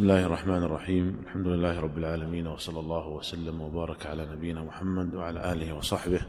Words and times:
بسم 0.00 0.10
الله 0.10 0.26
الرحمن 0.26 0.62
الرحيم 0.62 1.16
الحمد 1.26 1.46
لله 1.46 1.80
رب 1.80 1.98
العالمين 1.98 2.46
وصلى 2.46 2.80
الله 2.80 3.08
وسلم 3.08 3.60
وبارك 3.60 4.06
على 4.06 4.26
نبينا 4.32 4.62
محمد 4.64 5.14
وعلى 5.14 5.52
اله 5.52 5.72
وصحبه 5.72 6.20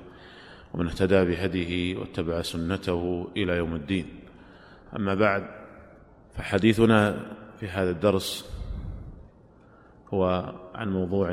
ومن 0.73 0.87
اهتدى 0.87 1.25
بهديه 1.25 1.97
واتبع 1.97 2.41
سنته 2.41 3.27
إلى 3.37 3.53
يوم 3.57 3.75
الدين 3.75 4.05
اما 4.95 5.15
بعد 5.15 5.47
فحديثنا 6.35 7.25
في 7.59 7.67
هذا 7.67 7.89
الدرس 7.89 8.51
هو 10.13 10.53
عن 10.75 10.89
موضوع 10.93 11.31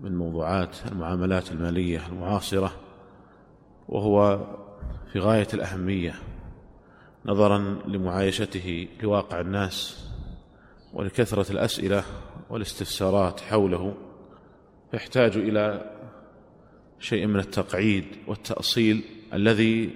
من 0.00 0.16
موضوعات 0.16 0.76
المعاملات 0.92 1.52
الماليه 1.52 2.06
المعاصره 2.06 2.72
وهو 3.88 4.46
في 5.12 5.18
غايه 5.18 5.48
الاهميه 5.54 6.14
نظرا 7.26 7.58
لمعايشته 7.86 8.88
لواقع 9.02 9.40
الناس 9.40 10.04
ولكثرة 10.94 11.52
الأسئلة 11.52 12.04
والاستفسارات 12.50 13.40
حوله 13.40 13.94
يحتاج 14.94 15.36
إلى 15.36 15.90
شيء 16.98 17.26
من 17.26 17.40
التقعيد 17.40 18.04
والتأصيل 18.26 19.04
الذي 19.32 19.90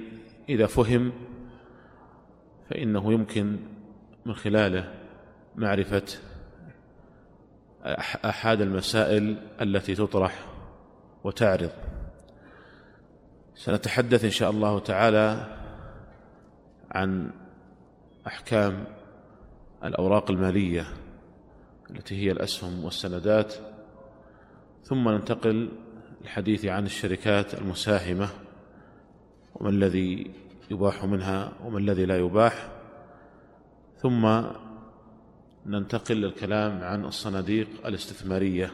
إذا 0.49 0.67
فهم 0.67 1.13
فإنه 2.71 3.13
يمكن 3.13 3.57
من 4.27 4.35
خلاله 4.35 4.95
معرفة 5.57 6.03
أحد 8.25 8.61
المسائل 8.61 9.37
التي 9.61 9.95
تطرح 9.95 10.47
وتعرض. 11.25 11.71
سنتحدث 13.55 14.25
إن 14.25 14.31
شاء 14.31 14.51
الله 14.51 14.79
تعالى 14.79 15.57
عن 16.91 17.31
أحكام 18.27 18.98
الأوراق 19.85 20.31
المالية 20.31 20.87
التي 21.91 22.25
هي 22.25 22.33
الأسهم 22.33 22.85
والسندات 22.85 23.55
ثم 24.83 25.09
ننتقل 25.09 25.69
للحديث 26.21 26.65
عن 26.65 26.87
الشركات 26.87 27.55
المساهمة 27.55 28.29
وما 29.55 29.71
الذي 29.71 30.31
يباح 30.71 31.05
منها 31.05 31.53
وما 31.65 31.79
الذي 31.79 32.05
لا 32.05 32.19
يباح 32.19 32.69
ثم 33.97 34.43
ننتقل 35.67 36.17
للكلام 36.17 36.83
عن 36.83 37.05
الصناديق 37.05 37.69
الاستثمارية 37.87 38.71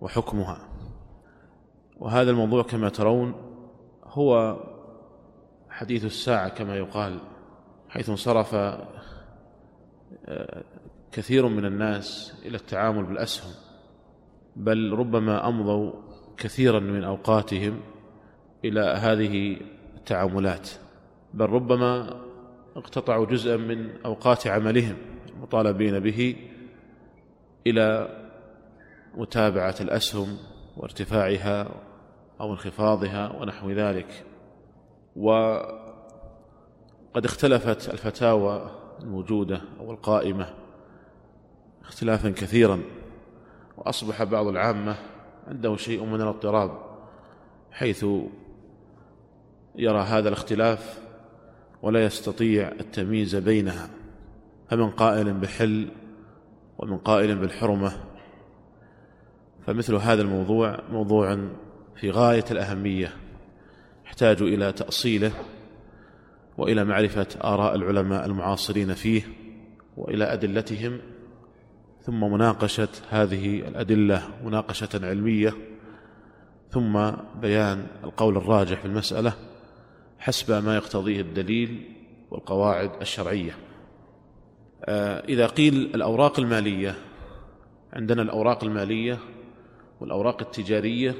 وحكمها. 0.00 0.68
وهذا 1.96 2.30
الموضوع 2.30 2.62
كما 2.62 2.88
ترون 2.88 3.34
هو 4.04 4.56
حديث 5.70 6.04
الساعة 6.04 6.48
كما 6.48 6.76
يقال 6.76 7.18
حيث 7.88 8.08
انصرف 8.08 8.54
كثير 11.12 11.48
من 11.48 11.64
الناس 11.64 12.34
إلى 12.46 12.56
التعامل 12.56 13.04
بالأسهم 13.04 13.54
بل 14.56 14.92
ربما 14.92 15.48
أمضوا 15.48 15.92
كثيرا 16.36 16.80
من 16.80 17.04
أوقاتهم 17.04 17.80
إلى 18.64 18.80
هذه 18.80 19.60
التعاملات 19.96 20.70
بل 21.34 21.46
ربما 21.46 22.20
اقتطعوا 22.76 23.26
جزءا 23.26 23.56
من 23.56 23.90
أوقات 24.04 24.46
عملهم 24.46 24.96
المطالبين 25.28 25.98
به 25.98 26.36
إلى 27.66 28.08
متابعة 29.14 29.74
الأسهم 29.80 30.36
وارتفاعها 30.76 31.68
أو 32.40 32.52
انخفاضها 32.52 33.32
ونحو 33.40 33.70
ذلك. 33.70 34.24
وقد 35.16 35.74
اختلفت 37.24 37.90
الفتاوى 37.90 38.70
الموجودة 39.02 39.60
أو 39.80 39.90
القائمة 39.90 40.54
اختلافا 41.82 42.30
كثيرا 42.30 42.80
وأصبح 43.76 44.22
بعض 44.22 44.46
العامة 44.46 44.96
عنده 45.48 45.76
شيء 45.76 46.04
من 46.04 46.20
الاضطراب 46.20 46.70
حيث 47.70 48.06
يرى 49.76 50.00
هذا 50.00 50.28
الاختلاف 50.28 51.00
ولا 51.82 52.04
يستطيع 52.04 52.68
التمييز 52.68 53.36
بينها 53.36 53.88
فمن 54.70 54.90
قائل 54.90 55.32
بحل 55.32 55.88
ومن 56.78 56.98
قائل 56.98 57.36
بالحرمة. 57.36 57.92
فمثل 59.66 59.94
هذا 59.94 60.22
الموضوع 60.22 60.78
موضوع 60.90 61.38
في 61.96 62.10
غاية 62.10 62.44
الأهمية 62.50 63.12
يحتاج 64.06 64.42
إلى 64.42 64.72
تأصيله 64.72 65.32
وإلى 66.58 66.84
معرفة 66.84 67.26
آراء 67.44 67.74
العلماء 67.74 68.26
المعاصرين 68.26 68.94
فيه 68.94 69.22
وإلى 69.96 70.24
أدلتهم 70.24 71.00
ثم 72.00 72.20
مناقشة 72.20 72.88
هذه 73.10 73.68
الأدلة 73.68 74.22
مناقشة 74.44 74.88
علمية 74.94 75.54
ثم 76.70 77.10
بيان 77.40 77.86
القول 78.04 78.36
الراجح 78.36 78.80
في 78.80 78.86
المسألة 78.86 79.32
حسب 80.18 80.64
ما 80.64 80.76
يقتضيه 80.76 81.20
الدليل 81.20 81.94
والقواعد 82.30 82.90
الشرعية. 83.00 83.52
آه، 84.84 85.24
إذا 85.28 85.46
قيل 85.46 85.74
الأوراق 85.94 86.40
المالية 86.40 86.94
عندنا 87.92 88.22
الأوراق 88.22 88.64
المالية 88.64 89.18
والأوراق 90.00 90.42
التجارية 90.42 91.14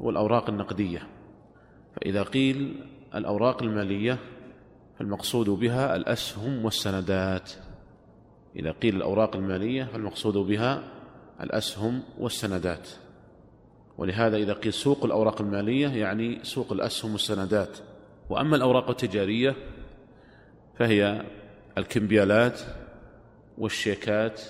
والأوراق 0.00 0.50
النقدية. 0.50 1.02
فإذا 1.96 2.22
قيل 2.22 2.84
الأوراق 3.14 3.62
المالية 3.62 4.18
فالمقصود 5.00 5.48
بها 5.48 5.96
الأسهم 5.96 6.64
والسندات. 6.64 7.50
إذا 8.56 8.72
قيل 8.72 8.96
الأوراق 8.96 9.36
المالية 9.36 9.84
فالمقصود 9.84 10.34
بها 10.34 10.82
الأسهم 11.40 12.02
والسندات. 12.18 12.88
ولهذا 13.98 14.36
إذا 14.36 14.52
قيل 14.52 14.72
سوق 14.72 15.04
الأوراق 15.04 15.40
المالية 15.40 15.88
يعني 15.88 16.44
سوق 16.44 16.72
الأسهم 16.72 17.12
والسندات. 17.12 17.78
وأما 18.30 18.56
الأوراق 18.56 18.90
التجارية 18.90 19.56
فهي 20.78 21.22
الكمبيالات 21.78 22.60
والشيكات 23.58 24.40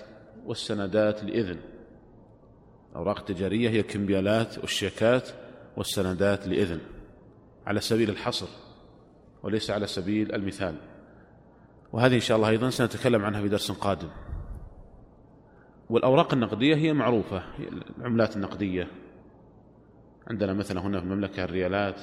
والسندات 0.47 1.25
لإذن. 1.25 1.61
الأوراق 2.93 3.19
التجارية 3.19 3.71
هي 3.71 3.81
الكمبيالات 3.81 4.59
والشيكات 4.59 5.28
والسندات 5.77 6.49
لإذن. 6.49 6.81
على 7.67 7.81
سبيل 7.81 8.11
الحصر. 8.11 8.69
وليس 9.43 9.71
على 9.71 9.87
سبيل 9.87 10.34
المثال. 10.34 10.75
وهذه 11.93 12.15
إن 12.15 12.21
شاء 12.21 12.37
الله 12.37 12.49
أيضا 12.49 12.71
سنتكلم 12.71 13.25
عنها 13.25 13.43
في 13.43 13.49
درس 13.49 13.73
قادم. 13.73 14.09
والأوراق 15.91 16.34
النقدية 16.34 16.75
هي 16.75 16.93
معروفة 16.93 17.43
العملات 17.99 18.37
النقدية. 18.37 18.89
عندنا 20.27 20.53
مثلا 20.53 20.81
هنا 20.81 21.00
في 21.00 21.06
المملكة 21.06 21.45
الريالات 21.45 22.00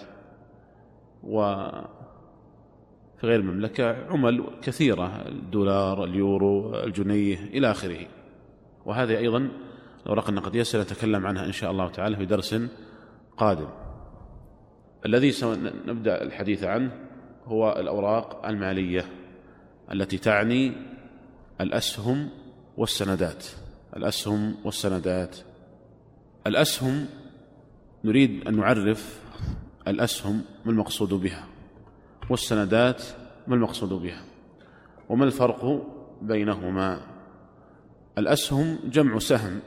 وفي 1.24 1.88
غير 3.24 3.40
المملكة 3.40 4.06
عمل 4.08 4.44
كثيرة 4.62 5.28
الدولار 5.28 6.03
اليورو 6.03 6.76
الجنيه 6.76 7.38
إلى 7.44 7.72
آخره. 7.72 8.08
وهذه 8.86 9.18
أيضا 9.18 9.50
الأوراق 10.03 10.30
النقدية 10.30 10.64
سنتكلم 10.64 11.26
عنها 11.28 11.46
إن 11.46 11.52
شاء 11.52 11.72
الله 11.72 11.90
تعالى 11.90 12.16
في 12.16 12.26
درس 12.26 12.56
قادم. 13.38 13.68
الذي 15.06 15.31
سنبدأ 15.31 16.24
الحديث 16.24 16.64
عنه 16.64 17.06
هو 17.47 17.75
الأوراق 17.80 18.46
المالية 18.46 19.06
التي 19.91 20.18
تعني 20.18 20.74
الأسهم 21.62 22.30
والسندات. 22.78 23.46
الأسهم 23.97 24.56
والسندات. 24.66 25.38
الأسهم 26.47 27.06
نريد 28.03 28.47
أن 28.47 28.56
نعرف 28.56 29.22
الأسهم 29.88 30.41
ما 30.66 30.72
المقصود 30.72 31.13
بها 31.13 31.47
والسندات 32.30 33.03
ما 33.47 33.56
المقصود 33.56 33.94
بها 33.94 34.24
وما 35.09 35.25
الفرق 35.25 35.88
بينهما. 36.22 37.02
الأسهم 38.18 38.79
جمع 38.85 39.20
سهم 39.20 39.59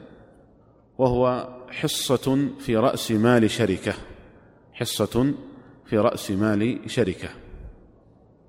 وهو 0.97 1.49
حصة 1.69 2.49
في 2.59 2.77
رأس 2.77 3.11
مال 3.11 3.51
شركة 3.51 3.93
حصة 4.73 5.33
في 5.85 5.97
رأس 5.97 6.31
مال 6.31 6.79
شركة. 6.87 7.29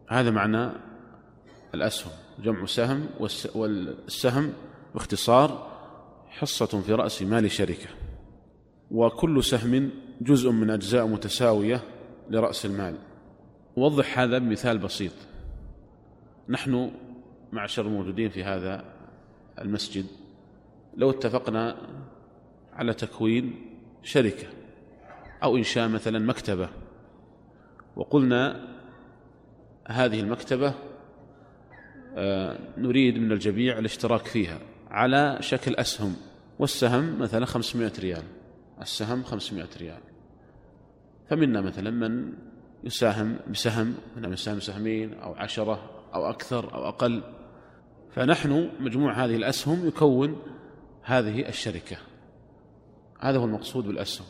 هذا 0.08 0.30
معنى 0.30 0.70
الأسهم 1.74 2.12
جمع 2.38 2.66
سهم 2.66 3.06
والسهم 3.20 4.52
باختصار 4.94 5.72
حصة 6.28 6.80
في 6.80 6.92
رأس 6.92 7.22
مال 7.22 7.50
شركة 7.50 7.88
وكل 8.90 9.44
سهم 9.44 9.90
جزء 10.20 10.50
من 10.50 10.70
أجزاء 10.70 11.06
متساوية 11.06 11.80
لرأس 12.30 12.66
المال. 12.66 12.98
وضح 13.76 14.18
هذا 14.18 14.38
بمثال 14.38 14.78
بسيط. 14.78 15.12
نحن 16.48 16.90
معشر 17.52 17.86
الموجودين 17.86 18.28
في 18.28 18.44
هذا 18.44 18.84
المسجد 19.58 20.06
لو 20.96 21.10
اتفقنا 21.10 21.76
على 22.72 22.94
تكوين 22.94 23.54
شركة 24.02 24.46
أو 25.42 25.56
إنشاء 25.56 25.88
مثلا 25.88 26.18
مكتبة 26.18 26.68
وقلنا 27.96 28.71
هذه 29.86 30.20
المكتبة 30.20 30.74
آه، 32.16 32.58
نريد 32.78 33.18
من 33.18 33.32
الجميع 33.32 33.78
الاشتراك 33.78 34.26
فيها 34.26 34.58
على 34.90 35.38
شكل 35.40 35.74
أسهم 35.74 36.16
والسهم 36.58 37.18
مثلا 37.18 37.46
500 37.46 37.92
ريال 37.98 38.22
السهم 38.82 39.24
500 39.24 39.68
ريال. 39.80 40.00
فمنا 41.28 41.60
مثلا 41.60 41.90
من 41.90 42.32
يساهم 42.84 43.36
بسهم 43.50 43.94
من 44.16 44.32
يساهم 44.32 44.56
بسهمين 44.56 45.14
أو 45.14 45.34
عشرة 45.34 45.90
أو 46.14 46.30
أكثر 46.30 46.74
أو 46.74 46.88
أقل. 46.88 47.22
فنحن 48.14 48.70
مجموع 48.80 49.24
هذه 49.24 49.36
الأسهم 49.36 49.88
يكون 49.88 50.42
هذه 51.02 51.48
الشركة. 51.48 51.96
هذا 53.20 53.38
هو 53.38 53.44
المقصود 53.44 53.86
بالأسهم. 53.86 54.26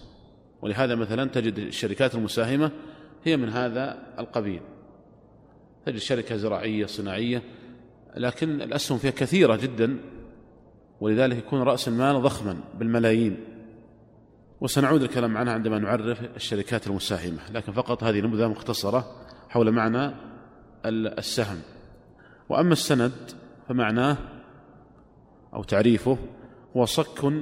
ولهذا 0.63 0.95
مثلا 0.95 1.29
تجد 1.29 1.59
الشركات 1.59 2.15
المساهمة 2.15 2.71
هي 3.25 3.37
من 3.37 3.49
هذا 3.49 3.99
القبيل. 4.19 4.61
تجد 5.87 5.97
شركة 5.97 6.37
زراعية 6.37 6.87
صناعية 6.87 7.43
لكن 8.17 8.63
الأسهم 8.63 8.99
فيها 8.99 9.11
كثيرة 9.11 9.57
جدا 9.57 9.99
ولذلك 11.01 11.37
يكون 11.37 11.63
رأس 11.63 11.89
المال 11.89 12.23
ضخما 12.23 12.57
بالملايين. 12.79 13.37
وسنعود 14.61 15.03
الكلام 15.03 15.37
عنها 15.37 15.53
عندما 15.53 15.79
نعرف 15.79 16.37
الشركات 16.37 16.87
المساهمة 16.87 17.51
لكن 17.51 17.73
فقط 17.73 18.05
هذه 18.05 18.21
نبذة 18.21 18.49
مختصرة 18.49 19.17
حول 19.49 19.71
معنى 19.71 20.15
السهم. 20.87 21.61
وأما 22.49 22.73
السند 22.73 23.13
فمعناه 23.69 24.17
أو 25.55 25.63
تعريفه 25.63 26.19
هو 26.77 26.85
صك 26.85 27.33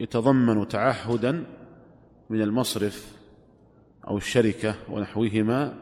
يتضمن 0.00 0.68
تعهدا 0.68 1.44
من 2.30 2.42
المصرف 2.42 3.12
أو 4.08 4.16
الشركة 4.16 4.74
ونحوهما 4.90 5.74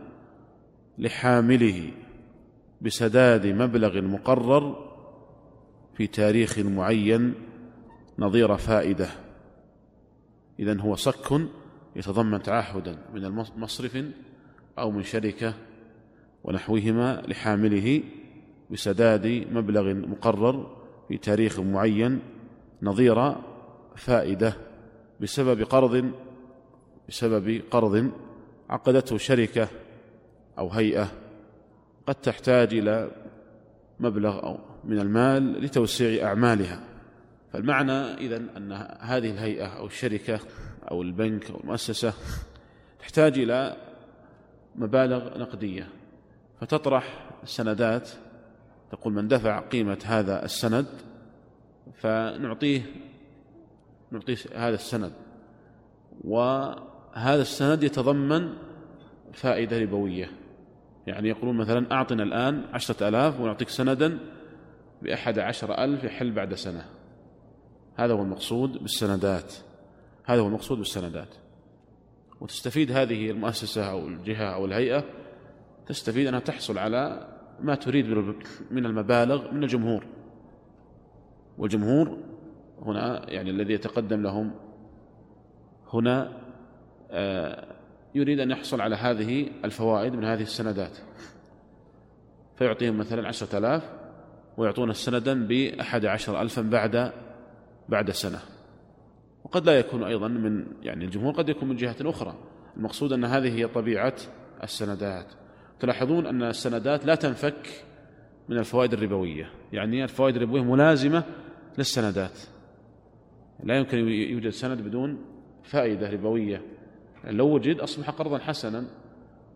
لحامله 1.00 1.90
بسداد 2.80 3.46
مبلغ 3.46 4.00
مقرر 4.00 4.90
في 5.96 6.06
تاريخ 6.06 6.58
معين 6.58 7.34
نظير 8.18 8.56
فائدة. 8.56 9.08
إذن 10.60 10.80
هو 10.80 10.94
صك 10.94 11.40
يتضمن 11.96 12.42
تعهدا 12.42 12.98
من 13.14 13.24
المصرف 13.24 14.04
أو 14.78 14.90
من 14.90 15.02
شركة 15.02 15.54
ونحوهما 16.44 17.22
لحامله 17.28 18.02
بسداد 18.70 19.26
مبلغ 19.52 19.94
مقرر 19.94 20.76
في 21.08 21.16
تاريخ 21.16 21.60
معين 21.60 22.20
نظير 22.82 23.34
فائدة 23.96 24.56
بسبب 25.20 25.62
قرض 25.62 26.12
بسبب 27.08 27.62
قرض 27.70 28.10
عقدته 28.70 29.16
شركة 29.16 29.68
أو 30.58 30.68
هيئة 30.68 31.12
قد 32.06 32.14
تحتاج 32.14 32.74
إلى 32.74 33.10
مبلغ 34.00 34.42
أو 34.42 34.58
من 34.84 34.98
المال 34.98 35.64
لتوسيع 35.64 36.26
أعمالها. 36.26 36.80
فالمعنى 37.52 37.92
إذن 37.92 38.48
أن 38.56 38.72
هذه 39.00 39.30
الهيئة 39.30 39.66
أو 39.66 39.86
الشركة 39.86 40.40
أو 40.90 41.02
البنك 41.02 41.50
أو 41.50 41.60
المؤسسة 41.60 42.12
تحتاج 43.00 43.38
إلى 43.38 43.76
مبالغ 44.76 45.38
نقدية. 45.38 45.88
فتطرح 46.60 47.30
السندات 47.42 48.10
تقول 48.92 49.12
من 49.12 49.28
دفع 49.28 49.60
قيمة 49.60 49.98
هذا 50.04 50.44
السند 50.44 50.86
فنعطيه 51.94 52.82
نعطيه 54.10 54.36
هذا 54.54 54.74
السند. 54.74 55.12
وهذا 56.24 57.42
السند 57.42 57.82
يتضمن 57.82 58.52
فائدة 59.32 59.78
ربوية. 59.78 60.30
يعني 61.06 61.28
يقولون 61.28 61.56
مثلا 61.56 61.92
أعطنا 61.92 62.22
الآن 62.22 62.64
عشرة 62.72 63.08
ألاف 63.08 63.40
ونعطيك 63.40 63.68
سندا 63.68 64.18
بأحد 65.02 65.38
عشر 65.38 65.84
ألف 65.84 66.04
يحل 66.04 66.32
بعد 66.32 66.54
سنة. 66.54 66.84
هذا 67.96 68.12
هو 68.12 68.22
المقصود 68.22 68.72
بالسندات. 68.72 69.54
هذا 70.24 70.40
هو 70.40 70.46
المقصود 70.46 70.78
بالسندات. 70.78 71.34
وتستفيد 72.40 72.92
هذه 72.92 73.30
المؤسسة 73.30 73.90
أو 73.90 74.08
الجهة 74.08 74.54
أو 74.54 74.64
الهيئة 74.64 75.04
تستفيد 75.86 76.26
أنها 76.26 76.40
تحصل 76.40 76.78
على 76.78 77.28
ما 77.60 77.74
تريد 77.74 78.06
من 78.70 78.86
المبالغ 78.86 79.52
من 79.52 79.62
الجمهور. 79.62 80.06
والجمهور 81.58 82.18
هنا 82.82 83.30
يعني 83.30 83.50
الذي 83.50 83.72
يتقدم 83.72 84.22
لهم 84.22 84.50
هنا 85.92 86.40
آه 87.10 87.79
يريد 88.14 88.40
أن 88.40 88.50
يحصل 88.50 88.80
على 88.80 88.96
هذه 88.96 89.50
الفوائد 89.64 90.12
من 90.14 90.24
هذه 90.24 90.42
السندات. 90.42 90.98
فيعطيهم 92.56 92.98
مثلا 92.98 93.28
عشرة 93.28 93.58
آلاف 93.58 93.90
ويعطون 94.56 94.90
السندا 94.90 95.46
بأحد 95.46 96.06
عشر 96.06 96.42
ألفا 96.42 96.62
بعد 96.62 97.12
بعد 97.88 98.10
سنة. 98.10 98.38
وقد 99.44 99.66
لا 99.66 99.78
يكون 99.78 100.02
أيضا 100.02 100.28
من 100.28 100.66
يعني 100.82 101.04
الجمهور 101.04 101.34
قد 101.34 101.48
يكون 101.48 101.68
من 101.68 101.76
جهة 101.76 101.96
أخرى. 102.00 102.34
المقصود 102.76 103.12
أن 103.12 103.24
هذه 103.24 103.58
هي 103.58 103.66
طبيعة 103.66 104.14
السندات. 104.62 105.26
تلاحظون 105.80 106.26
أن 106.26 106.42
السندات 106.42 107.06
لا 107.06 107.14
تنفك 107.14 107.84
من 108.48 108.58
الفوائد 108.58 108.92
الربوية. 108.92 109.50
يعني 109.72 110.04
الفوائد 110.04 110.36
الربوية 110.36 110.62
ملازمة 110.62 111.24
للسندات. 111.78 112.38
لا 113.64 113.78
يمكن 113.78 113.98
يوجد 114.08 114.48
سند 114.48 114.80
بدون 114.80 115.24
فائدة 115.62 116.10
ربوية. 116.10 116.62
لو 117.24 117.54
وجد 117.54 117.80
أصبح 117.80 118.10
قرضا 118.10 118.38
حسنا 118.38 118.84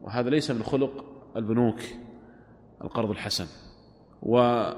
وهذا 0.02 0.31
ليس 0.31 0.50
من 0.50 0.62
خلق 0.62 1.05
البنوك 1.37 1.81
القرض 2.84 3.11
الحسن. 3.11 3.46
ومن 4.22 4.76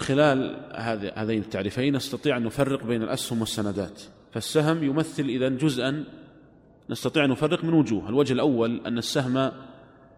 خلال 0.00 0.66
هذين 1.16 1.42
التعريفين 1.42 1.96
نستطيع 1.96 2.36
أن 2.36 2.42
نفرق 2.44 2.84
بين 2.84 3.02
الأسهم 3.02 3.40
والسندات. 3.40 4.02
فالسهم 4.32 4.84
يمثل 4.84 5.22
إذن 5.22 5.56
جزءا 5.56 6.04
نستطيع 6.90 7.24
أن 7.24 7.30
نفرق 7.30 7.64
من 7.64 7.74
وجوه. 7.74 8.08
الوجه 8.08 8.32
الأول 8.32 8.86
أن 8.86 8.98
السهم 8.98 9.52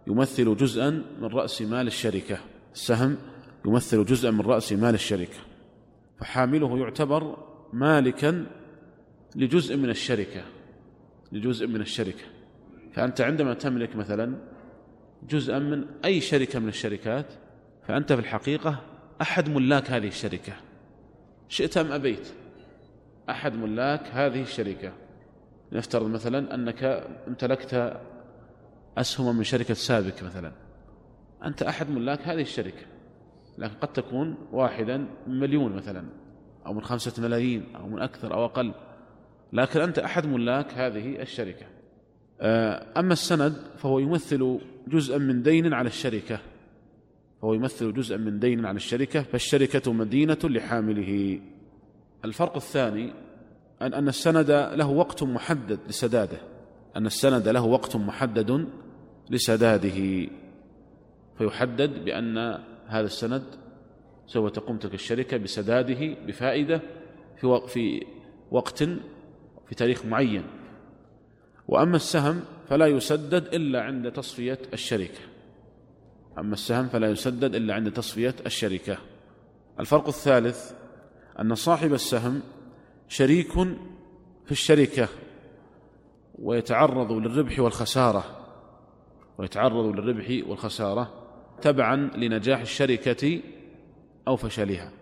يمثل 0.06 0.56
جزءا 0.56 0.90
من 1.20 1.26
رأس 1.26 1.62
مال 1.62 1.86
الشركة. 1.86 2.38
السهم 2.74 3.16
يمثل 3.66 4.04
جزءا 4.04 4.30
من 4.30 4.40
رأس 4.40 4.72
مال 4.72 4.94
الشركة. 4.94 5.38
فحامله 6.18 6.78
يعتبر 6.78 7.36
مالكا 7.72 8.46
لجزء 9.36 9.76
من 9.76 9.90
الشركة. 9.90 10.42
لجزء 11.32 11.66
من 11.66 11.80
الشركة. 11.80 12.24
فأنت 12.92 13.20
عندما 13.20 13.54
تملك 13.54 13.96
مثلا 13.96 14.34
جزءا 15.28 15.58
من 15.58 15.84
أي 16.04 16.20
شركة 16.20 16.58
من 16.58 16.68
الشركات 16.68 17.26
فأنت 17.88 18.12
في 18.12 18.20
الحقيقة 18.20 18.80
أحد 19.22 19.48
ملاك 19.48 19.90
هذه 19.90 20.06
الشركة. 20.08 20.52
شئت 21.48 21.76
أم 21.76 21.92
أبيت؟ 21.92 22.32
أحد 23.30 23.54
ملاك 23.54 24.06
هذه 24.12 24.42
الشركة. 24.42 24.92
نفترض 25.72 26.06
مثلا 26.06 26.54
أنك 26.54 26.84
امتلكت 27.28 28.00
أسهم 28.98 29.36
من 29.36 29.44
شركة 29.44 29.74
سابك 29.74 30.22
مثلا. 30.22 30.52
أنت 31.44 31.62
أحد 31.62 31.90
ملاك 31.90 32.20
هذه 32.28 32.42
الشركة. 32.42 32.86
لكن 33.58 33.74
قد 33.74 33.92
تكون 33.92 34.34
واحدا 34.52 34.96
من 35.26 35.40
مليون 35.40 35.76
مثلا 35.76 36.04
أو 36.66 36.72
من 36.72 36.82
خمسة 36.82 37.22
ملايين 37.22 37.76
أو 37.76 37.88
من 37.88 38.02
أكثر 38.02 38.34
أو 38.34 38.44
أقل. 38.44 38.74
لكن 39.52 39.80
أنت 39.80 39.98
أحد 39.98 40.26
ملاك 40.26 40.74
هذه 40.74 41.22
الشركة. 41.22 41.66
آه، 42.40 42.86
أما 42.96 43.12
السند 43.12 43.56
فهو 43.76 43.98
يمثل 43.98 44.60
جزءا 44.88 45.18
من 45.18 45.42
دين 45.42 45.74
على 45.74 45.86
الشركة. 45.86 46.38
فهو 47.42 47.54
يمثل 47.54 47.92
جزءا 47.92 48.16
من 48.16 48.38
دين 48.38 48.66
على 48.66 48.76
الشركة 48.76 49.22
فالشركة 49.22 49.92
مدينة 49.92 50.38
لحامله. 50.44 51.40
الفرق 52.24 52.56
الثاني 52.56 53.12
أن 53.82 53.94
أن 53.94 54.08
السند 54.08 54.50
له 54.50 54.90
وقت 54.90 55.22
محدد 55.22 55.78
لسداده. 55.88 56.38
أن 56.96 57.06
السند 57.06 57.48
له 57.48 57.64
وقت 57.64 57.96
محدد 57.96 58.68
لسداده. 59.30 60.28
فيحدد 61.38 62.04
بأن 62.04 62.38
هذا 62.86 63.06
السند 63.06 63.42
سوف 64.26 64.50
تقوم 64.50 64.76
تلك 64.76 64.94
الشركة 64.94 65.36
بسداده 65.36 66.16
بفائدة 66.26 66.80
في 67.66 68.00
وقت 68.50 68.82
في 69.70 69.76
تاريخ 69.76 70.04
معين. 70.04 70.42
وأما 71.68 71.96
السهم 71.96 72.42
فلا 72.68 72.86
يسدد 72.86 73.54
إلا 73.54 73.82
عند 73.82 74.12
تصفية 74.12 74.58
الشركة. 74.72 75.20
أما 76.38 76.52
السهم 76.52 76.88
فلا 76.88 77.10
يسدد 77.10 77.54
إلا 77.54 77.74
عند 77.74 77.92
تصفية 77.92 78.34
الشركة. 78.46 78.98
الفرق 79.80 80.06
الثالث 80.08 80.72
أن 81.40 81.54
صاحب 81.54 81.92
السهم 81.92 82.42
شريك 83.08 83.52
في 84.44 84.52
الشركة 84.52 85.08
ويتعرض 86.38 87.12
للربح 87.12 87.60
والخسارة 87.60 88.24
ويتعرض 89.38 89.86
للربح 89.86 90.48
والخسارة 90.48 91.14
تبعا 91.62 91.96
لنجاح 91.96 92.60
الشركة 92.60 93.40
أو 94.28 94.36
فشلها. 94.36 94.92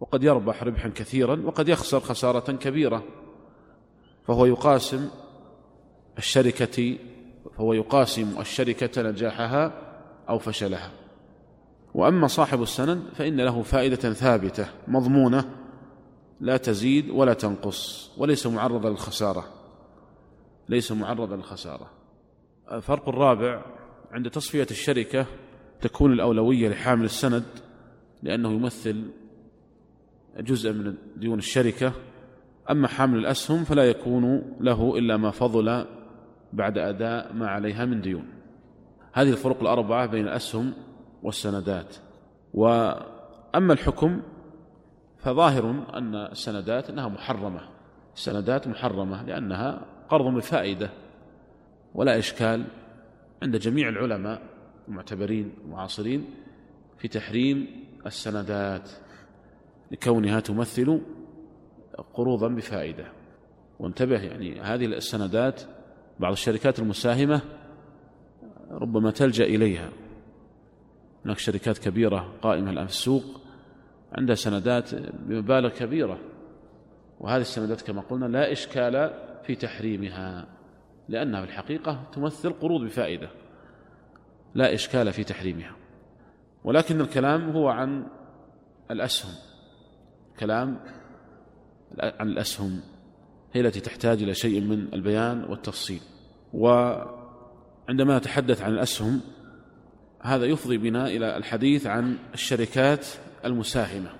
وقد 0.00 0.24
يربح 0.24 0.62
ربحا 0.62 0.88
كثيرا 0.88 1.42
وقد 1.44 1.68
يخسر 1.68 2.00
خسارة 2.00 2.52
كبيرة. 2.52 3.04
فهو 4.30 4.46
يقاسم 4.46 5.08
الشركة 6.18 6.98
فهو 7.56 7.72
يقاسم 7.72 8.40
الشركة 8.40 9.02
نجاحها 9.02 9.72
أو 10.28 10.38
فشلها. 10.38 10.90
وأما 11.94 12.26
صاحب 12.26 12.62
السند 12.62 13.02
فإن 13.14 13.40
له 13.40 13.62
فائدة 13.62 14.12
ثابتة 14.12 14.68
مضمونة 14.88 15.44
لا 16.40 16.56
تزيد 16.56 17.10
ولا 17.10 17.34
تنقص 17.34 18.10
وليس 18.18 18.46
معرضا 18.46 18.90
للخسارة. 18.90 19.44
ليس 20.68 20.92
معرضا 20.92 21.36
للخسارة. 21.36 21.90
الفرق 22.72 23.08
الرابع 23.08 23.64
عند 24.12 24.30
تصفية 24.30 24.66
الشركة 24.70 25.26
تكون 25.80 26.12
الأولوية 26.12 26.68
لحامل 26.68 27.04
السند 27.04 27.44
لأنه 28.22 28.52
يمثل 28.52 29.10
جزء 30.38 30.72
من 30.72 30.94
ديون 31.16 31.38
الشركة 31.38 31.92
أما 32.70 32.88
حامل 32.88 33.18
الأسهم 33.18 33.64
فلا 33.64 33.84
يكون 33.84 34.42
له 34.60 34.98
إلا 34.98 35.16
ما 35.16 35.30
فضل 35.30 35.86
بعد 36.52 36.78
أداء 36.78 37.32
ما 37.32 37.48
عليها 37.48 37.84
من 37.84 38.00
ديون. 38.00 38.24
هذه 39.12 39.30
الفروق 39.30 39.60
الأربعة 39.60 40.06
بين 40.06 40.24
الأسهم 40.24 40.72
والسندات. 41.22 41.96
وأما 42.54 43.72
الحكم 43.72 44.22
فظاهر 45.18 45.70
أن 45.94 46.14
السندات 46.14 46.90
أنها 46.90 47.08
محرمة. 47.08 47.60
السندات 48.14 48.68
محرمة 48.68 49.22
لأنها 49.22 49.80
قرض 50.08 50.34
بفائده 50.34 50.90
ولا 51.94 52.18
إشكال 52.18 52.64
عند 53.42 53.56
جميع 53.56 53.88
العلماء 53.88 54.42
المعتبرين 54.88 55.52
المعاصرين 55.64 56.24
في 56.98 57.08
تحريم 57.08 57.66
السندات. 58.06 58.90
لكونها 59.90 60.40
تمثل 60.40 61.00
قروضا 62.14 62.48
بفائدة. 62.48 63.12
وانتبه 63.78 64.22
يعني 64.22 64.60
هذه 64.60 64.84
السندات 64.84 65.62
بعض 66.20 66.32
الشركات 66.32 66.78
المساهمة 66.78 67.40
ربما 68.70 69.10
تلجأ 69.10 69.44
إليها. 69.44 69.90
هناك 71.24 71.38
شركات 71.38 71.78
كبيرة 71.78 72.32
قائمة 72.42 72.70
الآن 72.70 72.86
في 72.86 72.92
السوق 72.92 73.24
عندها 74.12 74.34
سندات 74.34 74.94
بمبالغ 74.94 75.68
كبيرة. 75.68 76.18
وهذه 77.20 77.40
السندات 77.40 77.82
كما 77.82 78.00
قلنا 78.00 78.26
لا 78.26 78.52
إشكال 78.52 79.10
في 79.42 79.54
تحريمها 79.54 80.46
لأنها 81.08 81.40
في 81.40 81.46
الحقيقة 81.46 82.02
تمثل 82.12 82.52
قروض 82.52 82.80
بفائدة 82.84 83.30
لا 84.54 84.74
إشكال 84.74 85.12
في 85.12 85.24
تحريمها. 85.24 85.76
ولكن 86.64 87.00
الكلام 87.00 87.50
هو 87.50 87.68
عن 87.68 88.06
الأسهم 88.90 89.34
كلام 90.40 90.80
عن 91.98 92.28
الأسهم 92.28 92.80
هي 93.52 93.60
التي 93.60 93.80
تحتاج 93.80 94.22
إلى 94.22 94.34
شيء 94.34 94.60
من 94.60 94.94
البيان 94.94 95.44
والتفصيل. 95.44 96.00
وعندما 96.52 98.18
نتحدث 98.18 98.62
عن 98.62 98.72
الأسهم 98.72 99.20
هذا 100.20 100.44
يفضي 100.44 100.78
بنا 100.78 101.06
إلى 101.06 101.36
الحديث 101.36 101.86
عن 101.86 102.18
الشركات 102.34 103.06
المساهمة. 103.44 104.10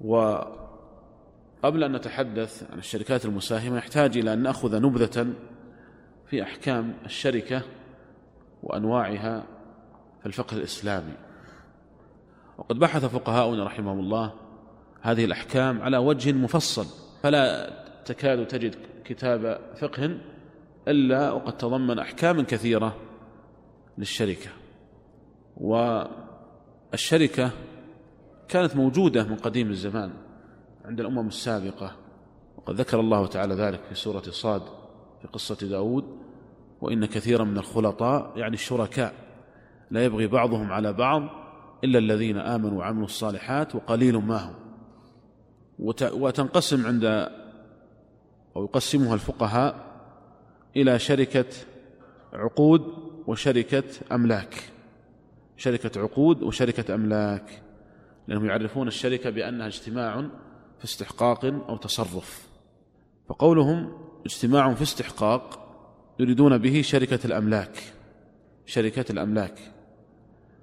وقبل 0.00 1.84
أن 1.84 1.92
نتحدث 1.96 2.72
عن 2.72 2.78
الشركات 2.78 3.24
المساهمة 3.24 3.76
يحتاج 3.76 4.18
إلى 4.18 4.32
أن 4.32 4.42
نأخذ 4.42 4.80
نبذة 4.82 5.26
في 6.26 6.42
أحكام 6.42 6.94
الشركة 7.04 7.62
وأنواعها 8.62 9.44
في 10.20 10.26
الفقه 10.26 10.56
الإسلامي. 10.56 11.14
وقد 12.58 12.78
بحث 12.78 13.04
فقهاؤنا 13.04 13.64
رحمهم 13.64 14.00
الله 14.00 14.45
هذه 15.02 15.24
الأحكام 15.24 15.82
على 15.82 15.96
وجه 15.96 16.32
مفصل 16.32 16.86
فلا 17.22 17.72
تكاد 18.04 18.46
تجد 18.46 18.76
كتاب 19.04 19.60
فقه 19.80 20.18
إلا 20.88 21.32
وقد 21.32 21.56
تضمن 21.56 21.98
أحكام 21.98 22.40
كثيرة 22.40 22.96
للشركة. 23.98 24.50
والشركة 25.56 27.50
كانت 28.48 28.76
موجودة 28.76 29.24
من 29.24 29.36
قديم 29.36 29.70
الزمان 29.70 30.12
عند 30.84 31.00
الأمم 31.00 31.28
السابقة 31.28 31.96
وقد 32.56 32.74
ذكر 32.74 33.00
الله 33.00 33.26
تعالى 33.26 33.54
ذلك 33.54 33.80
في 33.88 33.94
سورة 33.94 34.22
صاد 34.30 34.62
في 35.22 35.28
قصة 35.28 35.68
داود 35.68 36.04
وإن 36.80 37.06
كثيرا 37.06 37.44
من 37.44 37.58
الخلطاء 37.58 38.32
يعني 38.36 38.54
الشركاء 38.54 39.14
لا 39.90 40.04
يبغي 40.04 40.26
بعضهم 40.26 40.72
على 40.72 40.92
بعض 40.92 41.22
إلا 41.84 41.98
الذين 41.98 42.38
آمنوا 42.38 42.78
وعملوا 42.78 43.04
الصالحات 43.04 43.74
وقليل 43.74 44.16
ما 44.16 44.36
هم. 44.36 44.65
وتنقسم 45.78 46.86
عند 46.86 47.04
أو 48.56 48.64
يقسمها 48.64 49.14
الفقهاء 49.14 49.86
إلى 50.76 50.98
شركة 50.98 51.46
عقود 52.32 52.94
وشركة 53.26 53.84
أملاك. 54.12 54.62
شركة 55.56 56.00
عقود 56.00 56.42
وشركة 56.42 56.94
أملاك. 56.94 57.62
لأنهم 58.28 58.46
يعرفون 58.46 58.88
الشركة 58.88 59.30
بأنها 59.30 59.66
اجتماع 59.66 60.20
في 60.78 60.84
استحقاق 60.84 61.44
أو 61.44 61.76
تصرف. 61.76 62.48
فقولهم 63.28 63.98
اجتماع 64.26 64.74
في 64.74 64.82
استحقاق 64.82 65.66
يريدون 66.18 66.58
به 66.58 66.82
شركة 66.82 67.26
الأملاك. 67.26 67.82
شركة 68.66 69.12
الأملاك. 69.12 69.58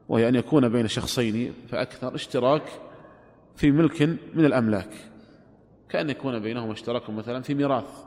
وهي 0.09 0.29
أن 0.29 0.35
يكون 0.35 0.69
بين 0.69 0.87
شخصين 0.87 1.53
فأكثر 1.69 2.15
اشتراك 2.15 2.63
في 3.55 3.71
ملك 3.71 4.01
من 4.33 4.45
الأملاك. 4.45 4.89
كأن 5.89 6.09
يكون 6.09 6.39
بينهما 6.39 6.73
اشتراك 6.73 7.09
مثلا 7.09 7.41
في 7.41 7.53
ميراث. 7.53 8.05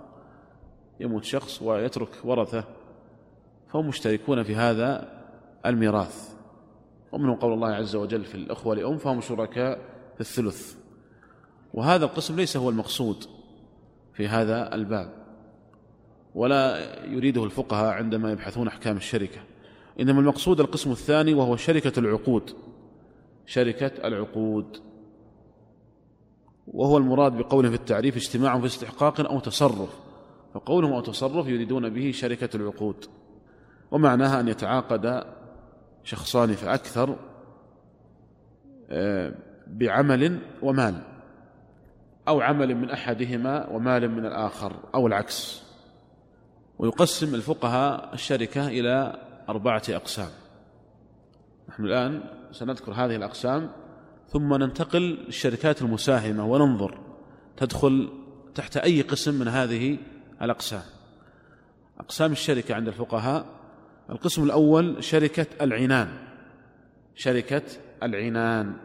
يموت 1.00 1.24
شخص 1.24 1.62
ويترك 1.62 2.08
ورثة. 2.24 2.64
فهم 3.72 3.88
مشتركون 3.88 4.42
في 4.42 4.54
هذا 4.54 5.08
الميراث. 5.66 6.34
ومنهم 7.12 7.34
قول 7.34 7.52
الله 7.52 7.68
عز 7.68 7.96
وجل 7.96 8.24
في 8.24 8.34
الأخوة 8.34 8.74
لأم 8.74 8.98
فهم 8.98 9.20
شركاء 9.20 9.78
في 10.14 10.20
الثلث. 10.20 10.74
وهذا 11.74 12.04
القسم 12.04 12.36
ليس 12.36 12.56
هو 12.56 12.70
المقصود 12.70 13.24
في 14.14 14.28
هذا 14.28 14.74
الباب. 14.74 15.12
ولا 16.34 16.78
يريده 17.04 17.44
الفقهاء 17.44 17.94
عندما 17.94 18.32
يبحثون 18.32 18.66
أحكام 18.66 18.96
الشركة. 18.96 19.40
إنما 20.00 20.20
المقصود 20.20 20.60
القسم 20.60 20.90
الثاني 20.90 21.34
وهو 21.34 21.56
شركة 21.56 22.00
العقود. 22.00 22.50
شركة 23.46 24.06
العقود. 24.06 24.76
وهو 26.66 26.98
المراد 26.98 27.32
بقوله 27.32 27.68
في 27.68 27.74
التعريف 27.74 28.16
اجتماع 28.16 28.60
في 28.60 28.66
استحقاق 28.66 29.20
أو 29.20 29.40
تصرف. 29.40 29.98
فقولهم 30.54 30.92
أو 30.92 31.00
تصرف 31.00 31.46
يريدون 31.46 31.88
به 31.88 32.10
شركة 32.10 32.56
العقود. 32.56 33.04
ومعناها 33.90 34.40
أن 34.40 34.48
يتعاقد 34.48 35.24
شخصان 36.04 36.52
فأكثر 36.52 37.16
آه، 38.90 39.34
بعمل 39.66 40.38
ومال 40.62 41.02
أو 42.28 42.40
عمل 42.40 42.74
من 42.74 42.90
أحدهما 42.90 43.70
ومال 43.70 44.10
من 44.10 44.26
الآخر 44.26 44.72
أو 44.94 45.06
العكس. 45.06 45.62
ويقسم 46.78 47.34
الفقهاء 47.34 48.14
الشركة 48.14 48.68
إلى 48.68 49.20
أربعة 49.48 49.82
أقسام. 49.88 50.30
نحن 51.68 51.84
الآن 51.84 52.22
سنذكر 52.52 52.92
هذه 52.92 53.16
الأقسام 53.16 53.70
ثم 54.28 54.54
ننتقل 54.54 55.18
للشركات 55.26 55.82
المساهمة 55.82 56.46
وننظر 56.46 56.98
تدخل 57.56 58.08
تحت 58.54 58.76
أي 58.76 59.02
قسم 59.02 59.34
من 59.34 59.48
هذه 59.48 59.98
الأقسام. 60.42 60.82
أقسام 62.00 62.32
الشركة 62.32 62.74
عند 62.74 62.88
الفقهاء 62.88 63.46
القسم 64.10 64.44
الأول 64.44 65.04
شركة 65.04 65.46
العنان. 65.60 66.08
شركة 67.14 67.62
العنان. 68.02 68.76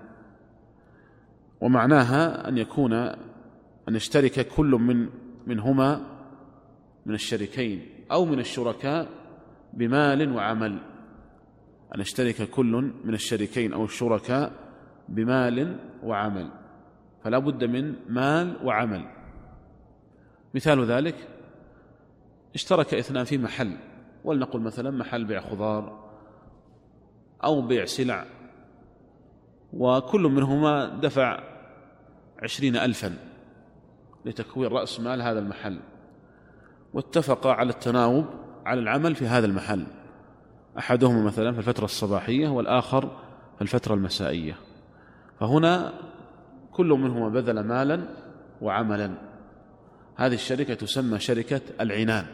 ومعناها 1.62 2.48
أن 2.48 2.58
يكون 2.58 2.94
أن 2.94 3.96
يشترك 3.96 4.48
كل 4.48 4.66
من 4.66 5.10
منهما 5.48 6.02
من 7.06 7.14
الشريكين 7.14 7.86
أو 8.12 8.26
من 8.26 8.40
الشركاء 8.40 9.08
بمال 9.74 10.36
وعمل. 10.36 10.80
أن 11.96 12.02
يشترك 12.02 12.50
كل 12.50 12.92
من 13.04 13.14
الشريكين 13.14 13.74
أو 13.74 13.86
الشركاء 13.86 14.61
بمال 15.12 15.78
وعمل. 16.04 16.50
فلا 17.24 17.40
بد 17.40 17.64
من 17.64 17.96
مال 18.10 18.58
وعمل. 18.64 19.06
مثال 20.56 20.86
ذلك 20.86 21.16
اشترك 22.56 22.94
إثنان 22.94 23.24
في 23.24 23.38
محل. 23.38 23.78
ولنقل 24.24 24.60
مثلا 24.60 24.92
محل 24.92 25.26
بيع 25.26 25.42
خضار 25.42 26.12
أو 27.44 27.62
بيع 27.62 27.86
سلع. 27.86 28.26
وكل 29.74 30.22
منهما 30.22 31.00
دفع 31.00 31.44
عشرين 32.44 32.76
ألفا 32.76 33.14
لتكوين 34.26 34.72
رأس 34.72 35.00
مال 35.00 35.22
هذا 35.22 35.40
المحل. 35.40 35.80
واتفق 36.94 37.48
على 37.48 37.70
التناوب 37.70 38.26
على 38.66 38.80
العمل 38.80 39.16
في 39.16 39.28
هذا 39.28 39.46
المحل. 39.46 39.84
أحدهما 40.78 41.24
مثلا 41.24 41.52
في 41.52 41.58
الفترة 41.58 41.86
الصباحية 41.86 42.48
والآخر 42.48 43.10
في 43.56 43.62
الفترة 43.62 43.94
المسائية. 43.94 44.56
فهنا 45.42 45.94
كل 46.72 46.88
منهما 46.88 47.30
بذل 47.30 47.60
مالا 47.60 48.04
وعملا. 48.62 49.12
هذه 50.16 50.34
الشركة 50.34 50.74
تسمى 50.74 51.20
شركة 51.20 51.62
العنان. 51.80 52.26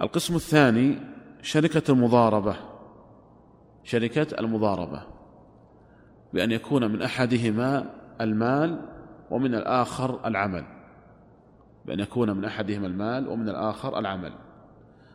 القسم 0.00 0.36
الثاني 0.36 0.98
شركة 1.42 1.92
المضاربة. 1.92 2.56
شركة 3.84 4.26
المضاربة. 4.40 5.02
بأن 6.32 6.50
يكون 6.50 6.92
من 6.92 7.02
أحدهما 7.02 7.90
المال 8.20 8.80
ومن 9.30 9.54
الآخر 9.54 10.26
العمل. 10.26 10.64
بأن 11.86 12.00
يكون 12.00 12.36
من 12.36 12.44
أحدهما 12.44 12.86
المال 12.86 13.28
ومن 13.28 13.48
الآخر 13.48 13.98
العمل. 13.98 14.32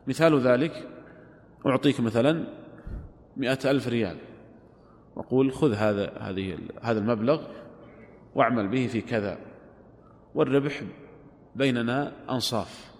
مثال 0.07 0.39
ذلك 0.39 0.87
أعطيك 1.65 1.99
مثلا 1.99 2.43
مئة 3.37 3.71
ألف 3.71 3.87
ريال. 3.87 4.17
وقول 5.15 5.51
خذ 5.51 5.73
هذا 5.73 6.17
هذه 6.17 6.57
هذا 6.81 6.99
المبلغ 6.99 7.41
واعمل 8.35 8.67
به 8.67 8.87
في 8.87 9.01
كذا. 9.01 9.37
والربح 10.35 10.81
بيننا 11.55 12.11
أنصاف. 12.29 12.91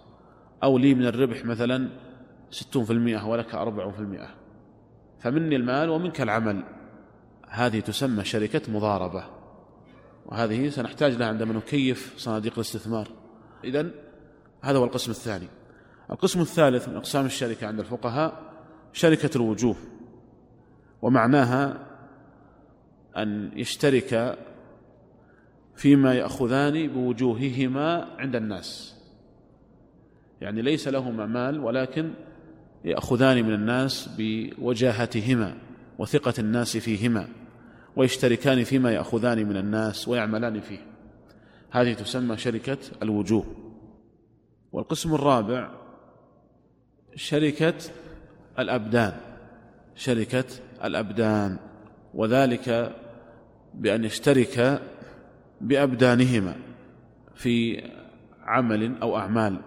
أو 0.62 0.78
لي 0.78 0.94
من 0.94 1.06
الربح 1.06 1.44
مثلا 1.44 1.90
ستون 2.50 2.84
في 2.84 2.92
المئة 2.92 3.26
ولك 3.26 3.54
أربع 3.54 3.90
في 3.90 3.98
المئة. 3.98 4.28
فمني 5.18 5.56
المال 5.56 5.88
ومنك 5.88 6.20
العمل. 6.20 6.64
هذه 7.48 7.80
تسمى 7.80 8.24
شركة 8.24 8.72
مضاربة. 8.72 9.24
وهذه 10.26 10.68
سنحتاج 10.68 11.12
لها 11.12 11.28
عندما 11.28 11.52
نكيف 11.52 12.14
صناديق 12.16 12.52
الاستثمار. 12.52 13.08
إذن 13.64 13.90
هذا 14.62 14.78
هو 14.78 14.84
القسم 14.84 15.10
الثاني. 15.10 15.48
القسم 16.10 16.40
الثالث 16.40 16.88
من 16.88 16.96
أقسام 16.96 17.26
الشركة 17.26 17.66
عند 17.66 17.80
الفقهاء 17.80 18.42
شركة 18.92 19.30
الوجوه. 19.36 19.76
ومعناها 21.02 21.93
أن 23.16 23.50
يشترك 23.56 24.38
فيما 25.76 26.14
يأخذان 26.14 26.88
بوجوههما 26.88 28.08
عند 28.18 28.36
الناس. 28.36 28.94
يعني 30.40 30.62
ليس 30.62 30.88
لهما 30.88 31.26
مال 31.26 31.60
ولكن 31.60 32.10
يأخذان 32.84 33.44
من 33.44 33.54
الناس 33.54 34.08
بوجاهتهما 34.18 35.54
وثقة 35.98 36.34
الناس 36.38 36.76
فيهما 36.76 37.28
ويشتركان 37.96 38.64
فيما 38.64 38.92
يأخذان 38.92 39.46
من 39.48 39.56
الناس 39.56 40.08
ويعملان 40.08 40.60
فيه. 40.60 40.78
هذه 41.70 41.92
تسمى 41.92 42.36
شركة 42.36 42.78
الوجوه. 43.02 43.44
والقسم 44.72 45.14
الرابع 45.14 45.70
شركة 47.14 47.74
الأبدان. 48.58 49.12
شركة 49.94 50.44
الأبدان. 50.84 51.58
وذلك 52.14 52.96
بأن 53.74 54.04
يشترك 54.04 54.82
بأبدانهما 55.60 56.56
في 57.34 57.82
عمل 58.42 59.02
أو 59.02 59.16
أعمال. 59.16 59.60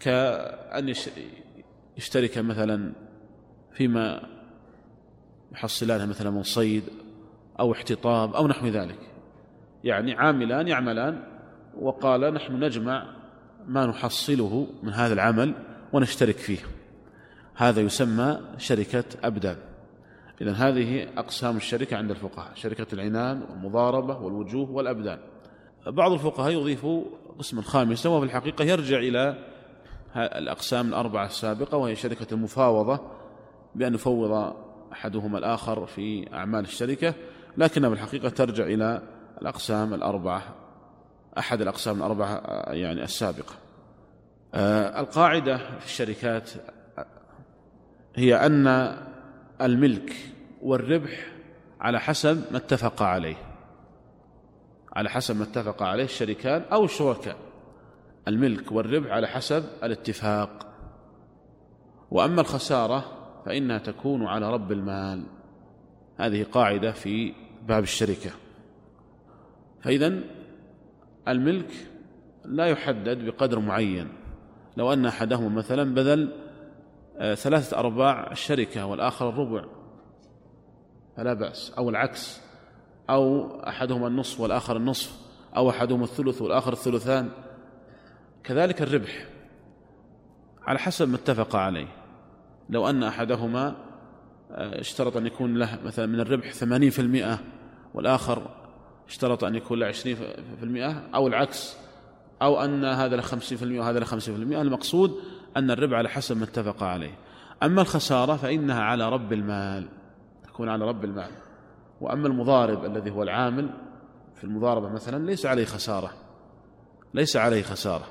كأن 0.00 0.94
يشترك 1.96 2.38
مثلا 2.38 2.92
فيما 3.72 4.22
يحصلانه 5.52 6.06
مثلا 6.06 6.30
من 6.30 6.42
صيد 6.42 6.82
أو 7.60 7.72
احتطاب 7.72 8.34
أو 8.34 8.48
نحو 8.48 8.66
ذلك. 8.66 8.98
يعني 9.84 10.14
عاملان 10.14 10.68
يعملان 10.68 11.22
وقال 11.78 12.34
نحن 12.34 12.64
نجمع 12.64 13.06
ما 13.66 13.86
نحصله 13.86 14.66
من 14.82 14.92
هذا 14.92 15.12
العمل 15.12 15.54
ونشترك 15.92 16.36
فيه. 16.36 16.58
هذا 17.54 17.80
يسمى 17.80 18.40
شركة 18.58 19.04
أبدان. 19.24 19.56
إذن 20.40 20.54
هذه 20.54 21.08
أقسام 21.16 21.56
الشركة 21.56 21.96
عند 21.96 22.10
الفقهاء 22.10 22.50
شركة 22.54 22.86
العنان 22.92 23.42
والمضاربة 23.50 24.18
والوجوه 24.18 24.70
والأبدان. 24.70 25.18
بعض 25.86 26.12
الفقهاء 26.12 26.52
يضيف 26.52 26.86
قسما 27.38 27.62
خامسا 27.62 28.08
وفي 28.08 28.26
الحقيقة 28.26 28.64
يرجع 28.64 28.98
إلى 28.98 29.36
الأقسام 30.16 30.88
الأربعة 30.88 31.26
السابقة 31.26 31.78
وهي 31.78 31.96
شركة 31.96 32.34
المفاوضة 32.34 33.00
بأن 33.74 33.94
يفوض 33.94 34.54
أحدهما 34.92 35.38
الآخر 35.38 35.86
في 35.86 36.34
أعمال 36.34 36.64
الشركة 36.64 37.14
لكنها 37.56 37.88
بالحقيقة 37.88 38.28
ترجع 38.28 38.64
إلى 38.64 39.02
الأقسام 39.42 39.94
الأربعة 39.94 40.42
أحد 41.38 41.60
الأقسام 41.60 41.96
الأربعة 41.96 42.40
يعني 42.72 43.02
السابقة. 43.02 43.54
آه، 44.54 45.00
القاعدة 45.00 45.56
في 45.78 45.86
الشركات 45.86 46.50
هي 48.16 48.46
أن 48.46 48.66
الملك 49.62 50.12
والربح 50.62 51.32
على 51.80 52.00
حسب 52.00 52.44
ما 52.50 52.56
اتفق 52.56 53.02
عليه. 53.02 53.36
على 54.92 55.10
حسب 55.10 55.36
ما 55.36 55.44
اتفق 55.44 55.82
عليه 55.82 56.04
الشريكان 56.04 56.62
أو 56.72 56.84
الشركاء. 56.84 57.36
الملك 58.28 58.72
والربح 58.72 59.10
على 59.10 59.26
حسب 59.26 59.64
الاتفاق. 59.82 60.66
وأما 62.10 62.40
الخسارة 62.40 63.04
فإنها 63.46 63.78
تكون 63.78 64.26
على 64.26 64.52
رب 64.52 64.72
المال. 64.72 65.22
هذه 66.16 66.46
قاعدة 66.52 66.92
في 66.92 67.34
باب 67.68 67.82
الشركة. 67.82 68.30
فإذا 69.82 70.20
الملك 71.28 71.70
لا 72.44 72.66
يحدد 72.66 73.24
بقدر 73.24 73.58
معين. 73.58 74.08
لو 74.76 74.92
أن 74.92 75.06
أحدهم 75.06 75.54
مثلا 75.54 75.94
بذل 75.94 76.49
ثلاثة 77.20 77.78
أرباع 77.78 78.32
الشركة 78.32 78.86
والآخر 78.86 79.28
الربع. 79.28 79.64
فلا 81.16 81.32
بأس. 81.34 81.72
أو 81.78 81.90
العكس. 81.90 82.40
أو 83.10 83.50
أحدهما 83.68 84.06
النصف 84.06 84.40
والآخر 84.40 84.76
النصف. 84.76 85.12
أو 85.56 85.70
أحدهما 85.70 86.04
الثلث 86.04 86.42
والآخر 86.42 86.72
الثلثان. 86.72 87.28
كذلك 88.44 88.82
الربح. 88.82 89.26
على 90.62 90.78
حسب 90.78 91.08
ما 91.08 91.16
اتفق 91.16 91.56
عليه. 91.56 91.88
لو 92.70 92.90
أن 92.90 93.02
أحدهما 93.02 93.76
آه، 94.52 94.80
اشترط 94.80 95.16
أن 95.16 95.26
يكون 95.26 95.54
له 95.54 95.78
مثلا 95.84 96.06
من 96.06 96.20
الربح 96.20 96.52
ثمانين 96.52 96.90
في 96.90 96.98
المئة 96.98 97.38
والآخر 97.94 98.50
اشترط 99.08 99.44
أن 99.44 99.54
يكون 99.54 99.78
له 99.78 99.86
عشرين 99.86 100.16
في 100.58 100.62
المئة 100.62 101.02
أو 101.14 101.26
العكس. 101.26 101.76
أو 102.42 102.64
أن 102.64 102.84
هذا 102.84 103.16
له 103.16 103.22
خمسين 103.22 103.58
في 103.58 103.64
المئة 103.64 103.80
وهذا 103.80 103.98
له 103.98 104.04
خمسين 104.04 104.34
في 104.34 104.42
المئة. 104.42 104.62
المقصود 104.62 105.20
أن 105.56 105.70
الربح 105.70 105.96
على 105.96 106.08
حسب 106.08 106.36
ما 106.36 106.44
اتفق 106.44 106.82
عليه. 106.82 107.14
أما 107.62 107.82
الخسارة 107.82 108.36
فإنها 108.36 108.82
على 108.82 109.08
رب 109.08 109.32
المال 109.32 109.88
تكون 110.44 110.68
على 110.68 110.84
رب 110.84 111.04
المال. 111.04 111.30
وأما 112.00 112.26
المضارب 112.28 112.84
الذي 112.84 113.10
هو 113.10 113.22
العامل 113.22 113.70
في 114.34 114.44
المضاربة 114.44 114.88
مثلا 114.88 115.26
ليس 115.26 115.46
عليه 115.46 115.64
خسارة. 115.64 116.10
ليس 117.14 117.36
عليه 117.36 117.62
خسارة. 117.62 118.04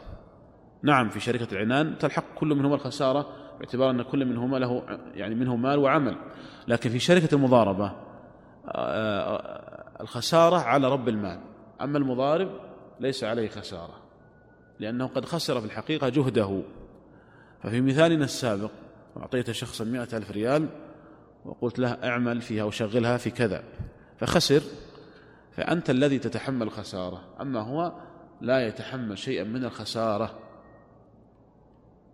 نعم 0.84 1.10
في 1.10 1.20
شركة 1.20 1.48
العنان 1.52 1.98
تلحق 1.98 2.24
كل 2.36 2.48
منهما 2.48 2.76
الخسارة 2.76 3.28
باعتبار 3.60 3.90
أن 3.90 4.02
كل 4.02 4.26
منهما 4.26 4.58
له 4.58 4.84
يعني 5.14 5.36
منه 5.36 5.56
مال 5.56 5.80
وعمل. 5.80 6.16
لكن 6.68 6.90
في 6.90 7.00
شركة 7.00 7.36
المضاربة 7.36 7.92
آه، 8.68 10.02
الخسارة 10.02 10.58
على 10.58 10.88
رب 10.88 11.10
المال. 11.10 11.40
أما 11.82 11.98
المضارب 11.98 12.50
ليس 13.00 13.24
عليه 13.24 13.48
خسارة 13.50 13.94
لأنه 14.80 15.08
قد 15.08 15.26
خسر 15.26 15.60
في 15.60 15.66
الحقيقة 15.66 16.10
جهده. 16.10 16.62
ففي 17.64 17.82
مثالنا 17.82 18.26
السابق 18.26 18.72
أعطيت 19.18 19.52
شخصا 19.52 19.84
مئة 19.84 20.18
ألف 20.18 20.32
ريال 20.32 20.70
وقلت 21.46 21.80
له 21.80 21.92
اعمل 21.92 22.42
فيها 22.42 22.64
وشغلها 22.64 23.18
في 23.18 23.32
كذا. 23.32 23.64
فخسر 24.18 24.62
فأنت 25.52 25.90
الذي 25.90 26.20
تتحمل 26.20 26.68
الخسارة 26.68 27.24
أما 27.42 27.62
هو 27.62 27.94
لا 28.42 28.68
يتحمل 28.68 29.18
شيئا 29.18 29.44
من 29.44 29.66
الخسارة 29.66 30.40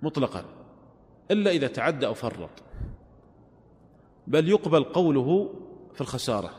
مطلقا 0.02 0.46
إلا 1.32 1.52
إذا 1.52 1.68
تعدى 1.68 2.08
أو 2.08 2.14
فرط. 2.14 2.50
بل 4.28 4.50
يقبل 4.50 4.84
قوله 4.84 5.54
في 5.94 6.02
الخسارة. 6.02 6.52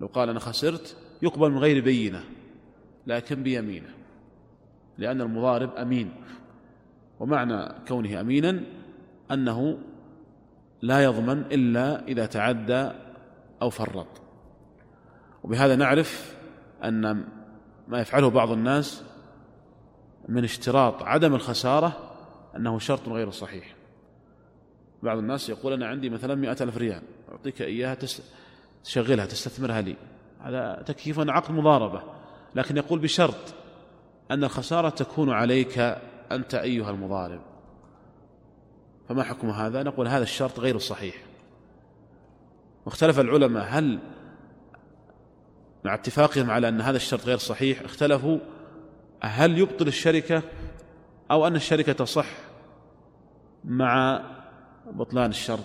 لو 0.00 0.06
قال 0.06 0.28
أنا 0.28 0.38
خسرت 0.38 0.96
يقبل 1.22 1.50
من 1.50 1.58
غير 1.58 1.84
بينة 1.84 2.24
لكن 3.06 3.42
بيمينة 3.42 3.88
لأن 4.98 5.20
المضارب 5.20 5.74
أمين. 5.76 6.12
ومعنى 7.20 7.68
كونه 7.88 8.20
أمينا 8.20 8.60
أنه 9.30 9.78
لا 10.82 11.04
يضمن 11.04 11.38
إلا 11.38 12.08
إذا 12.08 12.26
تعدى 12.26 12.90
أو 13.62 13.70
فرط. 13.70 14.06
وبهذا 15.44 15.76
نعرف 15.76 16.36
أن 16.84 17.24
ما 17.88 18.00
يفعله 18.00 18.30
بعض 18.30 18.50
الناس 18.50 19.02
من 20.28 20.44
اشتراط 20.44 21.02
عدم 21.02 21.34
الخسارة 21.34 22.14
أنه 22.56 22.78
شرط 22.78 23.08
غير 23.08 23.30
صحيح. 23.30 23.74
بعض 25.02 25.18
الناس 25.18 25.48
يقول 25.48 25.72
أنا 25.72 25.86
عندي 25.86 26.10
مثلا 26.10 26.34
مئة 26.34 26.56
ألف 26.60 26.76
ريال 26.76 27.02
أعطيك 27.32 27.62
إياها 27.62 27.96
تشغلها 28.84 29.26
تستثمرها 29.26 29.80
لي. 29.80 29.96
هذا 30.40 30.82
تكييف 30.86 31.20
عقد 31.20 31.52
مضاربة 31.52 32.02
لكن 32.54 32.76
يقول 32.76 32.98
بشرط 32.98 33.54
أن 34.30 34.44
الخسارة 34.44 34.88
تكون 34.88 35.30
عليك 35.30 35.98
أنت 36.32 36.54
أيها 36.54 36.90
المضارب 36.90 37.40
فما 39.08 39.22
حكم 39.22 39.50
هذا؟ 39.50 39.82
نقول 39.82 40.08
هذا 40.08 40.22
الشرط 40.22 40.60
غير 40.60 40.78
صحيح. 40.78 41.14
واختلف 42.86 43.20
العلماء 43.20 43.66
هل 43.68 43.98
مع 45.84 45.94
اتفاقهم 45.94 46.50
على 46.50 46.68
أن 46.68 46.80
هذا 46.80 46.96
الشرط 46.96 47.26
غير 47.26 47.36
صحيح 47.36 47.80
اختلفوا 47.80 48.38
هل 49.20 49.58
يبطل 49.58 49.86
الشركة 49.86 50.42
أو 51.30 51.46
أن 51.46 51.56
الشركة 51.56 51.92
تصح 51.92 52.26
مع 53.64 54.22
بطلان 54.92 55.30
الشرط. 55.30 55.64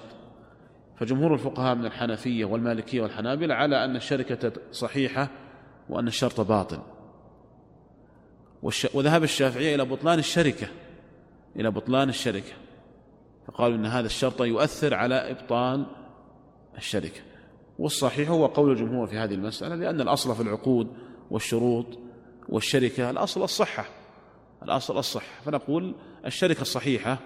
فجمهور 0.97 1.34
الفقهاء 1.34 1.76
من 1.76 1.86
الحنفية 1.86 2.45
والمالكية 2.45 3.02
والحنابلة 3.02 3.56
على 3.56 3.86
أن 3.86 3.95
الشركة 3.95 4.52
صحيحة 4.71 5.30
وأن 5.89 6.08
الشرط 6.08 6.41
باطل. 6.41 6.80
وذهب 8.93 9.23
الشافعية 9.23 9.76
إلى 9.76 9.86
بطلان 9.86 10.19
الشركة 10.19 10.67
إلى 11.56 11.71
بطلان 11.71 12.10
الشركة. 12.10 12.54
فقالوا 13.47 13.78
إن 13.78 13.86
هذا 13.86 14.06
الشرط 14.06 14.41
يؤثر 14.41 14.93
على 14.93 15.15
إبطال 15.15 15.86
الشركة. 16.78 17.21
والصحيح 17.80 18.30
هو 18.30 18.45
قول 18.45 18.71
الجمهور 18.71 19.08
في 19.08 19.17
هذه 19.17 19.34
المسألة 19.34 19.76
لأن 19.76 20.02
الأصل 20.02 20.36
في 20.36 20.41
العقود 20.41 20.88
والشروط 21.32 21.86
والشركة 22.49 23.10
الأصل 23.10 23.43
الصحة 23.43 23.86
الأصل 24.63 24.97
الصحة. 24.97 25.41
فنقول 25.45 25.95
الشركة 26.26 26.62
الصحيحة 26.62 27.17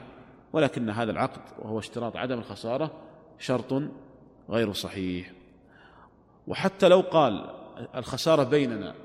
ولكن 0.53 0.89
هذا 0.89 1.11
العقد 1.11 1.41
وهو 1.59 1.79
اشتراط 1.79 2.17
عدم 2.17 2.39
الخسارة 2.39 2.91
شرط 3.39 3.83
غير 4.49 4.73
صحيح. 4.73 5.31
وحتى 6.47 6.87
لو 6.87 7.01
قال 7.01 7.49
الخسارة 7.95 8.43
بيننا 8.43 8.95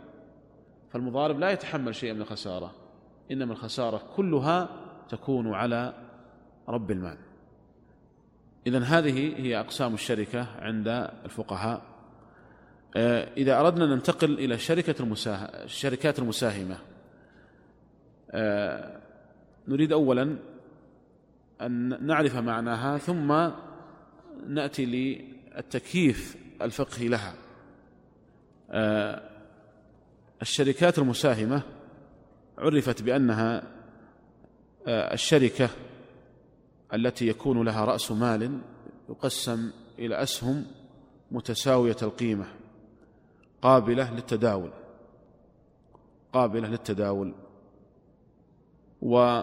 فالمضارب 0.92 1.38
لا 1.38 1.50
يتحمل 1.50 1.94
شيئا 1.94 2.12
من 2.12 2.20
الخسارة 2.20 2.74
إنما 3.30 3.52
الخسارة 3.52 4.02
كلها 4.16 4.68
تكون 5.08 5.54
على 5.54 5.94
رب 6.68 6.90
المال. 6.90 7.16
إذا 8.66 8.78
هذه 8.78 9.34
هي 9.36 9.60
أقسام 9.60 9.94
الشركة 9.94 10.46
عند 10.58 10.88
الفقهاء. 11.24 11.82
آه، 12.96 13.28
إذا 13.36 13.60
أردنا 13.60 13.86
ننتقل 13.86 14.38
إلى 14.38 14.58
شركة 14.58 15.02
المساه... 15.02 15.64
الشركات 15.64 16.18
المساهمة. 16.18 16.78
آه، 18.30 19.00
نريد 19.68 19.92
أولا 19.92 20.36
أن 21.60 22.06
نعرف 22.06 22.36
معناها 22.36 22.98
ثم 22.98 23.50
نأتي 24.46 24.86
للتكييف 24.86 26.36
الفقهي 26.62 27.08
لها. 27.08 27.34
آه، 28.70 29.31
الشركات 30.42 30.98
المساهمة 30.98 31.62
عرفت 32.58 33.02
بأنها 33.02 33.62
الشركة 34.88 35.70
التي 36.94 37.28
يكون 37.28 37.64
لها 37.64 37.84
رأس 37.84 38.12
مال 38.12 38.60
يقسم 39.08 39.70
إلى 39.98 40.22
أسهم 40.22 40.64
متساوية 41.30 41.96
القيمة 42.02 42.46
قابلة 43.62 44.14
للتداول 44.14 44.70
قابلة 46.32 46.68
للتداول 46.68 47.34
و 49.02 49.42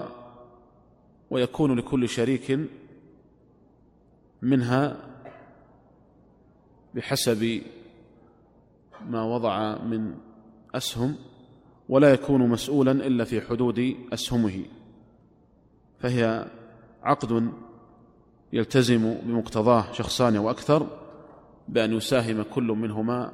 ويكون 1.29 1.79
لكل 1.79 2.09
شريك 2.09 2.59
منها 4.41 4.97
بحسب 6.93 7.61
ما 9.09 9.23
وضع 9.23 9.77
من 9.77 10.28
أسهم 10.75 11.15
ولا 11.89 12.13
يكون 12.13 12.49
مسؤولا 12.49 12.91
إلا 12.91 13.23
في 13.23 13.41
حدود 13.41 13.95
أسهمه. 14.13 14.65
فهي 15.99 16.45
عقد 17.03 17.51
يلتزم 18.53 19.13
بمقتضاه 19.23 19.91
شخصان 19.91 20.37
وأكثر 20.37 20.87
بأن 21.67 21.93
يساهم 21.93 22.41
كل 22.41 22.63
منهما 22.63 23.33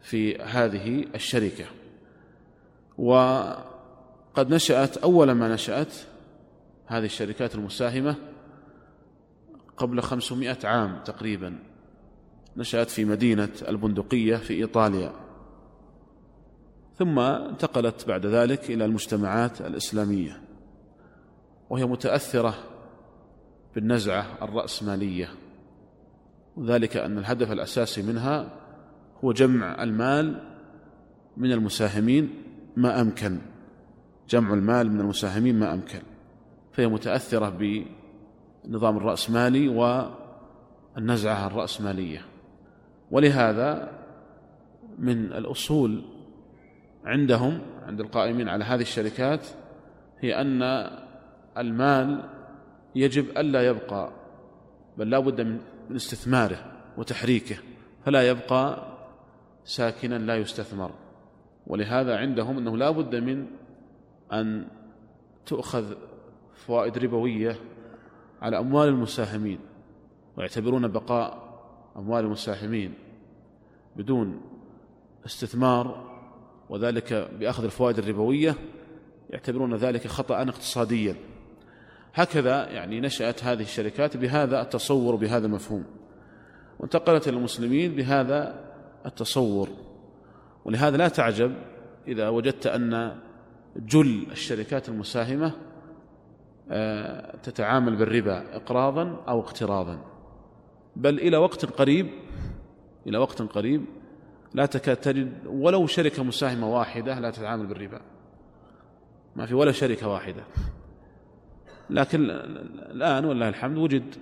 في 0.00 0.36
هذه 0.36 1.04
الشركة. 1.14 1.64
وقد 2.98 4.54
نشأت 4.54 4.96
أول 4.96 5.32
ما 5.32 5.54
نشأت 5.54 5.94
هذه 6.86 7.04
الشركات 7.04 7.54
المساهمة 7.54 8.16
قبل 9.76 10.02
خمسمائة 10.02 10.58
عام 10.64 11.00
تقريبا. 11.04 11.58
نشأت 12.56 12.90
في 12.90 13.04
مدينة 13.04 13.52
البندقية 13.68 14.36
في 14.36 14.54
إيطاليا. 14.54 15.29
ثم 17.00 17.18
انتقلت 17.18 18.08
بعد 18.08 18.26
ذلك 18.26 18.70
إلى 18.70 18.84
المجتمعات 18.84 19.60
الإسلامية 19.60 20.40
وهي 21.70 21.86
متأثرة 21.86 22.54
بالنزعة 23.74 24.26
الرأسمالية. 24.42 25.28
وذلك 26.56 26.96
أن 26.96 27.18
الهدف 27.18 27.52
الأساسي 27.52 28.02
منها 28.02 28.52
هو 29.24 29.32
جمع 29.32 29.82
المال 29.82 30.42
من 31.36 31.52
المساهمين 31.52 32.30
ما 32.76 33.00
أمكن. 33.00 33.38
جمع 34.28 34.54
المال 34.54 34.92
من 34.92 35.00
المساهمين 35.00 35.58
ما 35.58 35.74
أمكن. 35.74 36.02
فهي 36.72 36.86
متأثرة 36.86 37.48
بالنظام 38.64 38.96
الرأسمالي 38.96 39.68
والنزعة 40.96 41.46
الرأسمالية. 41.46 42.24
ولهذا 43.10 43.92
من 44.98 45.32
الأصول 45.32 46.19
عندهم 47.04 47.60
عند 47.86 48.00
القائمين 48.00 48.48
على 48.48 48.64
هذه 48.64 48.80
الشركات 48.80 49.46
هي 50.20 50.40
أن 50.40 50.62
المال 51.58 52.28
يجب 52.94 53.38
ألا 53.38 53.66
يبقى 53.66 54.12
بل 54.98 55.10
لا 55.10 55.18
بد 55.18 55.40
من 55.40 55.96
استثماره 55.96 56.72
وتحريكه 56.96 57.56
فلا 58.04 58.28
يبقى 58.28 58.90
ساكنا 59.64 60.14
لا 60.14 60.36
يستثمر. 60.36 60.90
ولهذا 61.66 62.16
عندهم 62.16 62.58
أنه 62.58 62.76
لا 62.76 62.90
بد 62.90 63.14
من 63.16 63.46
أن 64.32 64.66
تؤخذ 65.46 65.94
فوائد 66.54 66.98
ربوية 66.98 67.56
على 68.42 68.58
أموال 68.58 68.88
المساهمين 68.88 69.58
ويعتبرون 70.36 70.88
بقاء 70.88 71.50
أموال 71.96 72.24
المساهمين 72.24 72.94
بدون 73.96 74.40
استثمار 75.26 76.09
وذلك 76.70 77.30
بأخذ 77.40 77.64
الفوائد 77.64 77.98
الربوية 77.98 78.54
يعتبرون 79.30 79.74
ذلك 79.74 80.06
خطأ 80.06 80.42
اقتصاديا. 80.42 81.14
هكذا 82.14 82.70
يعني 82.70 83.00
نشأت 83.00 83.44
هذه 83.44 83.62
الشركات 83.62 84.16
بهذا 84.16 84.62
التصور 84.62 85.16
بهذا 85.16 85.46
المفهوم. 85.46 85.84
وانتقلت 86.78 87.28
إلى 87.28 87.36
المسلمين 87.36 87.94
بهذا 87.94 88.64
التصور. 89.06 89.68
ولهذا 90.64 90.96
لا 90.96 91.08
تعجب 91.08 91.54
إذا 92.08 92.28
وجدت 92.28 92.66
أن 92.66 93.16
جل 93.76 94.26
الشركات 94.30 94.88
المساهمة 94.88 95.52
آه، 96.72 97.36
تتعامل 97.36 97.96
بالربا 97.96 98.56
إقراضا 98.56 99.24
أو 99.28 99.40
اقتراضا. 99.40 99.98
بل 100.96 101.18
إلى 101.18 101.36
وقت 101.36 101.64
قريب 101.64 102.10
إلى 103.06 103.18
وقت 103.18 103.42
قريب 103.42 103.84
لا 104.54 104.66
تكاد 104.66 104.96
تجد 104.96 105.32
ولو 105.46 105.86
شركة 105.86 106.22
مساهمة 106.22 106.74
واحدة 106.74 107.18
لا 107.18 107.30
تتعامل 107.30 107.66
بالربا. 107.66 108.00
ما 109.36 109.46
في 109.46 109.54
ولا 109.54 109.72
شركة 109.72 110.08
واحدة. 110.08 110.42
لكن 111.90 112.30
الآن 112.90 113.24
والله 113.24 113.48
الحمد 113.48 113.78
وجد 113.78 114.14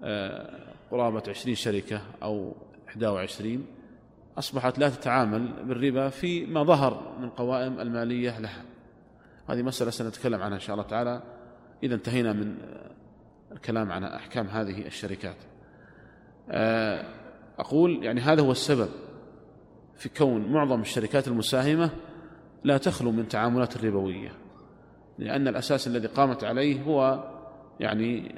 آه، 0.00 0.50
قرابة 0.90 1.22
عشرين 1.28 1.54
شركة 1.54 2.02
أو 2.22 2.54
21 2.86 3.66
أصبحت 4.38 4.78
لا 4.78 4.88
تتعامل 4.88 5.52
بالربا 5.64 6.08
فيما 6.08 6.62
ظهر 6.62 7.16
من 7.20 7.30
قوائم 7.30 7.80
المالية 7.80 8.38
لها. 8.38 8.62
هذه 9.48 9.62
مسألة 9.62 9.90
سنتكلم 9.90 10.42
عنها 10.42 10.56
إن 10.56 10.60
شاء 10.60 10.74
الله 10.76 10.88
تعالى. 10.88 11.22
إذا 11.82 11.94
انتهينا 11.94 12.32
من 12.32 12.56
الكلام 13.52 13.92
عن 13.92 14.04
أحكام 14.04 14.46
هذه 14.46 14.86
الشركات. 14.86 15.36
آه، 17.58 17.60
أقول 17.60 18.04
يعني 18.04 18.20
هذا 18.20 18.42
هو 18.42 18.50
السبب 18.50 18.88
في 19.96 20.08
كون 20.08 20.52
معظم 20.52 20.80
الشركات 20.80 21.28
المساهمة 21.28 21.90
لا 22.64 22.78
تخلو 22.78 23.10
من 23.12 23.28
تعاملات 23.28 23.76
الربوية 23.76 24.32
لأن 25.18 25.48
الأساس 25.48 25.86
الذي 25.86 26.06
قامت 26.06 26.44
عليه 26.44 26.82
هو 26.82 27.24
يعني 27.80 28.34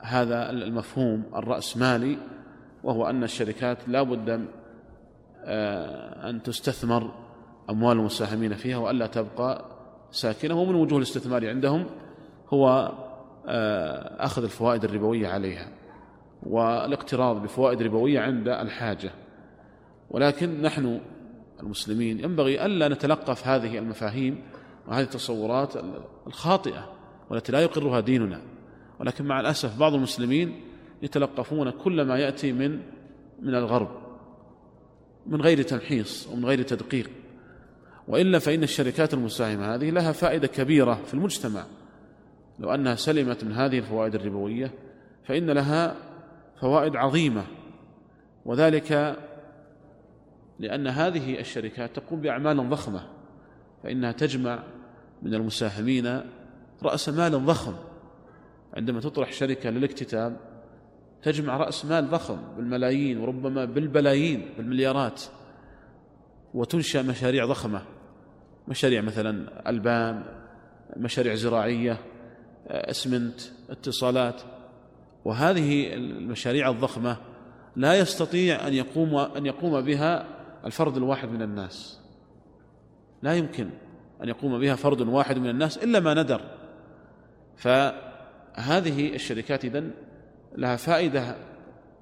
هذا 0.00 0.50
المفهوم 0.50 1.22
الرأسمالي 1.34 2.18
وهو 2.84 3.06
أن 3.06 3.24
الشركات 3.24 3.88
لا 3.88 4.02
بد 4.02 4.46
آه، 5.44 6.30
أن 6.30 6.42
تستثمر 6.42 7.10
أموال 7.70 7.96
المساهمين 7.98 8.54
فيها 8.54 8.76
وألا 8.76 9.06
تبقى 9.06 9.64
ساكنة. 10.10 10.54
ومن 10.54 10.74
وجوه 10.74 10.98
الاستثمار 10.98 11.48
عندهم 11.48 11.86
هو 12.48 12.92
آه، 13.46 14.24
أخذ 14.24 14.42
الفوائد 14.42 14.84
الربوية 14.84 15.28
عليها. 15.28 15.68
والاقتراض 16.42 17.42
بفوائد 17.42 17.82
ربوية 17.82 18.20
عند 18.20 18.48
الحاجة. 18.48 19.10
ولكن 20.10 20.62
نحن 20.62 21.00
المسلمين 21.60 22.20
ينبغي 22.20 22.66
ألا 22.66 22.88
نتلقف 22.88 23.46
هذه 23.46 23.78
المفاهيم 23.78 24.42
وهذه 24.88 25.04
التصورات 25.04 25.72
الخاطئة 26.26 26.92
والتي 27.30 27.52
لا 27.52 27.60
يقرها 27.60 28.00
ديننا. 28.00 28.40
ولكن 29.00 29.24
مع 29.24 29.40
الأسف 29.40 29.78
بعض 29.78 29.94
المسلمين 29.94 30.60
يتلقفون 31.02 31.70
كل 31.70 32.02
ما 32.02 32.18
يأتي 32.18 32.52
من 32.52 32.80
من 33.42 33.54
الغرب 33.54 33.88
من 35.26 35.40
غير 35.40 35.62
تمحيص 35.62 36.28
ومن 36.28 36.44
غير 36.44 36.62
تدقيق. 36.62 37.10
وإلا 38.08 38.38
فإن 38.38 38.62
الشركات 38.62 39.14
المساهمة 39.14 39.74
هذه 39.74 39.90
لها 39.90 40.12
فائدة 40.12 40.46
كبيرة 40.46 40.94
في 41.06 41.14
المجتمع. 41.14 41.64
لو 42.58 42.74
أنها 42.74 42.94
سلمت 42.94 43.44
من 43.44 43.52
هذه 43.52 43.78
الفوائد 43.78 44.14
الربوية 44.14 44.70
فإن 45.24 45.50
لها 45.50 45.96
فوائد 46.62 46.96
عظيمة. 46.96 47.44
وذلك 48.44 49.18
لأن 50.58 50.86
هذه 50.86 51.40
الشركات 51.40 51.96
تقوم 51.96 52.20
بأعمال 52.20 52.70
ضخمة 52.70 53.08
فإنها 53.82 54.12
تجمع 54.12 54.62
من 55.22 55.34
المساهمين 55.34 56.20
رأس 56.82 57.08
مال 57.08 57.46
ضخم. 57.46 57.74
عندما 58.74 59.00
تطرح 59.00 59.32
شركة 59.32 59.70
للاكتتاب 59.70 60.36
تجمع 61.22 61.56
رأس 61.56 61.84
مال 61.84 62.10
ضخم 62.10 62.38
بالملايين 62.56 63.18
وربما 63.18 63.64
بالبلايين 63.64 64.48
بالمليارات 64.56 65.22
وتنشأ 66.54 67.02
مشاريع 67.02 67.46
ضخمة. 67.46 67.82
مشاريع 68.68 69.00
مثلا 69.00 69.68
ألبان 69.70 70.24
مشاريع 70.96 71.34
زراعية 71.34 71.98
أسمنت 72.66 73.40
اتصالات. 73.70 74.42
وهذه 75.24 75.94
المشاريع 75.94 76.70
الضخمة 76.70 77.16
لا 77.76 77.94
يستطيع 77.94 78.68
أن 78.68 78.74
يقوم 78.74 79.16
أن 79.16 79.46
يقوم 79.46 79.80
بها 79.80 80.26
الفرد 80.64 80.96
الواحد 80.96 81.28
من 81.28 81.42
الناس. 81.42 82.00
لا 83.22 83.34
يمكن 83.34 83.70
أن 84.22 84.28
يقوم 84.28 84.58
بها 84.58 84.74
فرد 84.74 85.00
واحد 85.00 85.38
من 85.38 85.50
الناس 85.50 85.78
إلا 85.78 86.00
ما 86.00 86.14
ندر. 86.14 86.40
فهذه 87.56 89.14
الشركات 89.14 89.64
إذن 89.64 89.90
لها 90.56 90.76
فائدة 90.76 91.36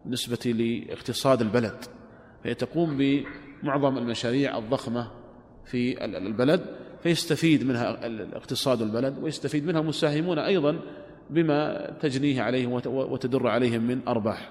بالنسبة 0.05 0.51
لاقتصاد 0.51 1.41
البلد. 1.41 1.85
فهي 2.45 2.55
تقوم 2.55 2.97
بمعظم 2.97 3.99
المشاريع 3.99 4.59
الضخمة 4.59 5.11
في 5.65 6.05
البلد 6.05 6.61
فيستفيد 7.03 7.65
منها 7.65 7.99
اقتصاد 8.37 8.83
البلد 8.83 9.19
ويستفيد 9.19 9.67
منها 9.67 9.81
المساهمون 9.81 10.39
أيضا 10.39 10.79
بما 11.31 11.91
تجنيه 12.01 12.43
عليهم 12.43 12.73
وتدر 12.87 13.49
عليهم 13.49 13.83
من 13.83 14.01
أرباح. 14.09 14.51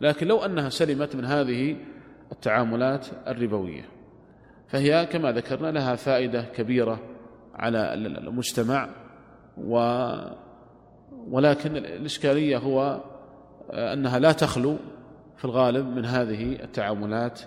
لكن 0.00 0.26
لو 0.26 0.44
أنها 0.44 0.68
سلمت 0.68 1.16
من 1.16 1.24
هذه 1.24 1.76
التعاملات 2.32 3.06
الربوية 3.26 3.88
فهي 4.68 5.06
كما 5.06 5.32
ذكرنا 5.32 5.70
لها 5.70 5.94
فائدة 5.94 6.42
كبيرة 6.42 7.00
على 7.54 7.94
المجتمع 7.94 8.88
و 9.58 10.04
ولكن 11.28 11.76
الإشكالية 11.76 12.58
هو 12.58 13.00
أنها 13.70 14.18
لا 14.18 14.32
تخلو 14.32 14.76
في 15.36 15.44
الغالب 15.44 15.86
من 15.86 16.04
هذه 16.04 16.52
التعاملات 16.52 17.40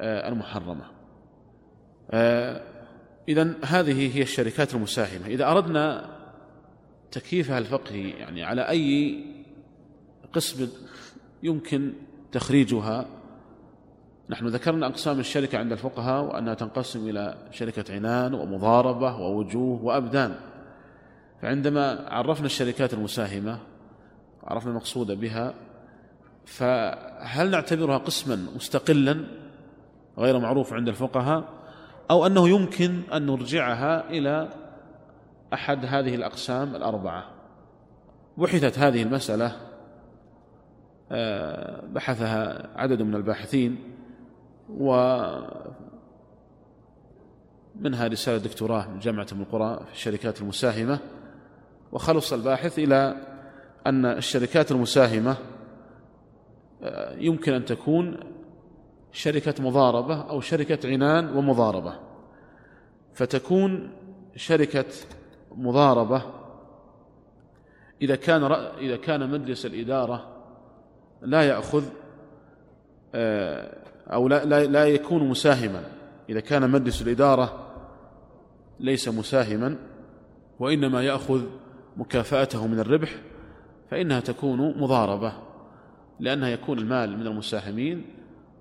المحرمة. 0.00 0.84
إذا 3.28 3.54
هذه 3.64 4.16
هي 4.16 4.22
الشركات 4.22 4.74
المساهمة. 4.74 5.26
إذا 5.26 5.50
أردنا 5.50 6.10
تكييفها 7.12 7.58
الفقهي 7.58 8.10
يعني 8.10 8.44
على 8.44 8.68
أي 8.68 9.18
قسم 10.32 10.68
يمكن 11.42 11.92
تخريجها. 12.32 13.06
نحن 14.30 14.46
ذكرنا 14.46 14.86
أقسام 14.86 15.20
الشركة 15.20 15.58
عند 15.58 15.72
الفقهاء 15.72 16.24
وأنها 16.24 16.54
تنقسم 16.54 17.08
إلى 17.08 17.48
شركة 17.50 17.94
عنان 17.94 18.34
ومضاربة 18.34 19.16
ووجوه 19.16 19.84
وأبدان. 19.84 20.34
فعندما 21.42 22.04
عرفنا 22.08 22.46
الشركات 22.46 22.94
المساهمة 22.94 23.58
عرفنا 24.44 24.70
المقصود 24.70 25.10
بها 25.10 25.54
فهل 26.46 27.50
نعتبرها 27.50 27.98
قسما 27.98 28.46
مستقلا 28.56 29.24
غير 30.18 30.38
معروف 30.38 30.72
عند 30.72 30.88
الفقهاء 30.88 31.44
أو 32.10 32.26
أنه 32.26 32.48
يمكن 32.48 33.00
أن 33.12 33.26
نرجعها 33.26 34.10
إلى 34.10 34.48
أحد 35.52 35.84
هذه 35.84 36.14
الأقسام 36.14 36.76
الأربعة. 36.76 37.30
بحثت 38.38 38.78
هذه 38.78 39.02
المسألة 39.02 39.56
آه، 41.12 41.86
بحثها 41.86 42.70
عدد 42.76 43.02
من 43.02 43.14
الباحثين 43.14 43.94
ومنها 44.70 45.66
رسالة 47.84 48.38
دكتوراه 48.38 48.88
من 48.88 48.98
جامعة 48.98 49.26
ابن 49.32 49.40
القرى 49.40 49.80
في 49.86 49.92
الشركات 49.92 50.40
المساهمة. 50.40 50.98
وخلص 51.92 52.32
الباحث 52.32 52.78
إلى 52.78 53.16
أن 53.86 54.06
الشركات 54.06 54.72
المساهمة 54.72 55.36
آه، 56.82 57.14
يمكن 57.18 57.52
أن 57.52 57.64
تكون 57.64 58.16
شركة 59.12 59.62
مضاربة 59.62 60.20
أو 60.20 60.40
شركة 60.40 60.88
عنان 60.88 61.36
ومضاربة. 61.36 61.94
فتكون 63.14 63.90
شركة 64.36 64.84
مضاربة. 65.56 66.22
إذا 68.02 68.16
كان 68.16 68.44
إذا 68.78 68.96
كان 68.96 69.30
مجلس 69.30 69.66
الإدارة 69.66 70.28
لا 71.22 71.42
يأخذ 71.42 71.84
آه، 73.14 73.76
أو 74.06 74.28
لا, 74.28 74.44
لا, 74.44 74.64
لا 74.64 74.86
يكون 74.86 75.28
مساهما. 75.28 75.84
إذا 76.28 76.40
كان 76.40 76.70
مجلس 76.70 77.02
الإدارة 77.02 77.72
ليس 78.80 79.08
مساهما 79.08 79.76
وإنما 80.58 81.02
يأخذ 81.02 81.42
مكافأته 81.96 82.66
من 82.66 82.78
الربح 82.78 83.14
فإنها 83.90 84.20
تكون 84.20 84.80
مضاربة 84.80 85.32
لأنها 86.20 86.48
يكون 86.48 86.78
المال 86.78 87.18
من 87.18 87.26
المساهمين 87.26 88.04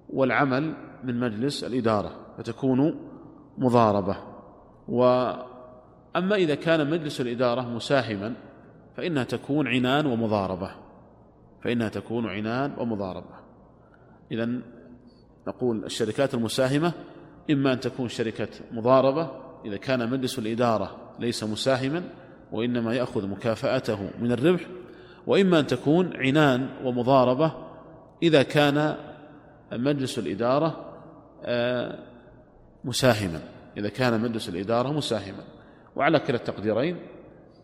والعمل 0.09 0.73
من 1.03 1.19
مجلس 1.19 1.63
الإدارة 1.63 2.11
فتكون 2.37 2.95
مضاربة. 3.57 4.17
وأما 6.15 6.35
إذا 6.35 6.55
كان 6.55 6.89
مجلس 6.89 7.21
الإدارة 7.21 7.61
مساهما 7.61 8.33
فإنها 8.97 9.23
تكون 9.23 9.67
عنان 9.67 10.05
ومضاربة. 10.05 10.71
فإنها 11.63 11.89
تكون 11.89 12.27
عنان 12.27 12.73
ومضاربة. 12.77 13.35
إذا 14.31 14.49
نقول 15.47 15.85
الشركات 15.85 16.33
المساهمة 16.33 16.93
إما 17.51 17.73
أن 17.73 17.79
تكون 17.79 18.07
شركة 18.07 18.47
مضاربة 18.71 19.31
إذا 19.65 19.77
كان 19.77 20.09
مجلس 20.09 20.39
الإدارة 20.39 21.13
ليس 21.19 21.43
مساهما 21.43 22.03
وإنما 22.51 22.93
يأخذ 22.93 23.27
مكافأته 23.27 24.09
من 24.19 24.31
الربح 24.31 24.65
وإما 25.27 25.59
أن 25.59 25.67
تكون 25.67 26.17
عنان 26.17 26.69
ومضاربة 26.83 27.53
إذا 28.23 28.43
كان 28.43 28.95
مجلس 29.71 30.19
الإدارة 30.19 30.85
آه، 31.43 31.99
مساهما. 32.83 33.41
إذا 33.77 33.89
كان 33.89 34.21
مجلس 34.21 34.49
الإدارة 34.49 34.91
مساهما. 34.91 35.43
وعلى 35.95 36.19
كلا 36.19 36.35
التقديرين 36.35 36.97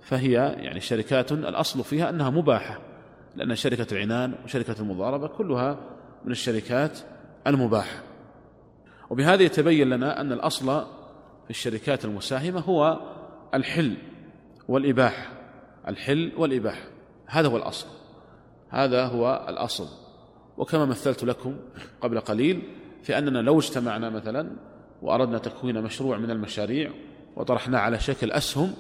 فهي 0.02 0.32
يعني 0.58 0.80
شركات 0.80 1.32
الأصل 1.32 1.84
فيها 1.84 2.10
أنها 2.10 2.30
مباحة 2.30 2.80
لأن 3.36 3.56
شركة 3.56 3.94
العنان 3.94 4.36
وشركة 4.46 4.76
المضاربة 4.80 5.28
كلها 5.28 5.78
من 6.26 6.32
الشركات 6.32 7.00
المباحة. 7.48 8.04
وبهذا 9.10 9.44
يتبين 9.44 9.90
لنا 9.90 10.22
أن 10.22 10.32
الأصل 10.32 10.66
في 11.44 11.50
الشركات 11.50 12.06
المساهمة 12.06 12.60
هو 12.60 13.00
الحل 13.54 13.98
والإباحة 14.68 15.28
الحل 15.88 16.32
والإباحة. 16.38 16.88
هذا 17.28 17.48
هو 17.48 17.58
الأصل 17.58 17.88
هذا 18.70 19.06
هو 19.06 19.46
الأصل. 19.50 19.88
وكما 20.58 20.86
مثلت 20.86 21.24
لكم 21.24 21.56
قبل 22.02 22.20
قليل 22.20 22.64
في 23.04 23.18
أننا 23.18 23.40
لو 23.40 23.60
اجتمعنا 23.60 24.10
مثلا 24.10 24.52
وأردنا 25.02 25.38
تكوين 25.38 25.82
مشروع 25.82 26.18
من 26.18 26.32
المشاريع 26.32 26.92
وطرحناه 27.38 27.80
على 27.80 28.00
شكل 28.00 28.32
أسهم 28.32 28.74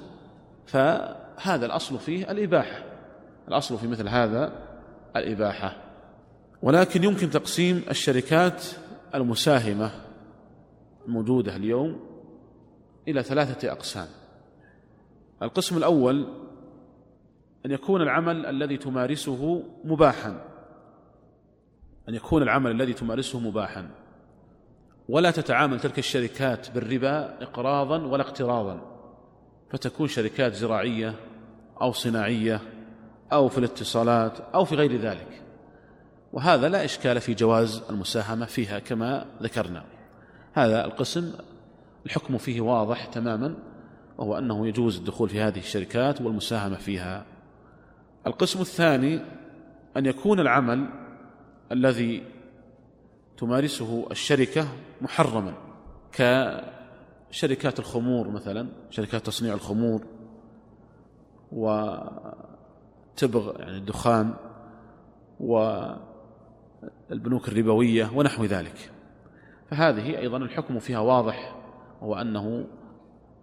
فهذا 0.65 1.65
الأصل 1.65 1.99
فيه 1.99 2.31
الإباحة. 2.31 2.83
الأصل 3.47 3.77
في 3.77 3.87
مثل 3.87 4.07
هذا 4.07 4.51
الإباحة. 5.15 5.77
ولكن 6.61 7.03
يمكن 7.03 7.29
تقسيم 7.29 7.83
الشركات 7.89 8.63
المساهمة 9.15 9.91
الموجودة 11.05 11.55
اليوم 11.55 11.99
إلى 13.07 13.23
ثلاثة 13.23 13.71
أقسام. 13.71 14.07
القسم 15.41 15.77
الأول 15.77 16.27
أن 17.65 17.71
يكون 17.71 18.01
العمل 18.01 18.45
الذي 18.45 18.77
تمارسه 18.77 19.63
مباحا. 19.83 20.41
أن 22.09 22.15
يكون 22.15 22.43
العمل 22.43 22.71
الذي 22.71 22.93
تمارسه 22.93 23.39
مباحا. 23.39 23.89
ولا 25.09 25.31
تتعامل 25.31 25.79
تلك 25.79 25.99
الشركات 25.99 26.71
بالربا 26.71 27.43
إقراضا 27.43 27.97
ولا 27.97 28.23
اقتراضا 28.23 28.81
فتكون 29.69 30.07
شركات 30.07 30.53
زراعية 30.53 31.13
أو 31.81 31.91
صناعية 31.91 32.61
أو 33.33 33.49
في 33.49 33.57
الاتصالات 33.57 34.39
أو 34.55 34.65
في 34.65 34.75
غير 34.75 34.95
ذلك. 34.95 35.41
وهذا 36.33 36.69
لا 36.69 36.85
إشكال 36.85 37.21
في 37.21 37.33
جواز 37.33 37.83
المساهمة 37.89 38.45
فيها 38.45 38.79
كما 38.79 39.25
ذكرنا. 39.41 39.83
هذا 40.53 40.85
القسم 40.85 41.33
الحكم 42.05 42.37
فيه 42.37 42.61
واضح 42.61 43.05
تماما 43.05 43.55
وهو 44.17 44.37
أنه 44.37 44.67
يجوز 44.67 44.97
الدخول 44.97 45.29
في 45.29 45.41
هذه 45.41 45.59
الشركات 45.59 46.21
والمساهمة 46.21 46.75
فيها. 46.75 47.25
القسم 48.27 48.61
الثاني 48.61 49.19
أن 49.97 50.05
يكون 50.05 50.39
العمل 50.39 50.85
الذي 51.71 52.23
تمارسه 53.37 54.07
الشركة 54.11 54.67
محرما 55.01 55.53
كشركات 56.11 57.79
الخمور 57.79 58.29
مثلا 58.29 58.67
شركات 58.89 59.25
تصنيع 59.25 59.53
الخمور 59.53 60.01
وتبغ 61.51 61.99
يعني 63.59 63.77
الدخان 63.77 64.33
والبنوك 65.39 65.97
الربوية 67.47 68.11
ونحو 68.15 68.45
ذلك. 68.45 68.91
فهذه 69.69 70.17
أيضا 70.17 70.37
الحكم 70.37 70.79
فيها 70.79 70.99
واضح 70.99 71.55
وهو 72.01 72.15
أنه 72.15 72.65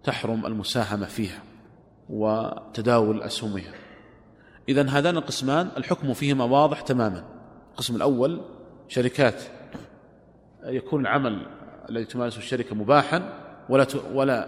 تحرم 0.03 0.45
المساهمة 0.45 1.05
فيها 1.05 1.43
وتداول 2.09 3.21
أسهمها. 3.21 3.73
إذا 4.69 4.89
هذان 4.89 5.17
القسمان 5.17 5.69
الحكم 5.77 6.13
فيهما 6.13 6.43
واضح 6.43 6.81
تماما. 6.81 7.23
القسم 7.71 7.95
الأول 7.95 8.41
شركات 8.87 9.43
يكون 10.65 11.01
العمل 11.01 11.47
الذي 11.89 12.05
تمارسه 12.05 12.37
الشركة 12.37 12.75
مباحا 12.75 13.33
ولا 13.69 13.87
ولا 14.13 14.47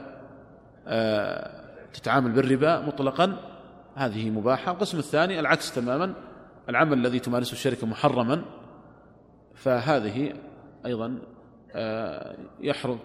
آه، 0.88 1.52
تتعامل 1.94 2.32
بالربا 2.32 2.82
مطلقا 2.82 3.38
هذه 3.96 4.30
مباحة. 4.30 4.72
القسم 4.72 4.98
الثاني 4.98 5.40
العكس 5.40 5.76
تماما 5.76 6.14
العمل 6.70 6.98
الذي 6.98 7.20
تمارسه 7.20 7.54
الشركة 7.54 7.88
محرما 7.88 8.46
فهذه 9.56 10.34
أيضا 10.86 11.20
آه، 11.72 12.38
يحرم 12.60 13.00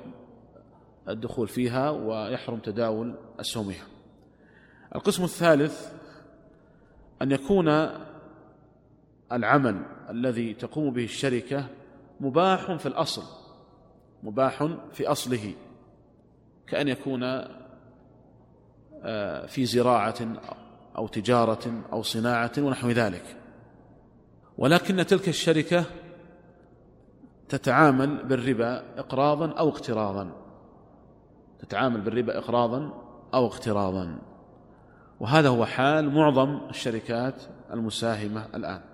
الدخول 1.09 1.49
فيها 1.49 1.91
ويحرم 1.91 2.59
تداول 2.59 3.15
أسهمها 3.41 3.87
القسم 4.95 5.25
الثالث 5.25 5.93
أن 7.23 7.33
يكون 7.33 7.89
العمل 9.33 9.83
الذي 10.11 10.55
تقوم 10.55 10.93
به 10.93 11.05
الشركة 11.05 11.67
مباح 12.23 12.73
في 12.73 12.87
الأصل 12.87 13.23
مباح 14.23 14.69
في 14.93 15.07
أصله 15.07 15.55
كأن 16.67 16.89
يكون 16.89 17.23
آه، 19.05 19.47
في 19.47 19.67
زراعة 19.67 20.15
أو 20.97 21.07
تجارة 21.07 21.83
أو 21.93 22.03
صناعة 22.03 22.53
ونحو 22.59 22.91
ذلك. 22.91 23.37
ولكن 24.59 25.07
تلك 25.07 25.29
الشركة 25.29 25.85
تتعامل 27.49 28.25
بالربا 28.27 28.83
إقراضا 28.99 29.51
أو 29.51 29.69
اقتراضا. 29.69 30.33
تتعامل 31.61 32.01
بالربا 32.01 32.39
إقراضا 32.39 32.93
أو 33.35 33.47
اقتراضا. 33.47 34.19
وهذا 35.21 35.49
هو 35.49 35.65
حال 35.65 36.11
معظم 36.11 36.61
الشركات 36.71 37.43
المساهمة 37.73 38.47
الآن. 38.55 38.92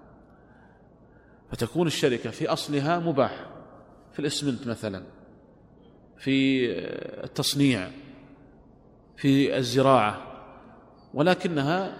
فتكون 1.50 1.86
الشركة 1.86 2.30
في 2.30 2.48
أصلها 2.48 2.98
مباح. 2.98 3.46
في 4.12 4.18
الإسمنت 4.18 4.66
مثلا 4.66 5.02
في 6.16 6.66
التصنيع 7.24 7.90
في 9.16 9.56
الزراعة 9.56 10.22
ولكنها 11.14 11.96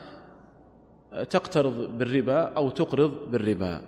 تقترض 1.31 1.99
بالربا 1.99 2.43
أو 2.43 2.71
تقرض 2.71 3.31
بالربا 3.31 3.83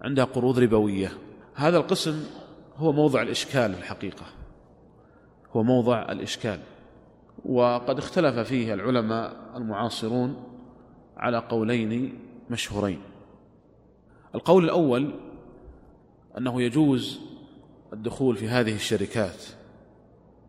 عندها 0.00 0.24
قروض 0.24 0.58
ربوية. 0.58 1.12
هذا 1.54 1.76
القسم 1.76 2.24
هو 2.76 2.92
موضع 2.92 3.22
الإشكال 3.22 3.70
الحقيقة. 3.74 4.26
هو 5.52 5.62
موضع 5.62 6.12
الإشكال. 6.12 6.60
وقد 7.44 7.98
اختلف 7.98 8.38
فيه 8.38 8.74
العلماء 8.74 9.36
المعاصرون 9.56 10.44
على 11.16 11.38
قولين 11.38 12.18
مشهورين. 12.50 13.00
القول 14.34 14.64
الأول 14.64 15.14
أنه 16.38 16.62
يجوز 16.62 17.20
الدخول 17.92 18.36
في 18.36 18.48
هذه 18.48 18.74
الشركات 18.74 19.44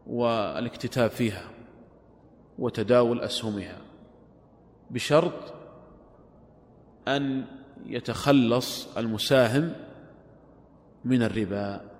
والاكتتاب 0.08 1.10
فيها 1.10 1.44
وتداول 2.60 3.20
أسهمها 3.20 3.78
بشرط 4.89 5.54
أن 7.08 7.46
يتخلص 7.86 8.98
المساهم 8.98 9.74
من 11.06 11.24
الربا 11.24 11.91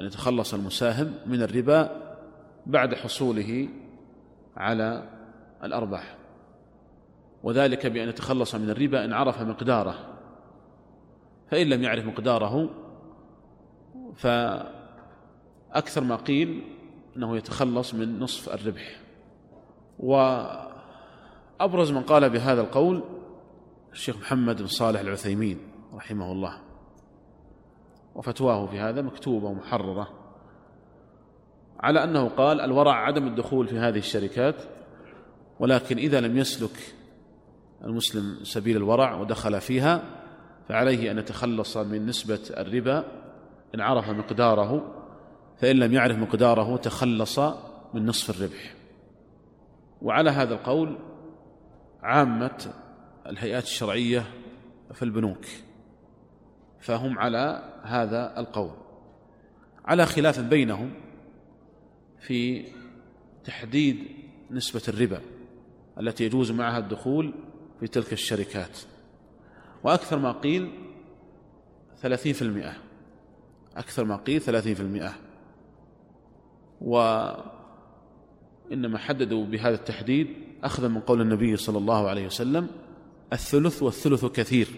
أن 0.00 0.04
يتخلص 0.04 0.54
المساهم 0.54 1.14
من 1.26 1.42
الربا 1.42 1.90
بعد 2.66 2.94
حصوله 2.94 3.68
على 4.56 5.08
الأرباح. 5.64 6.16
وذلك 7.42 7.86
بأن 7.86 8.08
يتخلص 8.08 8.54
من 8.54 8.70
الربا 8.70 9.04
إن 9.04 9.12
عرف 9.12 9.42
مقداره. 9.42 9.94
فإن 11.50 11.66
لم 11.66 11.82
يعرف 11.82 12.04
مقداره 12.04 12.70
فأكثر 14.16 16.00
ما 16.00 16.16
قيل 16.16 16.62
أنه 17.16 17.36
يتخلص 17.36 17.94
من 17.94 18.18
نصف 18.18 18.54
الربح. 18.54 19.00
وأبرز 19.98 21.92
من 21.92 22.02
قال 22.02 22.30
بهذا 22.30 22.60
القول 22.60 23.02
الشيخ 23.92 24.16
محمد 24.16 24.58
بن 24.58 24.66
صالح 24.66 25.00
العثيمين 25.00 25.58
رحمه 25.94 26.32
الله. 26.32 26.56
وفتواه 28.14 28.66
في 28.66 28.80
هذا 28.80 29.02
مكتوبة 29.02 29.46
ومحررة 29.46 30.10
على 31.80 32.04
أنه 32.04 32.28
قال 32.28 32.60
الورع 32.60 33.06
عدم 33.06 33.26
الدخول 33.26 33.68
في 33.68 33.78
هذه 33.78 33.98
الشركات 33.98 34.54
ولكن 35.60 35.98
إذا 35.98 36.20
لم 36.20 36.38
يسلك 36.38 36.94
المسلم 37.84 38.44
سبيل 38.44 38.76
الورع 38.76 39.14
ودخل 39.14 39.60
فيها 39.60 40.19
فعليه 40.70 41.10
أن 41.10 41.18
يتخلص 41.18 41.76
من 41.76 42.06
نسبة 42.06 42.40
الربا 42.50 43.04
إن 43.74 43.80
عرف 43.80 44.08
مقداره 44.08 44.94
فإن 45.60 45.76
لم 45.76 45.92
يعرف 45.92 46.18
مقداره 46.18 46.76
تخلص 46.76 47.38
من 47.94 48.06
نصف 48.06 48.30
الربح. 48.30 48.74
وعلى 50.02 50.30
هذا 50.30 50.54
القول 50.54 50.98
عامة 52.02 52.72
الهيئات 53.26 53.62
الشرعية 53.62 54.24
في 54.92 55.02
البنوك 55.02 55.44
فهم 56.80 57.18
على 57.18 57.62
هذا 57.82 58.40
القول. 58.40 58.72
على 59.84 60.06
خلاف 60.06 60.40
بينهم 60.40 60.90
في 62.20 62.66
تحديد 63.44 63.98
نسبة 64.50 64.82
الربا 64.88 65.20
التي 66.00 66.24
يجوز 66.24 66.50
معها 66.50 66.78
الدخول 66.78 67.34
في 67.80 67.86
تلك 67.86 68.12
الشركات. 68.12 68.78
وأكثر 69.84 70.18
ما 70.18 70.32
قيل 70.32 70.70
ثلاثين 71.98 72.32
في 72.32 72.42
المئة. 72.42 72.72
أكثر 73.76 74.04
ما 74.04 74.16
قيل 74.16 74.40
ثلاثين 74.40 74.74
في 74.74 74.80
المئة. 74.80 75.12
وإنما 76.80 77.48
حددوا 78.98 79.46
بهذا 79.46 79.74
التحديد 79.74 80.28
أخذا 80.64 80.88
من 80.88 81.00
قول 81.00 81.20
النبي 81.20 81.56
صلى 81.56 81.78
الله 81.78 82.08
عليه 82.08 82.26
وسلم 82.26 82.68
الثلث 83.32 83.82
والثلث 83.82 84.24
كثير. 84.24 84.68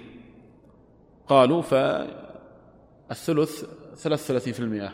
قالوا 1.26 1.62
فالثلث 1.62 3.64
ثلاث 3.94 4.26
ثلاثين 4.26 4.52
في 4.52 4.60
المئة 4.60 4.92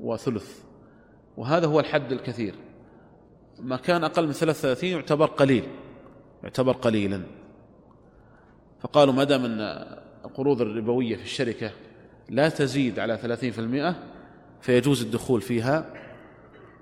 وثلث. 0.00 0.62
وهذا 1.36 1.66
هو 1.66 1.80
الحد 1.80 2.12
الكثير. 2.12 2.54
ما 3.58 3.76
كان 3.76 4.04
أقل 4.04 4.26
من 4.26 4.32
ثلاث 4.32 4.60
ثلاثين 4.60 4.92
يعتبر 4.92 5.26
قليل 5.26 5.64
يعتبر 6.42 6.72
قليلا. 6.72 7.22
فقالوا 8.80 9.14
ما 9.14 9.24
دام 9.24 9.44
أن 9.44 9.86
القروض 10.24 10.60
الربوية 10.60 11.16
في 11.16 11.22
الشركة 11.22 11.70
لا 12.28 12.48
تزيد 12.48 12.98
على 12.98 13.16
ثلاثين 13.16 13.52
في 13.52 13.58
المئة 13.58 13.96
فيجوز 14.60 15.02
الدخول 15.02 15.40
فيها 15.40 15.94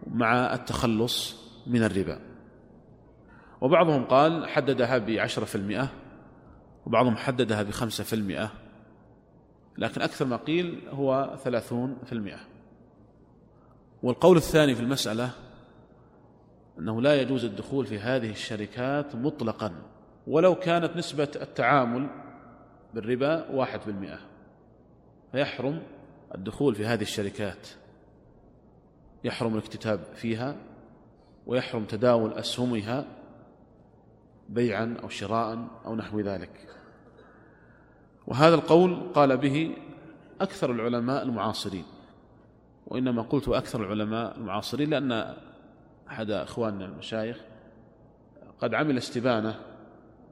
مع 0.06 0.54
التخلص 0.54 1.36
من 1.66 1.82
الربا. 1.82 2.20
وبعضهم 3.60 4.04
قال 4.04 4.48
حددها 4.48 4.98
في 5.44 5.54
المئة 5.54 5.88
وبعضهم 6.86 7.16
حددها 7.16 7.62
في 8.04 8.12
المئة 8.12 8.52
لكن 9.78 10.02
أكثر 10.02 10.24
ما 10.24 10.36
قيل 10.36 10.82
هو 10.88 11.38
ثلاثون 11.44 11.96
في 12.04 12.12
المئة. 12.12 12.40
والقول 14.02 14.36
الثاني 14.36 14.74
في 14.74 14.80
المسألة 14.80 15.30
أنه 16.78 17.02
لا 17.02 17.20
يجوز 17.20 17.44
الدخول 17.44 17.86
في 17.86 17.98
هذه 17.98 18.30
الشركات 18.30 19.16
مطلقا. 19.16 19.72
ولو 20.26 20.54
كانت 20.54 20.96
نسبة 20.96 21.30
التعامل 21.36 22.08
بالربا 22.94 23.50
واحد 23.50 23.80
بالمئة. 23.86 24.18
فيحرم 25.32 25.82
الدخول 26.34 26.74
في 26.74 26.86
هذه 26.86 27.02
الشركات. 27.02 27.68
يحرم 29.24 29.54
الاكتتاب 29.54 30.00
فيها 30.14 30.56
ويحرم 31.46 31.84
تداول 31.84 32.32
أسهمها 32.32 33.04
بيعا 34.48 34.96
أو 35.02 35.08
شراء 35.08 35.66
أو 35.84 35.96
نحو 35.96 36.20
ذلك. 36.20 36.68
وهذا 38.26 38.54
القول 38.54 39.12
قال 39.14 39.36
به 39.36 39.76
أكثر 40.40 40.70
العلماء 40.70 41.22
المعاصرين. 41.22 41.84
وإنما 42.86 43.22
قلت 43.22 43.48
أكثر 43.48 43.84
العلماء 43.84 44.36
المعاصرين 44.36 44.90
لأن 44.90 45.34
أحد 46.08 46.30
إخواننا 46.30 46.84
المشايخ 46.84 47.40
قد 48.60 48.74
عمل 48.74 48.98
استبانة 48.98 49.60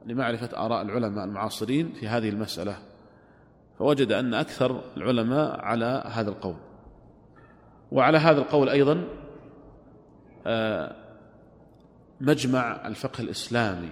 لمعرفة 0.05 0.65
آراء 0.65 0.81
العلماء 0.81 1.25
المعاصرين 1.25 1.93
في 1.93 2.07
هذه 2.07 2.29
المسألة 2.29 2.77
فوجد 3.79 4.11
أن 4.11 4.33
أكثر 4.33 4.81
العلماء 4.97 5.61
على 5.61 6.03
هذا 6.05 6.29
القول. 6.29 6.55
وعلى 7.91 8.17
هذا 8.17 8.37
القول 8.37 8.69
أيضا 8.69 9.07
آه، 10.47 10.95
مجمع 12.21 12.87
الفقه 12.87 13.21
الإسلامي 13.21 13.89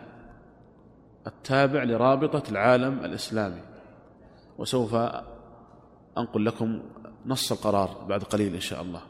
التابع 1.27 1.83
لرابطة 1.83 2.43
العالم 2.51 3.05
الإسلامي. 3.05 3.61
وسوف 4.57 4.95
أنقل 6.17 6.45
لكم 6.45 6.81
نص 7.25 7.51
القرار 7.51 8.05
بعد 8.09 8.23
قليل 8.23 8.53
إن 8.53 8.61
شاء 8.61 8.81
الله. 8.81 9.01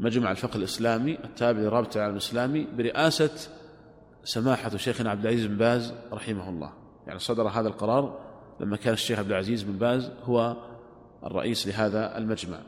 مجمع 0.00 0.30
الفقه 0.30 0.56
الإسلامي 0.56 1.18
التابع 1.24 1.60
لرابطة 1.60 1.96
العالم 1.96 2.12
الإسلامي 2.12 2.66
برئاسة 2.76 3.59
سماحة 4.24 4.76
شيخنا 4.76 5.10
عبد 5.10 5.26
العزيز 5.26 5.46
بن 5.46 5.56
باز 5.56 5.94
رحمه 6.12 6.48
الله. 6.48 6.72
يعني 7.06 7.18
صدر 7.18 7.48
هذا 7.48 7.68
القرار 7.68 8.18
لما 8.60 8.76
كان 8.76 8.92
الشيخ 8.92 9.18
عبد 9.18 9.30
العزيز 9.30 9.62
بن 9.62 9.72
باز 9.72 10.10
هو 10.24 10.56
الرئيس 11.24 11.66
لهذا 11.66 12.18
المجمع. 12.18 12.58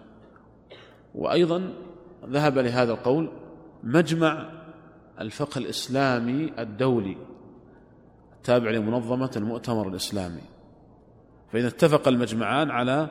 وأيضا 1.14 1.74
ذهب 2.26 2.59
لهذا 2.59 2.92
القول 2.92 3.32
مجمع 3.82 4.50
الفقه 5.20 5.59
الإسلامي 5.59 6.53
الدولي 6.59 7.16
التابع 8.36 8.70
لمنظمة 8.70 9.30
المؤتمر 9.36 9.88
الإسلامي. 9.88 10.42
فإذا 11.53 11.68
اتفق 11.68 12.09
المجمعان 12.09 12.70
على 12.70 13.09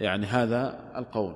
يعني 0.00 0.26
هذا 0.26 0.78
القول. 0.96 1.34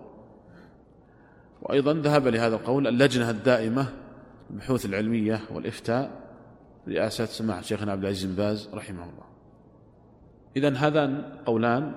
وأيضا 1.63 1.93
ذهب 1.93 2.29
لهذا 2.29 2.57
القول 2.57 2.87
اللجنة 2.87 3.31
الدائمة 3.31 4.02
البحوث 4.53 4.87
العلمية 4.87 5.41
والإفتاء 5.51 6.11
رئاسة 6.89 7.25
سماحة 7.25 7.61
شيخنا 7.61 7.93
عبد 7.93 8.03
العزيز 8.03 8.25
بن 8.25 8.35
باز 8.35 8.69
رحمه 8.75 9.03
الله. 9.03 9.25
إذا 10.57 10.77
هذان 10.77 11.39
قولان 11.47 11.95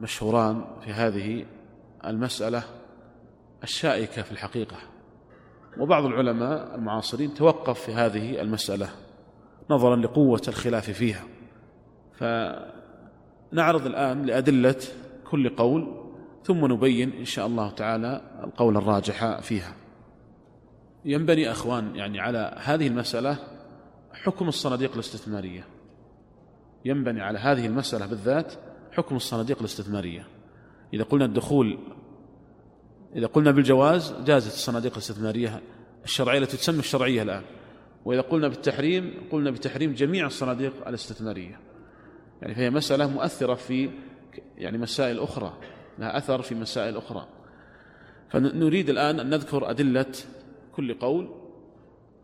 مشهوران 0.00 0.64
في 0.84 0.90
هذه 0.92 1.46
المسألة 2.04 2.62
الشائكة 3.62 4.22
في 4.22 4.32
الحقيقة. 4.32 4.76
وبعض 5.78 6.04
العلماء 6.04 6.74
المعاصرين 6.74 7.34
توقف 7.34 7.80
في 7.80 7.94
هذه 7.94 8.40
المسألة 8.40 8.88
نظرا 9.70 9.96
لقوة 9.96 10.42
الخلاف 10.48 10.90
فيها. 10.90 11.24
فنعرض 12.14 13.86
الآن 13.86 14.22
لأدلة 14.22 14.76
كل 15.30 15.48
قول 15.48 16.10
ثم 16.44 16.66
نبين 16.72 17.12
إن 17.12 17.24
شاء 17.24 17.46
الله 17.46 17.70
تعالى 17.70 18.20
القول 18.44 18.76
الراجح 18.76 19.40
فيها. 19.40 19.79
ينبني 21.04 21.50
أخوان 21.50 21.96
يعني 21.96 22.20
على 22.20 22.56
هذه 22.62 22.86
المسألة 22.86 23.38
حكم 24.12 24.48
الصناديق 24.48 24.92
الاستثمارية. 24.92 25.66
ينبني 26.84 27.20
على 27.20 27.38
هذه 27.38 27.66
المسألة 27.66 28.06
بالذات 28.06 28.52
حكم 28.92 29.16
الصناديق 29.16 29.58
الاستثمارية. 29.58 30.26
إذا 30.94 31.02
قلنا 31.02 31.24
الدخول 31.24 31.78
إذا 33.16 33.26
قلنا 33.26 33.50
بالجواز 33.50 34.14
جازت 34.24 34.54
الصناديق 34.54 34.92
الاستثمارية 34.92 35.60
الشرعية 36.04 36.38
التي 36.38 36.56
تسمى 36.56 36.78
الشرعية 36.78 37.22
الآن. 37.22 37.42
وإذا 38.04 38.20
قلنا 38.20 38.48
بالتحريم 38.48 39.14
قلنا 39.32 39.50
بتحريم 39.50 39.94
جميع 39.94 40.26
الصناديق 40.26 40.88
الاستثمارية. 40.88 41.60
يعني 42.42 42.54
فهي 42.54 42.70
مسألة 42.70 43.06
مؤثرة 43.10 43.54
في 43.54 43.90
يعني 44.58 44.78
مسائل 44.78 45.18
أخرى 45.20 45.58
لها 45.98 46.18
أثر 46.18 46.42
في 46.42 46.54
مسائل 46.54 46.96
أخرى. 46.96 47.26
فنريد 48.28 48.90
الآن 48.90 49.20
أن 49.20 49.30
نذكر 49.30 49.70
أدلة 49.70 50.12
كل 50.76 50.94
قول 50.94 51.28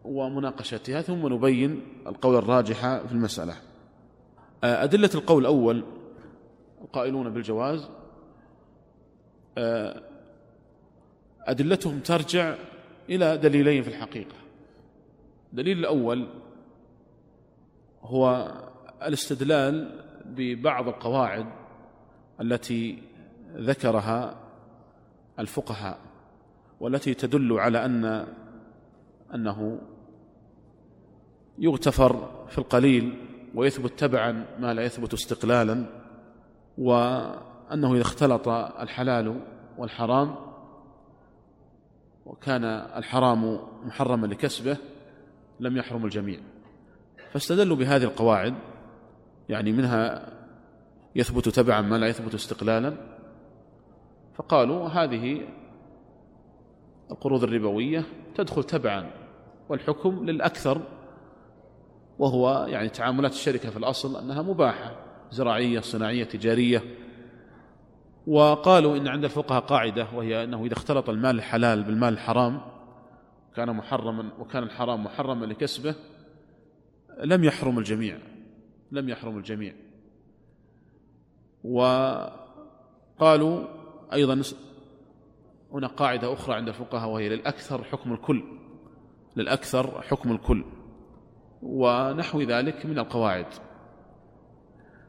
ومناقشتها 0.05 1.03
ثم 1.03 1.33
نبين 1.33 1.83
القول 2.07 2.37
الراجح 2.37 2.81
في 3.07 3.13
المسألة. 3.13 3.55
أدلة 4.65 5.11
القول 5.15 5.43
الأول 5.43 5.85
القائلون 6.83 7.31
بالجواز 7.31 7.89
أدلتهم 11.41 12.01
ترجع 12.01 12.55
إلى 13.11 13.37
دليلين 13.37 13.83
في 13.83 13.89
الحقيقة. 13.89 14.37
الدليل 15.53 15.79
الأول 15.79 16.27
هو 18.03 18.53
الاستدلال 19.03 20.03
ببعض 20.25 20.89
القواعد 20.89 21.47
التي 22.41 23.03
ذكرها 23.57 24.37
الفقهاء. 25.39 25.99
والتي 26.81 27.15
تدل 27.15 27.53
على 27.53 27.85
أن 27.85 28.27
أنه 29.35 29.81
يغتفر 31.59 32.45
في 32.49 32.59
القليل 32.59 33.27
ويثبت 33.55 33.99
تبعا 33.99 34.47
ما 34.59 34.75
لا 34.75 34.83
يثبت 34.83 35.15
استقلالا 35.15 35.87
وأنه 36.79 37.95
إذا 37.95 38.03
اختلط 38.03 38.49
الحلال 38.49 39.41
والحرام 39.79 40.35
وكان 42.27 42.65
الحرام 42.65 43.59
محرما 43.85 44.27
لكسبه 44.27 44.77
لم 45.61 45.77
يحرم 45.77 46.05
الجميع. 46.05 46.41
فاستدلوا 47.33 47.77
بهذه 47.77 48.05
القواعد 48.05 48.55
يعني 49.49 49.73
منها 49.73 50.33
يثبت 51.17 51.49
تبعا 51.49 51.81
ما 51.81 51.97
لا 51.99 52.07
يثبت 52.07 52.35
استقلالا 52.35 52.97
فقالوا 54.35 54.89
هذه 54.89 55.49
القروض 57.11 57.45
الربوية 57.45 58.05
تدخل 58.35 58.65
تبعا 58.65 59.11
والحكم 59.69 60.25
للأكثر 60.25 60.81
وهو 62.19 62.67
يعني 62.69 62.89
تعاملات 62.89 63.33
الشركة 63.33 63.71
في 63.71 63.77
الأصل 63.77 64.17
أنها 64.17 64.43
مباحة 64.43 64.97
زراعية 65.31 65.81
صناعية 65.81 66.25
تجارية. 66.25 66.83
وقالوا 68.27 68.97
إن 68.97 69.09
عند 69.09 69.25
الفقهاء 69.25 69.63
قاعدة 69.63 70.07
وهي 70.15 70.45
أنه 70.45 70.65
إذا 70.65 70.73
اختلط 70.73 71.11
المال 71.11 71.37
الحلال 71.37 71.83
بالمال 71.83 72.13
الحرام 72.13 72.61
كان 73.57 73.77
محرما 73.77 74.31
وكان 74.39 74.63
الحرام 74.63 75.05
محرما 75.05 75.47
لكسبه 75.47 75.95
لم 77.25 77.45
يحرم 77.45 77.79
الجميع 77.79 78.19
لم 78.93 79.09
يحرم 79.09 79.39
الجميع. 79.39 79.75
وقالوا 81.65 83.65
أيضا 84.13 84.43
هنا 85.73 85.87
قاعدة 85.87 86.33
أخرى 86.33 86.55
عند 86.55 86.69
الفقهاء 86.69 87.09
وهي 87.09 87.29
للأكثر 87.29 87.85
حكم 87.85 88.13
الكل. 88.13 88.43
للأكثر 89.37 90.03
حكم 90.03 90.33
الكل. 90.33 90.65
ونحو 91.63 92.41
ذلك 92.41 92.87
من 92.87 92.99
القواعد. 92.99 93.47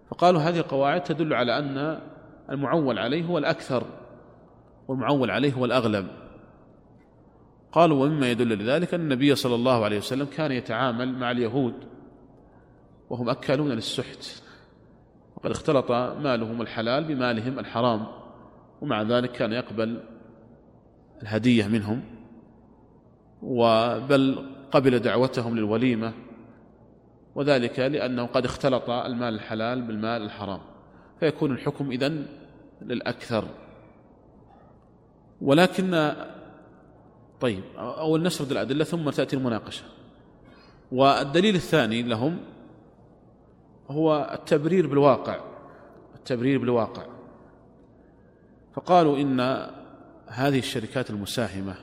فقالوا 0.10 0.42
هذه 0.42 0.58
القواعد 0.58 1.04
تدل 1.04 1.34
على 1.34 1.60
أن 1.60 2.00
المعول 2.50 3.00
عليه 3.00 3.26
هو 3.26 3.38
الأكثر 3.38 3.84
والمعول 4.88 5.32
عليه 5.32 5.54
هو 5.54 5.66
الأغلب. 5.66 6.08
قالوا 7.72 8.06
ومما 8.06 8.32
يدل 8.32 8.64
لذلك 8.64 8.94
أن 8.94 9.02
النبي 9.02 9.36
صلى 9.36 9.56
الله 9.56 9.86
عليه 9.86 9.98
وسلم 9.98 10.26
كان 10.26 10.52
يتعامل 10.52 11.18
مع 11.18 11.32
اليهود 11.32 11.74
وهم 13.10 13.30
أكالون 13.30 13.70
للسحت. 13.72 14.44
وقد 15.36 15.52
اختلط 15.52 15.92
مالهم 15.92 16.62
الحلال 16.62 17.04
بمالهم 17.04 17.60
الحرام 17.60 18.08
ومع 18.82 19.02
ذلك 19.02 19.32
كان 19.32 19.52
يقبل 19.54 20.04
الهدية 21.22 21.68
منهم 21.68 22.04
وبل 23.42 24.50
قبل 24.72 25.00
دعوتهم 25.00 25.58
للوليمة 25.58 26.14
وذلك 27.36 27.80
لأنه 27.80 28.26
قد 28.26 28.46
اختلط 28.46 28.90
المال 28.90 29.34
الحلال 29.34 29.82
بالمال 29.82 30.22
الحرام. 30.22 30.60
فيكون 31.20 31.52
الحكم 31.52 31.92
إذن 31.92 32.26
للأكثر. 32.82 33.48
ولكن 35.42 36.14
طيب 37.40 37.64
أول 37.78 38.24
نسرد 38.24 38.52
الأدلة 38.52 38.84
ثم 38.84 39.10
تأتي 39.10 39.36
المناقشة. 39.36 39.84
والدليل 40.92 41.56
الثاني 41.56 42.04
لهم 42.04 42.40
هو 43.90 44.30
التبرير 44.34 44.88
بالواقع 44.88 45.40
التبرير 46.16 46.60
بالواقع. 46.60 47.06
فقالوا 48.74 49.18
إن 49.18 49.68
هذه 50.28 50.60
الشركات 50.60 51.10
المساهمة 51.10 51.76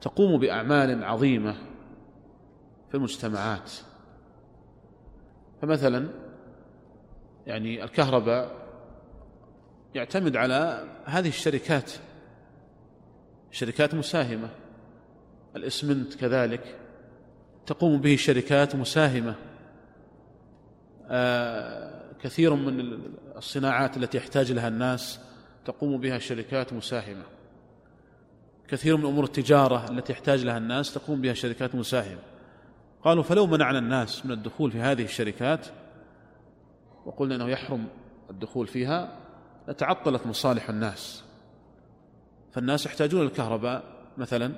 تقوم 0.00 0.40
بأعمال 0.40 1.04
عظيمة 1.04 1.56
في 2.88 2.94
المجتمعات. 2.94 3.72
فمثلا 5.62 6.08
يعني 7.46 7.84
الكهرباء 7.84 8.66
يعتمد 9.94 10.36
على 10.36 10.84
هذه 11.04 11.28
الشركات 11.28 11.92
شركات 13.50 13.94
مساهمة. 13.94 14.48
الإسمنت 15.56 16.14
كذلك 16.14 16.78
تقوم 17.66 18.00
به 18.00 18.16
شركات 18.16 18.76
مساهمة. 18.76 19.34
آه، 21.08 22.12
كثير 22.22 22.54
من 22.54 22.98
الصناعات 23.36 23.96
التي 23.96 24.18
يحتاج 24.18 24.52
لها 24.52 24.68
الناس 24.68 25.20
تقوم 25.64 26.00
بها 26.00 26.18
شركات 26.18 26.72
مساهمة. 26.72 27.35
كثير 28.68 28.96
من 28.96 29.04
أمور 29.04 29.24
التجارة 29.24 29.90
التي 29.90 30.12
يحتاج 30.12 30.44
لها 30.44 30.58
الناس 30.58 30.94
تقوم 30.94 31.20
بها 31.20 31.34
شركات 31.34 31.74
مساهمة 31.74 32.20
قالوا 33.04 33.22
فلو 33.22 33.46
منعنا 33.46 33.78
الناس 33.78 34.26
من 34.26 34.32
الدخول 34.32 34.70
في 34.70 34.80
هذه 34.80 35.04
الشركات 35.04 35.66
وقلنا 37.06 37.34
إنه 37.34 37.48
يحرم 37.48 37.86
الدخول 38.30 38.66
فيها 38.66 39.18
لتعطلت 39.68 40.26
مصالح 40.26 40.68
الناس. 40.68 41.24
فالناس 42.52 42.86
يحتاجون 42.86 43.22
الكهرباء 43.26 43.82
مثلا 44.18 44.52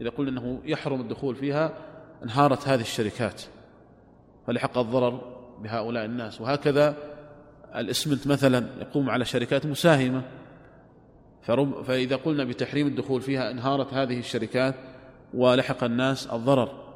إذا 0.00 0.10
قلنا 0.10 0.30
إنه 0.30 0.60
يحرم 0.64 1.00
الدخول 1.00 1.36
فيها 1.36 1.72
انهارت 2.22 2.68
هذه 2.68 2.80
الشركات. 2.80 3.42
فلحق 4.46 4.78
الضرر 4.78 5.40
بهؤلاء 5.62 6.04
الناس. 6.04 6.40
وهكذا 6.40 6.96
الإسمنت 7.74 8.26
مثلا 8.26 8.66
يقوم 8.80 9.10
على 9.10 9.24
شركات 9.24 9.66
مساهمة 11.42 11.82
فإذا 11.82 12.16
قلنا 12.16 12.44
بتحريم 12.44 12.86
الدخول 12.86 13.20
فيها 13.22 13.50
انهارت 13.50 13.94
هذه 13.94 14.18
الشركات 14.18 14.74
ولحق 15.34 15.84
الناس 15.84 16.26
الضرر. 16.26 16.90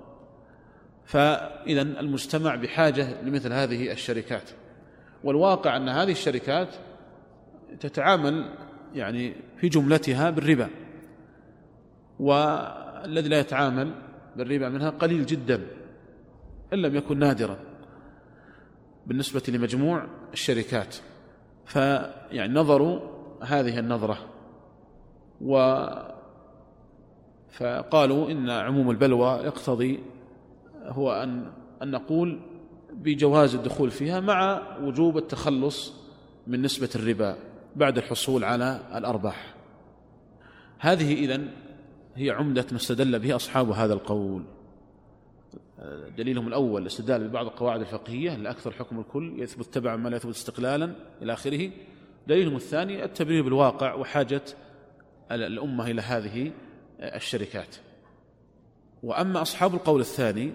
فإذا 1.04 1.82
المجتمع 1.82 2.54
بحاجة 2.54 3.22
لمثل 3.22 3.52
هذه 3.52 3.92
الشركات. 3.92 4.50
والواقع 5.24 5.76
أن 5.76 5.88
هذه 5.88 6.12
الشركات 6.12 6.68
تتعامل 7.80 8.50
يعني 8.94 9.34
في 9.56 9.68
جملتها 9.68 10.30
بالربا 10.30 10.70
والذي 12.20 13.28
لا 13.28 13.38
يتعامل 13.38 13.94
بالربا 14.36 14.68
منها 14.68 14.90
قليل 14.90 15.26
جدا 15.26 15.66
إن 16.72 16.78
لم 16.78 16.96
يكن 16.96 17.18
نادرا 17.18 17.58
بالنسبة 19.06 19.42
لمجموع 19.48 20.06
الشركات. 20.32 20.96
فيعني 21.66 22.54
نظروا 22.54 23.00
هذه 23.42 23.78
النظرة. 23.78 24.33
و 25.44 25.84
فقالوا 27.50 28.30
إن 28.30 28.50
عموم 28.50 28.90
البلوى 28.90 29.40
يقتضي 29.44 30.00
هو 30.84 31.12
أن 31.12 31.52
أن 31.82 31.90
نقول 31.90 32.40
بجواز 32.92 33.54
الدخول 33.54 33.90
فيها 33.90 34.20
مع 34.20 34.62
وجوب 34.82 35.18
التخلص 35.18 35.94
من 36.46 36.62
نسبة 36.62 36.88
الربا 36.94 37.36
بعد 37.76 37.98
الحصول 37.98 38.44
على 38.44 38.80
الأرباح. 38.94 39.54
هذه 40.78 41.12
إذن 41.14 41.48
هي 42.16 42.30
عمدة 42.30 42.66
ما 42.70 42.76
استدل 42.76 43.18
به 43.18 43.36
أصحاب 43.36 43.70
هذا 43.70 43.94
القول. 43.94 44.42
دليلهم 46.16 46.48
الأول 46.48 46.82
الاستدلال 46.82 47.28
ببعض 47.28 47.46
القواعد 47.46 47.80
الفقهية 47.80 48.34
الأكثر 48.34 48.70
حكم 48.70 49.00
الكل 49.00 49.34
يثبت 49.42 49.74
تبعا 49.74 49.96
ما 49.96 50.08
لا 50.08 50.16
يثبت 50.16 50.34
استقلالا 50.34 50.94
إلى 51.22 51.32
آخره. 51.32 51.70
دليلهم 52.26 52.56
الثاني 52.56 53.04
التبرير 53.04 53.42
بالواقع 53.42 53.94
وحاجة 53.94 54.42
الأمة 55.30 55.90
إلى 55.90 56.02
هذه 56.02 56.52
الشركات. 57.00 57.76
وأما 59.02 59.42
أصحاب 59.42 59.74
القول 59.74 60.00
الثاني 60.00 60.52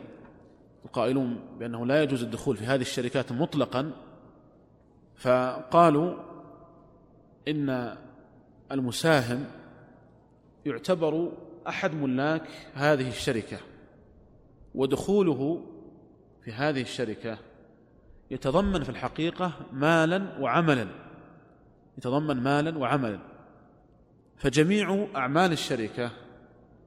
القائلون 0.85 1.39
بأنه 1.59 1.85
لا 1.85 2.03
يجوز 2.03 2.23
الدخول 2.23 2.57
في 2.57 2.65
هذه 2.65 2.81
الشركات 2.81 3.31
مطلقا 3.31 3.91
فقالوا 5.15 6.15
إن 7.47 7.97
المساهم 8.71 9.45
يعتبر 10.65 11.31
أحد 11.67 11.93
ملاك 11.93 12.47
هذه 12.73 13.09
الشركة 13.09 13.57
ودخوله 14.75 15.65
في 16.43 16.51
هذه 16.51 16.81
الشركة 16.81 17.37
يتضمن 18.31 18.83
في 18.83 18.89
الحقيقة 18.89 19.51
مالا 19.73 20.39
وعملا 20.39 20.87
يتضمن 21.97 22.43
مالا 22.43 22.77
وعملا. 22.77 23.19
فجميع 24.39 25.07
أعمال 25.15 25.51
الشركة 25.51 26.11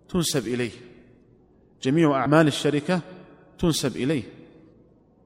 تنسب 0.08 0.46
إليه. 0.46 0.70
جميع 1.82 2.16
أعمال 2.16 2.46
الشركة 2.46 3.00
تنسب 3.58 3.96
إليه 3.96 4.22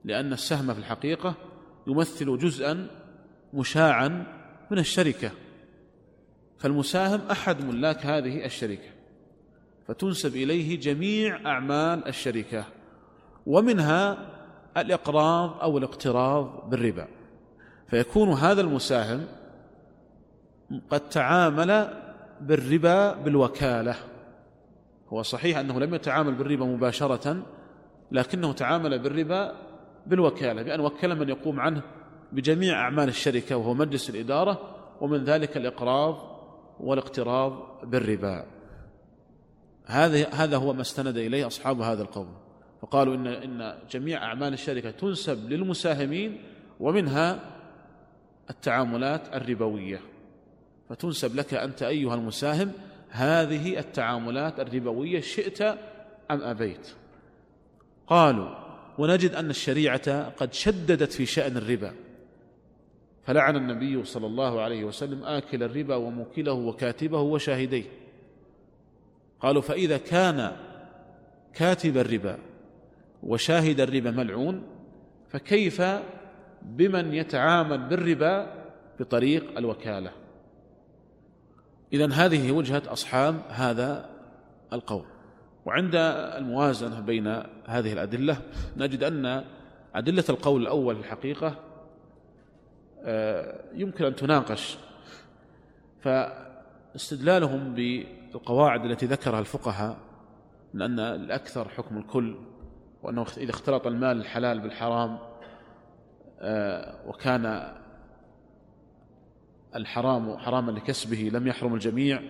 لأن 0.05 0.33
السهم 0.33 0.73
في 0.73 0.79
الحقيقة 0.79 1.35
يمثل 1.87 2.37
جزءا 2.37 2.87
مشاعا 3.53 4.07
من 4.71 4.79
الشركة. 4.79 5.31
فالمساهم 6.57 7.21
أحد 7.31 7.65
ملاك 7.65 8.05
هذه 8.05 8.45
الشركة 8.45 8.89
فتنسب 9.87 10.35
إليه 10.35 10.79
جميع 10.79 11.51
أعمال 11.51 12.07
الشركة 12.07 12.65
ومنها 13.45 14.17
الإقراض 14.77 15.61
أو 15.61 15.77
الاقتراض 15.77 16.69
بالربا. 16.69 17.07
فيكون 17.87 18.29
هذا 18.29 18.61
المساهم 18.61 19.27
قد 20.89 21.09
تعامل 21.09 22.06
بالربا 22.41 23.13
بالوكالة. 23.13 23.95
هو 25.09 25.21
صحيح 25.21 25.57
أنه 25.57 25.79
لم 25.79 25.93
يتعامل 25.93 26.35
بالربا 26.35 26.65
مباشرة 26.65 27.43
لكنه 28.11 28.53
تعامل 28.53 28.99
بالربا 28.99 29.55
بالوكالة 30.07 30.63
بأن 30.63 30.79
وكل 30.79 31.15
من 31.15 31.29
يقوم 31.29 31.59
عنه 31.59 31.81
بجميع 32.31 32.79
أعمال 32.79 33.09
الشركة 33.09 33.57
وهو 33.57 33.73
مجلس 33.73 34.09
الإدارة 34.09 34.75
ومن 35.01 35.23
ذلك 35.23 35.57
الإقراض 35.57 36.37
والاقتراض 36.79 37.79
بالربا. 37.83 38.45
هذا 39.85 40.29
هذا 40.29 40.57
هو 40.57 40.73
ما 40.73 40.81
استند 40.81 41.17
إليه 41.17 41.47
أصحاب 41.47 41.81
هذا 41.81 42.01
القول 42.01 42.27
فقالوا 42.81 43.15
ان 43.15 43.27
إن 43.27 43.77
جميع 43.91 44.23
أعمال 44.23 44.53
الشركة 44.53 44.91
تنسب 44.91 45.49
للمساهمين 45.49 46.41
ومنها 46.79 47.39
التعاملات 48.49 49.35
الربوية. 49.35 50.01
فتنسب 50.89 51.35
لك 51.35 51.53
أنت 51.53 51.83
أيها 51.83 52.15
المساهم 52.15 52.71
هذه 53.09 53.79
التعاملات 53.79 54.59
الربوية 54.59 55.21
شئت 55.21 55.61
أم 55.61 56.41
أبيت. 56.41 56.87
قالوا 58.07 58.49
ونجد 58.97 59.35
أن 59.35 59.49
الشريعة 59.49 60.29
قد 60.29 60.53
شددت 60.53 61.13
في 61.13 61.25
شأن 61.25 61.57
الربا 61.57 61.93
فلعن 63.23 63.55
النبي 63.55 64.03
صلى 64.03 64.25
الله 64.25 64.61
عليه 64.61 64.83
وسلم 64.83 65.23
آكل 65.23 65.63
الربا 65.63 65.95
وموكله 65.95 66.53
وكاتبه 66.53 67.19
وشاهديه. 67.19 67.83
قالوا 69.39 69.61
فإذا 69.61 69.97
كان 69.97 70.55
كاتب 71.53 71.97
الربا 71.97 72.37
وشاهد 73.23 73.79
الربا 73.79 74.11
ملعون 74.11 74.63
فكيف 75.29 75.81
بمن 76.61 77.13
يتعامل 77.13 77.77
بالربا 77.77 78.53
بطريق 78.99 79.57
الوكالة؟ 79.57 80.11
إذا 81.93 82.13
هذه 82.13 82.51
وجهة 82.51 82.83
أصحاب 82.87 83.41
هذا 83.49 84.09
القول. 84.73 85.05
وعند 85.65 85.95
الموازنة 86.35 86.99
بين 86.99 87.27
هذه 87.65 87.93
الأدلة 87.93 88.37
نجد 88.77 89.03
أن 89.03 89.43
أدلة 89.95 90.23
القول 90.29 90.61
الأول 90.61 90.95
الحقيقة 90.95 91.55
آه، 93.03 93.59
يمكن 93.73 94.05
أن 94.05 94.15
تناقش 94.15 94.77
فاستدلالهم 96.01 97.75
القواعد 98.35 98.85
التي 98.85 99.05
ذكرها 99.05 99.39
الفقهاء 99.39 99.97
من 100.73 100.81
أن 100.81 100.99
الأكثر 100.99 101.69
حكم 101.69 101.97
الكل 101.97 102.35
وأنه 103.03 103.25
إذا 103.37 103.51
اختلط 103.51 103.87
المال 103.87 104.17
الحلال 104.17 104.59
بالحرام 104.59 105.17
آه، 106.39 106.95
وكان 107.07 107.73
الحرام 109.75 110.37
حراما 110.37 110.71
لكسبه 110.71 111.29
لم 111.33 111.47
يحرم 111.47 111.73
الجميع 111.73 112.21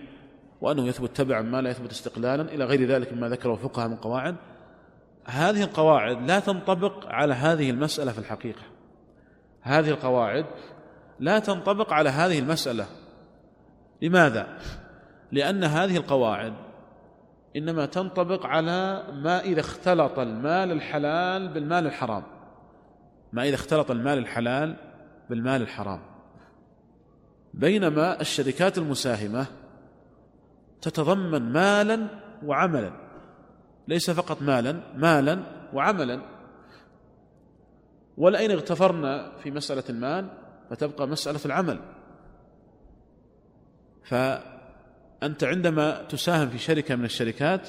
وأنه 0.60 0.86
يثبت 0.86 1.16
تبعا 1.16 1.42
ما 1.42 1.60
لا 1.60 1.70
يثبت 1.70 1.90
استقلالا 1.90 2.42
إلى 2.42 2.64
غير 2.64 2.84
ذلك 2.86 3.12
مما 3.12 3.28
ذكره 3.28 3.52
الفقهاء 3.52 3.88
من 3.88 3.96
قواعد. 3.96 4.36
هذه 5.24 5.62
القواعد 5.62 6.28
لا 6.28 6.40
تنطبق 6.40 7.06
على 7.06 7.34
هذه 7.34 7.70
المسألة 7.70 8.12
في 8.12 8.18
الحقيقة. 8.18 8.62
هذه 9.60 9.90
القواعد 9.90 10.46
لا 11.20 11.38
تنطبق 11.38 11.92
على 11.92 12.08
هذه 12.08 12.38
المسألة. 12.38 12.86
لماذا؟ 14.02 14.58
لأن 15.32 15.64
هذه 15.64 15.96
القواعد 15.96 16.54
إنما 17.56 17.86
تنطبق 17.86 18.46
على 18.46 19.04
ما 19.12 19.40
إذا 19.40 19.60
اختلط 19.60 20.18
المال 20.18 20.72
الحلال 20.72 21.48
بالمال 21.48 21.86
الحرام. 21.86 22.22
ما 23.32 23.42
إذا 23.42 23.54
اختلط 23.54 23.90
المال 23.90 24.18
الحلال 24.18 24.76
بالمال 25.30 25.62
الحرام. 25.62 26.00
بينما 27.58 28.20
الشركات 28.20 28.78
المساهمة 28.78 29.46
تتضمن 30.80 31.52
مالا 31.52 32.08
وعملا 32.44 32.92
ليس 33.88 34.10
فقط 34.10 34.42
مالا 34.42 34.80
مالا 34.96 35.42
وعملا. 35.72 36.20
ولئن 38.16 38.50
اغتفرنا 38.50 39.36
في 39.42 39.50
مسألة 39.50 39.84
المال 39.90 40.28
فتبقى 40.70 41.08
مسألة 41.08 41.40
العمل. 41.44 41.80
ف 44.04 44.14
أنت 45.22 45.44
عندما 45.44 46.02
تساهم 46.02 46.48
في 46.48 46.58
شركة 46.58 46.96
من 46.96 47.04
الشركات 47.04 47.68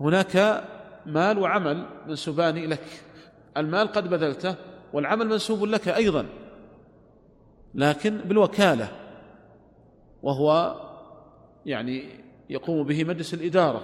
هناك 0.00 0.64
مال 1.06 1.38
وعمل 1.38 1.86
منسوبان 2.06 2.56
لك. 2.56 3.02
المال 3.56 3.88
قد 3.88 4.08
بذلته 4.08 4.54
والعمل 4.92 5.26
منسوب 5.26 5.64
لك 5.64 5.88
أيضا. 5.88 6.26
لكن 7.74 8.18
بالوكالة 8.18 8.88
وهو 10.22 10.76
يعني 11.66 12.08
يقوم 12.50 12.86
به 12.86 13.04
مجلس 13.04 13.34
الإدارة 13.34 13.82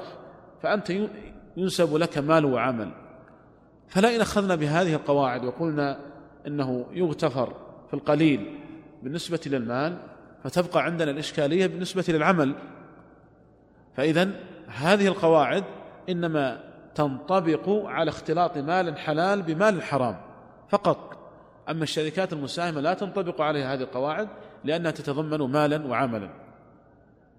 فأنت 0.63 0.93
ينسب 1.57 1.97
لك 1.97 2.19
مال 2.19 2.45
وعمل. 2.45 2.91
فلا 3.89 4.17
إن 4.17 4.21
أخذنا 4.21 4.55
بهذه 4.55 4.95
القواعد 4.95 5.45
وقلنا 5.45 5.99
إنه 6.47 6.87
يغتفر 6.93 7.55
في 7.89 7.95
القليل 7.95 8.61
بالنسبة 9.03 9.41
للمال 9.47 9.99
فتبقى 10.45 10.85
عندنا 10.85 11.11
الإشكالية 11.11 11.67
بالنسبة 11.67 12.05
للعمل. 12.09 12.55
فإذا 13.97 14.31
هذه 14.67 15.07
القواعد 15.07 15.65
إنما 16.09 16.65
تنطبق 16.95 17.69
على 17.69 18.09
اختلاط 18.09 18.59
مال 18.59 18.99
حلال 18.99 19.43
بمال 19.43 19.83
حرام 19.83 20.17
فقط. 20.69 21.16
أما 21.69 21.83
الشركات 21.83 22.33
المساهمة 22.33 22.81
لا 22.81 22.95
تنطبق 22.95 23.41
عليها 23.41 23.75
هذه 23.75 23.81
القواعد 23.81 24.29
لأنها 24.65 24.91
تتضمن 24.91 25.53
مالا 25.53 25.87
وعملا. 25.87 26.31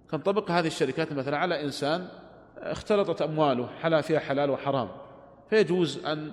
تنطبق 0.10 0.52
هذه 0.52 0.68
الشركات 0.68 1.14
مثلا 1.14 1.38
على 1.38 1.64
إنسان 1.64 2.08
اختلطت 2.58 3.22
أمواله 3.22 3.68
حلا 3.68 4.02
فيها 4.02 4.20
حلال 4.20 4.50
وحرام. 4.50 4.90
فيجوز 5.50 6.06
أن 6.06 6.32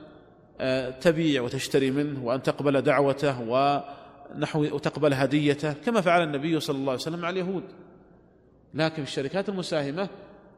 آه، 0.61 0.90
تبيع 0.90 1.42
وتشتري 1.42 1.90
منه 1.90 2.24
وأن 2.24 2.42
تقبل 2.42 2.82
دعوته 2.82 3.40
ونحو 3.40 4.61
وتقبل 4.61 5.14
هديته 5.14 5.72
كما 5.72 6.01
فعل 6.01 6.22
النبي 6.22 6.61
صلى 6.61 6.76
الله 6.76 6.92
عليه 6.92 7.01
وسلم 7.01 7.20
مع 7.20 7.30
اليهود. 7.30 7.62
لكن 8.74 9.03
الشركات 9.03 9.49
المساهمة 9.49 10.09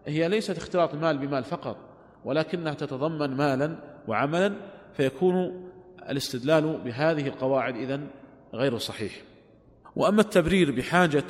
هي 0.07 0.29
ليست 0.29 0.57
اختلاط 0.57 0.95
مال 0.95 1.19
بمال 1.19 1.45
فقط 1.45 1.77
ولكنها 2.25 2.75
تتضمن 2.75 3.37
مالا 3.37 3.77
وعملا 4.09 4.53
فيكون 4.97 5.67
الاستدلال 6.09 6.81
بهذه 6.85 7.27
القواعد 7.27 7.77
إذن 7.77 8.07
غير 8.55 8.79
صحيح. 8.79 9.13
وأما 9.97 10.21
التبرير 10.21 10.71
بحاجة 10.71 11.25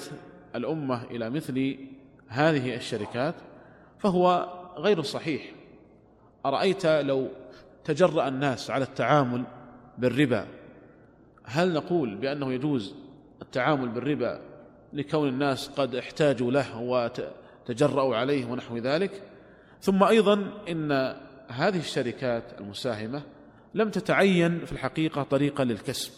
الأمة 0.55 1.05
إلى 1.05 1.31
مثل 1.31 1.77
هذه 2.29 2.77
الشركات 2.77 3.35
فهو 3.99 4.49
غير 4.77 5.03
صحيح. 5.03 5.43
أرأيت 6.47 6.87
لو 6.87 7.29
تجرأ 7.85 8.29
الناس 8.29 8.71
على 8.71 8.85
التعامل 8.85 9.45
بالربا؟ 9.99 10.47
هل 11.45 11.73
نقول 11.73 12.15
بأنه 12.15 12.53
يجوز 12.53 12.95
التعامل 13.43 13.89
بالربا 13.89 14.41
لكون 14.93 15.29
الناس 15.29 15.69
قد 15.69 15.95
احتاجوا 15.95 16.51
له 16.51 16.81
وتجرأوا 16.81 18.17
عليه 18.17 18.47
ونحو 18.47 18.79
ذلك؟ 18.79 19.23
ثم 19.81 20.03
أيضا 20.05 20.53
إن 20.69 20.93
هذه 21.49 21.79
الشركات 21.79 22.43
المساهمة 22.61 23.23
لم 23.77 23.91
تتعين 23.91 24.65
في 24.65 24.73
الحقيقة 24.73 25.23
طريقة 25.23 25.65
للكسب. 25.65 26.13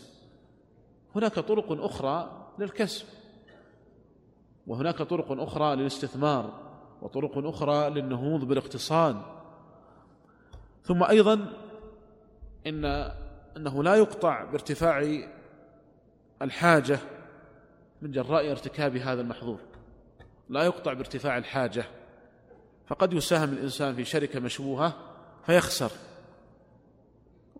هناك 1.16 1.32
طرق 1.32 1.66
أخرى 1.84 2.46
للكسب 2.58 3.06
وهناك 4.66 5.02
طرق 5.02 5.32
أخرى 5.42 5.76
للاستثمار 5.76 6.68
وطرق 7.02 7.46
أخرى 7.46 7.90
للنهوض 7.90 8.44
بالاقتصاد. 8.44 9.22
ثم 10.82 11.02
أيضا 11.02 11.52
إن 12.66 12.84
أنه 13.56 13.82
لا 13.82 13.94
يقطع 13.94 14.44
بارتفاع 14.44 15.22
الحاجة 16.42 16.98
من 18.02 18.10
جراء 18.10 18.50
ارتكاب 18.50 18.96
هذا 18.96 19.20
المحظور. 19.20 19.60
لا 20.48 20.62
يقطع 20.62 20.92
بارتفاع 20.92 21.38
الحاجة 21.38 21.84
فقد 22.86 23.12
يساهم 23.12 23.52
الإنسان 23.52 23.94
في 23.94 24.04
شركة 24.04 24.40
مشبوهة 24.40 24.94
فيخسر. 25.46 26.07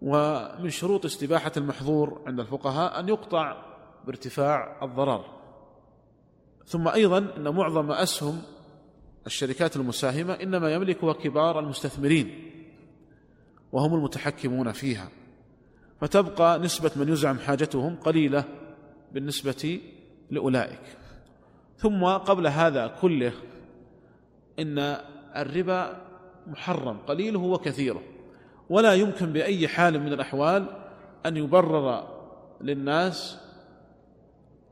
ومن 0.03 0.71
شروط 0.71 1.05
استباحة 1.05 1.53
المحظور 1.57 2.23
عند 2.27 2.41
الفقهاء 2.41 3.01
أن 3.01 3.09
يقطع 3.09 3.63
بارتفاع 4.07 4.85
الضرر. 4.85 5.25
ثم 6.67 6.89
أيضا 6.89 7.19
أن 7.37 7.55
معظم 7.55 7.91
أسهم 7.91 8.43
الشركات 9.27 9.77
المساهمة 9.77 10.33
إنما 10.33 10.75
يملكها 10.75 11.13
كبار 11.13 11.59
المستثمرين 11.59 12.51
وهم 13.73 13.95
المتحكمون 13.95 14.73
فيها. 14.73 15.09
فتبقى 16.01 16.59
نسبة 16.59 16.91
من 16.97 17.09
يزعم 17.09 17.39
حاجتهم 17.39 17.97
قليلة 17.97 18.45
بالنسبة 19.13 19.81
لأولئك. 20.31 20.83
ثم 21.77 22.05
قبل 22.05 22.47
هذا 22.47 22.87
كله 23.01 23.33
إن 24.59 24.79
الربا 25.37 26.03
محرم 26.47 26.99
قليله 26.99 27.41
وكثيره. 27.41 28.03
ولا 28.71 28.95
يمكن 28.95 29.33
بأي 29.33 29.69
حال 29.69 30.01
من 30.01 30.13
الأحوال 30.13 30.67
أن 31.27 31.37
يبرر 31.37 32.09
للناس 32.61 33.39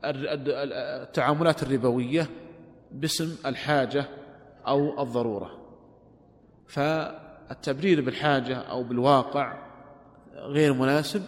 التعاملات 0.03 1.63
الربوية 1.63 2.29
باسم 2.91 3.35
الحاجة 3.45 4.05
أو 4.67 5.03
الضرورة. 5.03 5.51
فالتبرير 6.67 8.01
بالحاجة 8.01 8.57
أو 8.57 8.83
بالواقع 8.83 9.67
غير 10.35 10.73
مناسب 10.73 11.23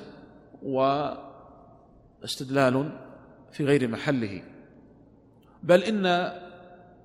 واستدلال 2.23 2.91
في 3.51 3.65
غير 3.65 3.87
محله. 3.87 4.41
بل 5.63 5.83
إن 5.83 6.05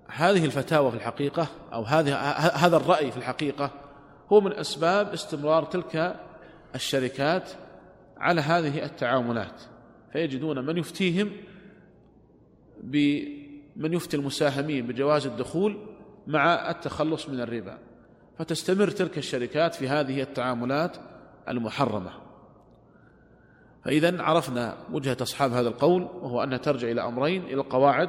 هذه 0.08 0.44
الفتاوى 0.44 0.90
في 0.90 0.96
الحقيقة 0.96 1.46
أو 1.72 1.82
هذه 1.82 2.14
هذا 2.64 2.76
الرأي 2.76 3.10
في 3.10 3.16
الحقيقة 3.16 3.70
هو 4.32 4.40
من 4.40 4.52
أسباب 4.52 5.12
استمرار 5.12 5.64
تلك 5.64 6.20
الشركات 6.74 7.50
على 8.16 8.40
هذه 8.40 8.84
التعاملات. 8.84 9.62
فيجدون 10.12 10.66
من 10.66 10.76
يفتيهم 10.78 11.30
بمن 12.80 13.92
يفتي 13.92 14.16
المساهمين 14.16 14.86
بجواز 14.86 15.26
الدخول 15.26 15.78
مع 16.26 16.70
التخلص 16.70 17.28
من 17.28 17.40
الربا. 17.40 17.78
فتستمر 18.38 18.90
تلك 18.90 19.18
الشركات 19.18 19.74
في 19.74 19.88
هذه 19.88 20.22
التعاملات 20.22 20.96
المحرمة. 21.48 22.24
فاذا 23.84 24.22
عرفنا 24.22 24.76
وجهة 24.92 25.16
أصحاب 25.22 25.52
هذا 25.52 25.68
القول 25.68 26.02
وهو 26.02 26.42
انها 26.42 26.58
ترجع 26.58 26.90
إلى 26.90 27.00
أمرين 27.00 27.44
إلى 27.44 27.54
القواعد 27.54 28.08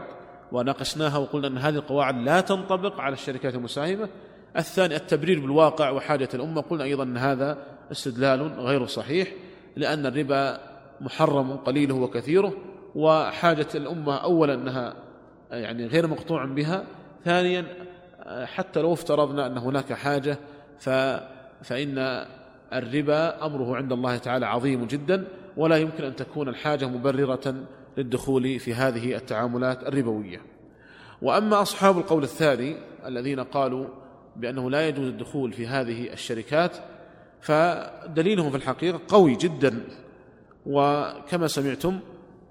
وناقشناها 0.52 1.18
وقلنا 1.18 1.48
أن 1.48 1.58
هذه 1.58 1.76
القواعد 1.76 2.18
لا 2.18 2.42
تنطبق 2.42 3.00
على 3.00 3.14
الشركات 3.14 3.56
المساهمة 3.56 4.10
الثاني 4.58 4.96
التبرير 4.96 5.40
بالواقع 5.40 5.90
وحاجة 5.90 6.30
الأمة. 6.34 6.62
قلنا 6.62 6.84
أيضا 6.84 7.04
أن 7.04 7.18
هذا 7.18 7.58
استدلال 7.92 8.42
غير 8.42 8.86
صحيح 8.86 9.32
لأن 9.76 10.06
الربا 10.06 10.60
محرم 11.02 11.56
قليله 11.56 11.96
وكثيره 11.96 12.54
وحاجة 12.96 13.68
الأمة 13.76 14.16
اولا 14.16 14.54
أنها 14.54 14.94
يعني 15.52 15.88
غير 15.88 16.08
مقطوع 16.08 16.46
بها. 16.46 16.84
ثانيا 17.26 17.66
حتى 18.46 18.82
لو 18.82 18.94
افترضنا 18.94 19.48
أن 19.48 19.58
هناك 19.58 19.94
حاجة 19.94 20.38
ف 20.80 20.90
فإن 21.64 22.26
الربا 22.74 23.46
أمره 23.46 23.76
عند 23.76 23.92
الله 23.92 24.18
تعالى 24.18 24.46
عظيم 24.46 24.86
جدا 24.86 25.28
ولا 25.58 25.78
يمكن 25.78 26.04
أن 26.04 26.16
تكون 26.16 26.50
الحاجة 26.50 26.86
مبررة 26.86 27.56
للدخول 27.98 28.60
في 28.60 28.74
هذه 28.74 29.16
التعاملات 29.16 29.84
الربوية. 29.84 30.42
وأما 31.22 31.62
أصحاب 31.62 31.98
القول 31.98 32.24
الثاني 32.24 32.76
الذين 33.06 33.40
قالوا 33.40 33.86
بأنه 34.36 34.70
لا 34.70 34.88
يجوز 34.88 35.08
الدخول 35.08 35.54
في 35.54 35.68
هذه 35.68 36.14
الشركات 36.14 36.78
فدليلهم 37.42 38.50
في 38.50 38.58
الحقيقة 38.58 39.02
قوي 39.08 39.36
جدا. 39.36 39.84
وكما 40.66 41.48
سمعتم 41.48 42.00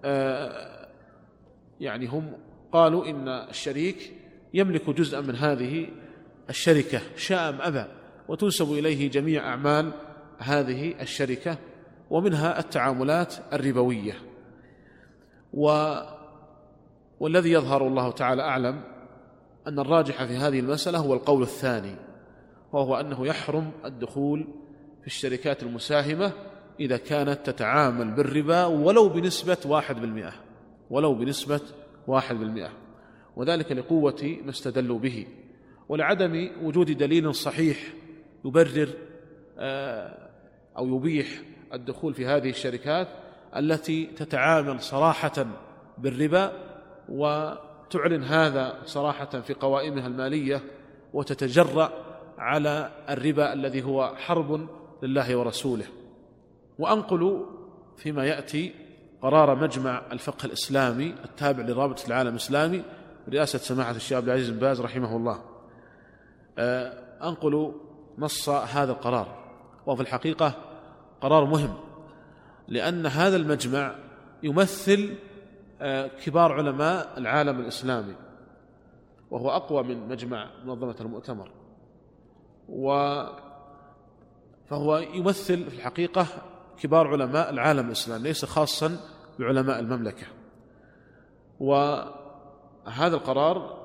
آه، 0.04 0.88
يعني 1.80 2.06
هم 2.06 2.32
قالوا 2.72 3.06
إن 3.06 3.28
الشريك 3.28 4.12
يملك 4.54 4.90
جزءا 4.90 5.20
من 5.20 5.36
هذه 5.36 5.88
الشركة 6.50 7.00
شاء 7.16 7.48
أم 7.48 7.60
أبى. 7.60 7.84
وتنسب 8.28 8.72
إليه 8.72 9.10
جميع 9.10 9.48
أعمال 9.48 9.92
هذه 10.38 10.94
الشركة 11.00 11.58
ومنها 12.10 12.58
التعاملات 12.58 13.34
الربوية. 13.52 14.14
و 15.52 15.94
والذي 17.20 17.52
يظهر 17.52 17.86
الله 17.86 18.10
تعالى 18.10 18.42
أعلم 18.42 18.93
أن 19.66 19.78
الراجح 19.78 20.24
في 20.24 20.36
هذه 20.36 20.60
المسألة 20.60 20.98
هو 20.98 21.14
القول 21.14 21.42
الثاني 21.42 21.94
وهو 22.72 22.96
أنه 22.96 23.26
يحرم 23.26 23.70
الدخول 23.84 24.46
في 25.00 25.06
الشركات 25.06 25.62
المساهمة 25.62 26.32
إذا 26.80 26.96
كانت 26.96 27.50
تتعامل 27.50 28.10
بالربا 28.10 28.64
ولو 28.64 29.08
بنسبة 29.08 29.58
واحد 29.66 30.00
بالمئة 30.00 30.32
ولو 30.90 31.14
بنسبة 31.14 31.60
واحد 32.06 32.36
بالمئة 32.36 32.70
وذلك 33.36 33.72
لقوة 33.72 34.38
ما 34.44 34.50
استدلوا 34.50 34.98
به. 34.98 35.26
ولعدم 35.88 36.50
وجود 36.62 36.90
دليل 36.90 37.34
صحيح 37.34 37.78
يبرر 38.44 38.88
آه، 39.58 40.30
أو 40.78 40.96
يبيح 40.96 41.26
الدخول 41.74 42.14
في 42.14 42.26
هذه 42.26 42.50
الشركات 42.50 43.08
التي 43.56 44.06
تتعامل 44.06 44.80
صراحة 44.80 45.46
بالربا 45.98 46.52
وتعلن 47.84 48.22
هذا 48.22 48.78
صراحة 48.84 49.24
في 49.40 49.54
قوائمها 49.54 50.06
المالية 50.06 50.62
وتتجرأ 51.12 51.92
على 52.38 52.90
الربا 53.10 53.52
الذي 53.52 53.82
هو 53.82 54.14
حرب 54.16 54.68
لله 55.02 55.36
ورسوله. 55.36 55.86
وأنقل 56.78 57.46
فيما 57.96 58.26
يأتي 58.26 58.74
قرار 59.22 59.54
مجمع 59.54 60.02
الفقه 60.12 60.46
الإسلامي 60.46 61.14
التابع 61.24 61.62
لرابطة 61.62 62.06
العالم 62.06 62.30
الإسلامي 62.30 62.82
برئاسة 63.28 63.58
سماحة 63.58 63.90
الشيخ 63.90 64.16
عبد 64.16 64.28
العزيز 64.28 64.50
بن 64.50 64.58
باز 64.58 64.80
رحمه 64.80 65.16
الله. 65.16 65.40
آه، 66.58 66.92
أنقل 67.28 67.72
نص 68.18 68.48
هذا 68.48 68.92
القرار. 68.92 69.44
وهو 69.86 69.96
في 69.96 70.02
الحقيقة 70.02 70.54
قرار 71.20 71.44
مهم 71.44 71.74
لأن 72.68 73.06
هذا 73.06 73.36
المجمع 73.36 73.94
يمثل 74.42 75.14
كبار 76.24 76.52
علماء 76.52 77.18
العالم 77.18 77.60
الإسلامي 77.60 78.14
وهو 79.30 79.50
أقوى 79.50 79.82
من 79.82 80.08
مجمع 80.08 80.50
منظمة 80.64 80.96
المؤتمر 81.00 81.50
فهو 84.66 84.96
يمثل 84.98 85.70
في 85.70 85.76
الحقيقة 85.76 86.26
كبار 86.80 87.08
علماء 87.08 87.50
العالم 87.50 87.86
الإسلامي 87.86 88.22
ليس 88.22 88.44
خاصا 88.44 88.96
بعلماء 89.38 89.80
المملكة. 89.80 90.26
وهذا 91.60 93.16
القرار 93.16 93.84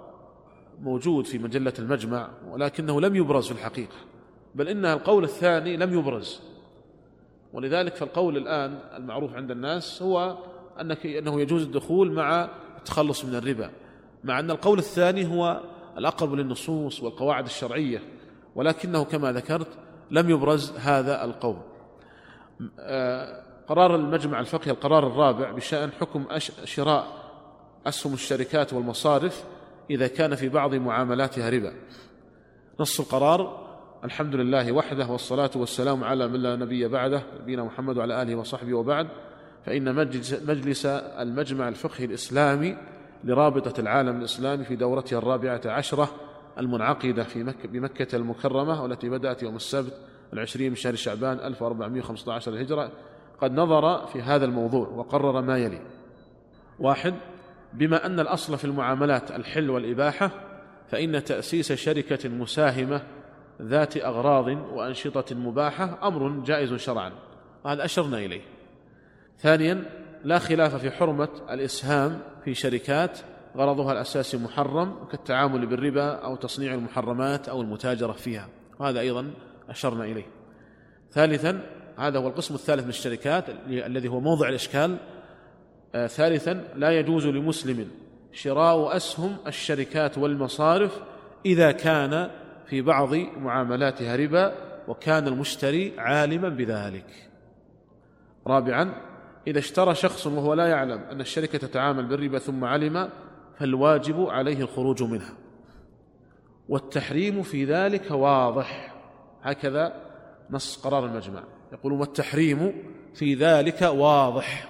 موجود 0.82 1.26
في 1.26 1.38
مجلة 1.38 1.74
المجمع 1.80 2.30
ولكنه 2.48 3.02
لم 3.02 3.16
يبرز 3.16 3.48
في 3.48 3.52
الحقيقة 3.52 3.96
بل 4.56 4.68
إن 4.68 4.86
القول 4.86 5.24
الثاني 5.24 5.78
لم 5.78 6.00
يبرز. 6.00 6.42
ولذلك 7.54 7.96
فالقول 7.96 8.38
الآن 8.38 8.80
المعروف 8.96 9.34
عند 9.34 9.52
الناس 9.52 10.02
هو 10.02 10.38
أنك 10.82 11.06
أنه 11.06 11.42
يجوز 11.42 11.64
الدخول 11.64 12.12
مع 12.12 12.50
التخلص 12.78 13.26
من 13.26 13.36
الربا. 13.36 13.72
مع 14.24 14.40
أن 14.40 14.52
القول 14.52 14.80
الثاني 14.80 15.28
هو 15.28 15.62
الأقرب 15.98 16.34
للنصوص 16.34 17.04
والقواعد 17.04 17.46
الشرعية 17.46 18.02
ولكنه 18.56 19.04
كما 19.04 19.32
ذكرت 19.32 19.68
لم 20.12 20.30
يبرز 20.30 20.72
هذا 20.78 21.26
القول. 21.26 21.58
آه، 22.80 23.44
قرار 23.68 23.96
المجمع 23.96 24.40
الفقهي 24.40 24.72
القرار 24.72 25.08
الرابع 25.08 25.52
بشأن 25.52 25.92
حكم 25.92 26.26
شراء 26.64 27.08
أسهم 27.88 28.14
الشركات 28.14 28.74
والمصارف 28.74 29.44
إذا 29.90 30.08
كان 30.08 30.36
في 30.36 30.50
بعض 30.50 30.76
معاملاتها 30.76 31.50
ربا. 31.50 31.74
نص 32.80 33.00
القرار 33.00 33.70
الحمد 34.04 34.36
لله 34.36 34.72
وحده 34.72 35.08
والصلاة 35.08 35.52
والسلام 35.56 36.04
على 36.04 36.28
من 36.28 36.40
لا 36.40 36.56
نبي 36.56 36.88
بعده 36.88 37.24
نبينا 37.42 37.64
محمد 37.64 37.98
وعلى 37.98 38.22
آله 38.22 38.36
وصحبه 38.36 38.74
وبعد. 38.74 39.08
فإن 39.66 39.95
مجلس 40.45 40.86
المجمع 40.86 41.68
الفقهي 41.68 42.05
الإسلامي 42.05 42.78
لرابطة 43.24 43.80
العالم 43.80 44.20
الإسلامي 44.20 44.64
في 44.64 44.76
دورتها 44.76 45.18
الرابعة 45.18 45.62
عشرة 45.66 46.10
المنعقدة 46.60 47.24
في 47.24 47.43
مكة 47.43 47.70
بمكة 47.70 48.16
المكرمة 48.16 48.84
والتي 48.84 49.10
بدأت 49.10 49.43
يوم 49.43 49.55
السبت 49.55 49.93
العشرين 50.34 50.70
من 50.70 50.76
شهر 50.76 50.95
شعبان 50.95 51.39
1415 51.39 52.53
الهجرة 52.53 52.91
قد 53.41 53.53
نظر 53.53 54.05
في 54.05 54.22
هذا 54.22 54.45
الموضوع 54.45 54.88
وقرر 54.88 55.41
ما 55.41 55.57
يلي. 55.57 55.82
واحد 56.80 57.14
بما 57.74 58.05
أن 58.05 58.20
الأصل 58.20 58.57
في 58.57 58.66
المعاملات 58.66 59.32
الحل 59.32 59.70
والإباحة 59.70 60.32
فإن 60.89 61.24
تأسيس 61.24 61.74
شركة 61.74 62.30
مساهمة 62.30 63.01
ذات 63.62 63.97
أغراض 63.97 64.47
وأنشطة 64.47 65.36
مباحة 65.36 66.07
أمر 66.07 66.30
جائز 66.30 66.74
شرعا. 66.74 67.12
وهذا 67.66 67.86
أشرنا 67.86 68.18
إليه. 68.18 68.41
ثانيا 69.40 69.84
لا 70.24 70.40
خلاف 70.40 70.76
في 70.76 70.92
حرمة 70.92 71.30
الإسهام 71.50 72.20
في 72.44 72.54
شركات 72.54 73.20
غرضها 73.58 73.92
الأساسي 73.92 74.38
محرم 74.38 75.06
كالتعامل 75.12 75.66
بالربا 75.66 76.12
أو 76.12 76.36
تصنيع 76.36 76.74
المحرمات 76.74 77.50
أو 77.50 77.62
المتاجرة 77.62 78.12
فيها 78.12 78.48
وهذا 78.80 79.00
أيضا 79.00 79.32
أشرنا 79.70 80.04
إليه. 80.04 80.26
ثالثا 81.12 81.62
هذا 81.98 82.20
هو 82.20 82.28
القسم 82.28 82.56
الثالث 82.56 82.84
من 82.84 82.90
الشركات 82.90 83.46
الذي 83.68 84.08
هو 84.08 84.20
موضع 84.20 84.50
الإشكال. 84.50 84.98
آه 85.96 86.08
ثالثا 86.08 86.64
لا 86.76 86.92
يجوز 86.92 87.28
لمسلم 87.28 87.88
شراء 88.32 88.96
أسهم 88.96 89.38
الشركات 89.48 90.18
والمصارف 90.18 91.00
إذا 91.46 91.72
كان 91.72 92.30
في 92.66 92.82
بعض 92.82 93.14
معاملاتها 93.16 94.16
ربا 94.16 94.54
وكان 94.88 95.28
المشتري 95.28 95.94
عالما 95.98 96.50
بذلك. 96.50 97.30
رابعا 98.48 99.09
إذا 99.48 99.60
اشترى 99.60 99.96
شخص 99.96 100.28
وهو 100.28 100.54
لا 100.54 100.68
يعلم 100.68 101.00
أن 101.12 101.22
الشركة 101.22 101.58
تتعامل 101.58 102.06
بالربا 102.06 102.40
ثم 102.40 102.66
علم 102.66 103.10
فالواجب 103.60 104.22
عليه 104.22 104.62
الخروج 104.62 105.04
منها. 105.04 105.34
والتحريم 106.70 107.44
في 107.44 107.66
ذلك 107.66 108.12
واضح. 108.12 108.96
هكذا 109.44 109.94
نص 110.52 110.78
قرار 110.78 111.06
المجمع. 111.06 111.44
يقول 111.74 111.94
والتحريم 111.94 112.74
في 113.14 113.36
ذلك 113.36 113.82
واضح 113.82 114.70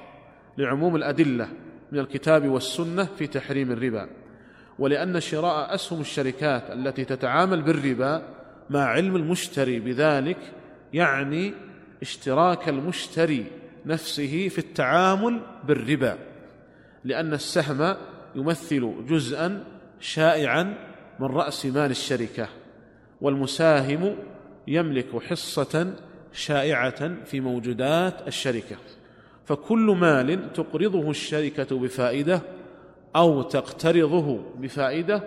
لعموم 0.57 0.95
الأدلة 0.95 1.49
من 1.91 1.99
الكتاب 1.99 2.47
والسنة 2.47 3.03
في 3.03 3.28
تحريم 3.28 3.72
الربا. 3.72 4.09
ولأن 4.80 5.20
شراء 5.20 5.76
أسهم 5.76 6.01
الشركات 6.01 6.72
التي 6.72 7.05
تتعامل 7.05 7.61
بالربا 7.61 8.24
مع 8.70 8.80
علم 8.80 9.15
المشتري 9.15 9.80
بذلك 9.80 10.38
يعني 10.93 11.53
اشتراك 12.01 12.70
المشتري 12.70 13.45
نفسه 13.86 14.47
في 14.47 14.57
التعامل 14.57 15.41
بالربا 15.67 16.17
لأن 17.03 17.34
السهم 17.34 17.95
يمثل 18.36 18.93
جزءا 19.09 19.63
شائعا 19.99 20.63
من 21.19 21.27
رأس 21.27 21.65
مال 21.65 21.91
الشركة 21.91 22.47
والمساهم 23.21 24.15
يملك 24.67 25.23
حصة 25.23 25.93
شائعة 26.34 27.23
في 27.25 27.39
موجودات 27.39 28.27
الشركة. 28.27 28.75
فكل 29.45 29.95
مال 29.99 30.53
تقرضه 30.53 31.09
الشركة 31.09 31.80
بفائدة 31.80 32.41
أو 33.15 33.41
تقترضه 33.41 34.39
بفائدة 34.57 35.23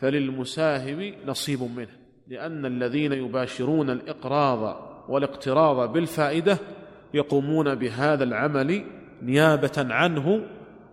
فللمساهم 0.00 1.14
نصيب 1.26 1.62
منه 1.62 1.88
لأن 2.28 2.66
الذين 2.66 3.12
يباشرون 3.12 3.90
الإقراض 3.90 4.90
والاقتراض 5.08 5.92
بالفائدة 5.92 6.58
يقومون 7.14 7.74
بهذا 7.74 8.24
العمل 8.24 8.84
نيابة 9.22 9.72
عنه 9.76 10.46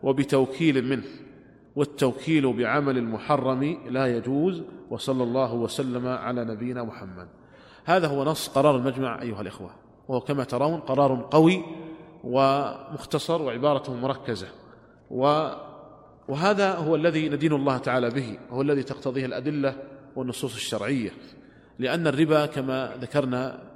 وبتوكيل 0.04 0.86
منه 0.86 1.04
والتوكيل 1.76 2.54
بعمل 2.54 2.98
المحرم 2.98 3.78
لا 3.90 4.18
يجوز 4.18 4.64
وصلى 4.90 5.24
الله 5.24 5.54
وسلم 5.54 6.08
على 6.08 6.46
نبينا 6.46 6.84
محمد. 6.84 7.28
هذا 7.86 8.08
هو 8.08 8.24
نص 8.24 8.48
قرار 8.48 8.76
المجمع 8.76 9.22
أيها 9.22 9.42
الإخوة. 9.42 9.70
وهو 10.08 10.20
كما 10.20 10.44
ترون 10.44 10.80
قرار 10.80 11.28
قوي 11.32 11.64
ومختصر 12.24 13.42
وعبارته 13.42 13.96
مركزة. 13.96 14.48
و 15.12 15.50
وهذا 16.28 16.76
هو 16.76 16.96
الذي 16.96 17.30
ندين 17.30 17.54
الله 17.54 17.78
تعالى 17.78 18.10
به 18.10 18.38
وهو 18.52 18.62
الذي 18.62 18.84
تقتضيه 18.84 19.26
الأدلة 19.26 19.76
والنصوص 20.16 20.56
الشرعية. 20.56 21.12
لأن 21.80 22.08
الربا 22.08 22.46
كما 22.46 22.98
ذكرنا 23.02 23.71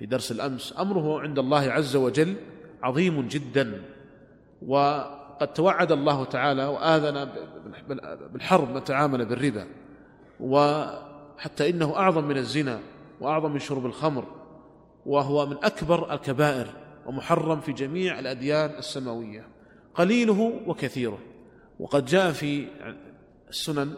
في 0.00 0.06
درس 0.06 0.32
الأمس. 0.32 0.74
أمره 0.78 1.20
عند 1.20 1.38
الله 1.38 1.60
عز 1.60 1.96
وجل 1.96 2.36
عظيم 2.82 3.28
جدا 3.28 3.82
وقد 4.66 5.52
توعد 5.54 5.92
الله 5.92 6.24
تعالى 6.24 6.66
وآذن 6.66 7.28
بالحرب 8.32 8.74
من 8.74 8.84
تعامل 8.84 9.24
بالربا 9.24 9.66
وحتى 10.40 11.70
إنه 11.70 11.96
أعظم 11.96 12.24
من 12.24 12.36
الزنا 12.36 12.80
وأعظم 13.20 13.52
من 13.52 13.58
شرب 13.58 13.86
الخمر 13.86 14.24
وهو 15.06 15.46
من 15.46 15.56
أكبر 15.62 16.14
الكبائر 16.14 16.66
ومحرم 17.06 17.60
في 17.60 17.72
جميع 17.72 18.18
الأديان 18.18 18.70
السماوية. 18.70 19.48
قليله 19.94 20.60
وكثيره. 20.66 21.18
وقد 21.80 22.04
جاء 22.04 22.32
في 22.32 22.68
السنن 23.50 23.94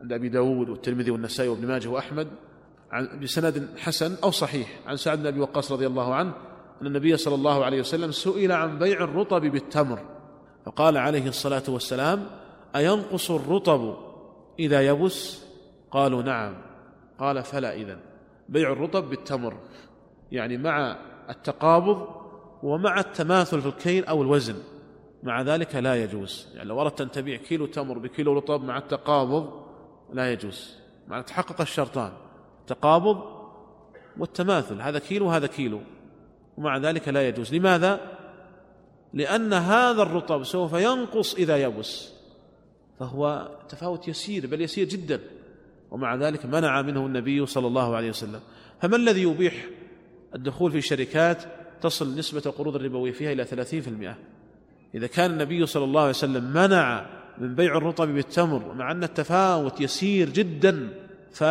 عند 0.00 0.12
أبي 0.12 0.28
داود 0.28 0.68
والترمذي 0.68 1.10
والنسائي 1.10 1.48
وابن 1.48 1.66
ماجه 1.66 1.88
وأحمد 1.88 2.26
عن 2.26 2.32
بسند 3.22 3.68
حسن 3.78 4.16
أو 4.24 4.30
صحيح 4.30 4.80
عن 4.86 4.96
سعد 4.96 5.18
بن 5.18 5.26
أبي 5.26 5.40
وقاص 5.40 5.72
رضي 5.72 5.86
الله 5.86 6.14
عنه 6.14 6.32
أن 6.82 6.86
النبي 6.86 7.16
صلى 7.16 7.34
الله 7.34 7.64
عليه 7.64 7.80
وسلم 7.80 8.12
سئل 8.12 8.52
عن 8.52 8.78
بيع 8.78 9.04
الرطب 9.04 9.40
بالتمر. 9.40 9.98
فقال 10.64 10.96
عليه 10.96 11.28
الصلاة 11.28 11.62
والسلام 11.68 12.26
أينقص 12.76 13.30
الرطب 13.30 13.96
إذا 14.58 14.80
يبس؟ 14.80 15.44
قالوا 15.90 16.22
نعم. 16.22 16.54
قال 17.18 17.42
فلا 17.42 17.74
إذن. 17.74 17.98
بيع 18.48 18.72
الرطب 18.72 19.10
بالتمر. 19.10 19.56
يعني 20.32 20.58
مع 20.58 20.96
التقابض 21.30 22.08
ومع 22.62 23.00
التماثل 23.00 23.60
في 23.60 23.68
الكيل 23.68 24.04
أو 24.04 24.22
الوزن. 24.22 24.56
مع 25.22 25.42
ذلك 25.42 25.76
لا 25.76 26.04
يجوز. 26.04 26.48
يعني 26.54 26.68
لو 26.68 26.80
أردت 26.80 27.00
أن 27.00 27.10
تبيع 27.10 27.36
كيلو 27.36 27.66
تمر 27.66 27.98
بكيلو 27.98 28.32
رطب 28.32 28.64
مع 28.64 28.78
التقابض 28.78 29.50
لا 30.12 30.32
يجوز. 30.32 30.76
مع 31.08 31.20
تحقق 31.20 31.60
الشرطان. 31.60 32.12
التقابض 32.72 33.22
والتماثل 34.18 34.80
هذا 34.80 34.98
كيلو 34.98 35.26
وهذا 35.26 35.46
كيلو 35.46 35.80
ومع 36.56 36.78
ذلك 36.78 37.08
لا 37.08 37.28
يجوز. 37.28 37.54
لماذا؟ 37.54 38.00
لأن 39.14 39.52
هذا 39.52 40.02
الرطب 40.02 40.44
سوف 40.44 40.72
ينقص 40.72 41.34
إذا 41.34 41.56
يبس 41.56 42.12
فهو 42.98 43.50
تفاوت 43.68 44.08
يسير 44.08 44.46
بل 44.46 44.60
يسير 44.60 44.88
جدا 44.88 45.20
ومع 45.90 46.14
ذلك 46.14 46.46
منع 46.46 46.82
منه 46.82 47.06
النبي 47.06 47.46
صلى 47.46 47.66
الله 47.66 47.96
عليه 47.96 48.08
وسلم. 48.08 48.40
فما 48.80 48.96
الذي 48.96 49.22
يبيح 49.22 49.66
الدخول 50.34 50.72
في 50.72 50.80
شركات 50.80 51.42
تصل 51.82 52.18
نسبة 52.18 52.42
القروض 52.46 52.76
الربوية 52.76 53.12
فيها 53.12 53.32
إلى 53.32 53.44
ثلاثين 53.44 53.80
في 53.80 53.88
المئة؟ 53.88 54.16
إذا 54.94 55.06
كان 55.06 55.30
النبي 55.30 55.66
صلى 55.66 55.84
الله 55.84 56.00
عليه 56.00 56.10
وسلم 56.10 56.44
منع 56.44 57.06
من 57.38 57.54
بيع 57.54 57.76
الرطب 57.76 58.08
بالتمر 58.08 58.74
مع 58.74 58.92
أن 58.92 59.04
التفاوت 59.04 59.80
يسير 59.80 60.30
جدا 60.30 60.88
ف 61.32 61.44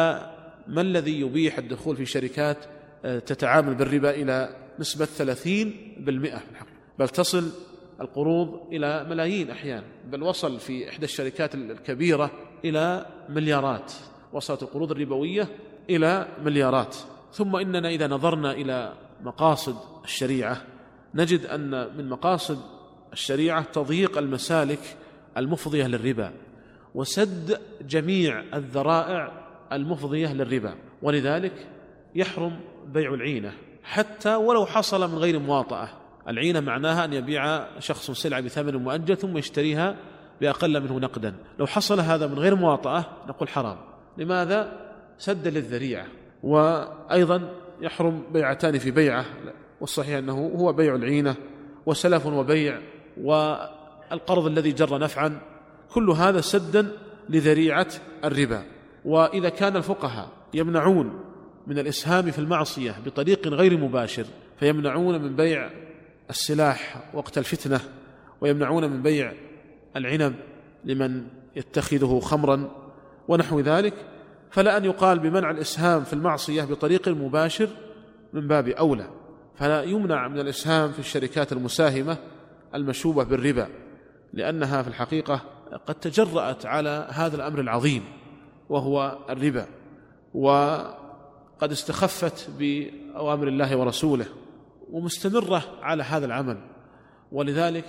ما 0.67 0.81
الذي 0.81 1.19
يبيح 1.19 1.57
الدخول 1.57 1.95
في 1.95 2.05
شركات 2.05 2.57
آه، 3.05 3.19
تتعامل 3.19 3.75
بالربا 3.75 4.09
إلى 4.09 4.55
نسبة 4.79 5.05
ثلاثين 5.05 5.95
بالمئة 5.99 6.41
بل 6.99 7.09
تصل 7.09 7.51
القروض 8.01 8.59
إلى 8.73 9.05
ملايين 9.09 9.49
أحيانا. 9.49 9.85
بل 10.11 10.23
وصل 10.23 10.59
في 10.59 10.89
إحدى 10.89 11.05
الشركات 11.05 11.55
الكبيرة 11.55 12.31
إلى 12.65 13.05
مليارات. 13.29 13.93
وصلت 14.33 14.63
القروض 14.63 14.91
الربوية 14.91 15.47
إلى 15.89 16.27
مليارات. 16.43 16.95
ثم 17.33 17.55
إننا 17.55 17.89
إذا 17.89 18.07
نظرنا 18.07 18.51
إلى 18.51 18.93
مقاصد 19.23 19.75
الشريعة 20.03 20.61
نجد 21.15 21.45
أن 21.45 21.97
من 21.97 22.09
مقاصد 22.09 22.59
الشريعة 23.13 23.63
تضييق 23.63 24.17
المسالك 24.17 24.97
المفضية 25.37 25.87
للربا 25.87 26.31
وسد 26.95 27.59
جميع 27.87 28.43
الذرائع 28.53 29.40
المفضية 29.71 30.33
للربا 30.33 30.75
ولذلك 31.01 31.67
يحرم 32.15 32.59
بيع 32.87 33.13
العينة 33.13 33.53
حتى 33.83 34.35
ولو 34.35 34.65
حصل 34.65 35.11
من 35.11 35.17
غير 35.17 35.39
مواطأة. 35.39 35.89
العينة 36.27 36.59
معناها 36.59 37.05
أن 37.05 37.13
يبيع 37.13 37.65
شخص 37.79 38.11
سلعة 38.11 38.41
بثمن 38.41 38.75
مؤجل 38.75 39.17
ثم 39.17 39.37
يشتريها 39.37 39.95
بأقل 40.41 40.81
منه 40.83 40.99
نقدا. 40.99 41.35
لو 41.59 41.67
حصل 41.67 41.99
هذا 41.99 42.27
من 42.27 42.39
غير 42.39 42.55
مواطأة 42.55 43.05
نقول 43.27 43.49
حرام. 43.49 43.77
لماذا؟ 44.17 44.91
سد 45.17 45.47
للذريعة. 45.47 46.05
وأيضا 46.43 47.53
يحرم 47.81 48.23
بيعتان 48.33 48.77
في 48.77 48.91
بيعة. 48.91 49.25
والصحيح 49.81 50.17
أنه 50.17 50.51
هو 50.55 50.73
بيع 50.73 50.95
العينة 50.95 51.35
وسلف 51.85 52.25
وبيع 52.25 52.81
والقرض 53.21 54.45
الذي 54.45 54.71
جر 54.71 54.99
نفعا. 54.99 55.41
كل 55.93 56.09
هذا 56.09 56.41
سدا 56.41 56.91
لذريعة 57.29 57.87
الربا. 58.23 58.63
وإذا 59.05 59.49
كان 59.49 59.75
الفقهاء 59.75 60.29
يمنعون 60.53 61.19
من 61.67 61.79
الإسهام 61.79 62.31
في 62.31 62.39
المعصية 62.39 62.95
بطريق 63.05 63.47
غير 63.47 63.77
مباشر 63.77 64.25
فيمنعون 64.59 65.21
من 65.21 65.35
بيع 65.35 65.69
السلاح 66.29 67.03
وقت 67.13 67.37
الفتنة 67.37 67.79
ويمنعون 68.41 68.89
من 68.89 69.01
بيع 69.01 69.33
العنب 69.95 70.35
لمن 70.83 71.27
يتخذه 71.55 72.19
خمرا 72.19 72.69
ونحو 73.27 73.59
ذلك 73.59 73.93
فلا 74.51 74.77
أن 74.77 74.85
يقال 74.85 75.19
بمنع 75.19 75.51
الإسهام 75.51 76.03
في 76.03 76.13
المعصية 76.13 76.63
بطريق 76.63 77.09
مباشر 77.09 77.69
من 78.33 78.47
باب 78.47 78.67
أولى. 78.67 79.07
فلا 79.55 79.83
يمنع 79.83 80.27
من 80.27 80.39
الإسهام 80.39 80.91
في 80.91 80.99
الشركات 80.99 81.51
المساهمة 81.51 82.17
المشوبة 82.75 83.23
بالربا 83.23 83.67
لأنها 84.33 84.81
في 84.81 84.87
الحقيقة 84.87 85.41
قد 85.87 85.95
تجرأت 85.95 86.65
على 86.65 87.07
هذا 87.11 87.35
الأمر 87.35 87.59
العظيم. 87.59 88.03
وهو 88.71 89.17
الربا 89.29 89.65
وقد 90.33 91.71
استخفت 91.71 92.49
بأوامر 92.59 93.47
الله 93.47 93.77
ورسوله 93.77 94.25
ومستمرة 94.91 95.63
على 95.81 96.03
هذا 96.03 96.25
العمل. 96.25 96.57
ولذلك 97.31 97.85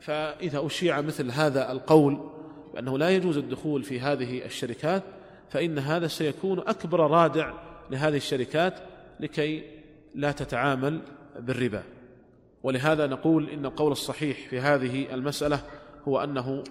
فإذا 0.00 0.66
أشيع 0.66 1.00
مثل 1.00 1.30
هذا 1.30 1.72
القول 1.72 2.30
بأنه 2.74 2.98
لا 2.98 3.10
يجوز 3.10 3.36
الدخول 3.36 3.82
في 3.82 4.00
هذه 4.00 4.44
الشركات 4.44 5.02
فإن 5.50 5.78
هذا 5.78 6.06
سيكون 6.06 6.58
أكبر 6.58 7.00
رادع 7.10 7.52
لهذه 7.90 8.16
الشركات 8.16 8.74
لكي 9.20 9.64
لا 10.14 10.32
تتعامل 10.32 11.00
بالربا. 11.38 11.82
ولهذا 12.62 13.06
نقول 13.06 13.50
إن 13.50 13.66
القول 13.66 13.92
الصحيح 13.92 14.48
في 14.48 14.60
هذه 14.60 15.14
المسألة 15.14 15.60
هو 16.08 16.24
أنه 16.24 16.64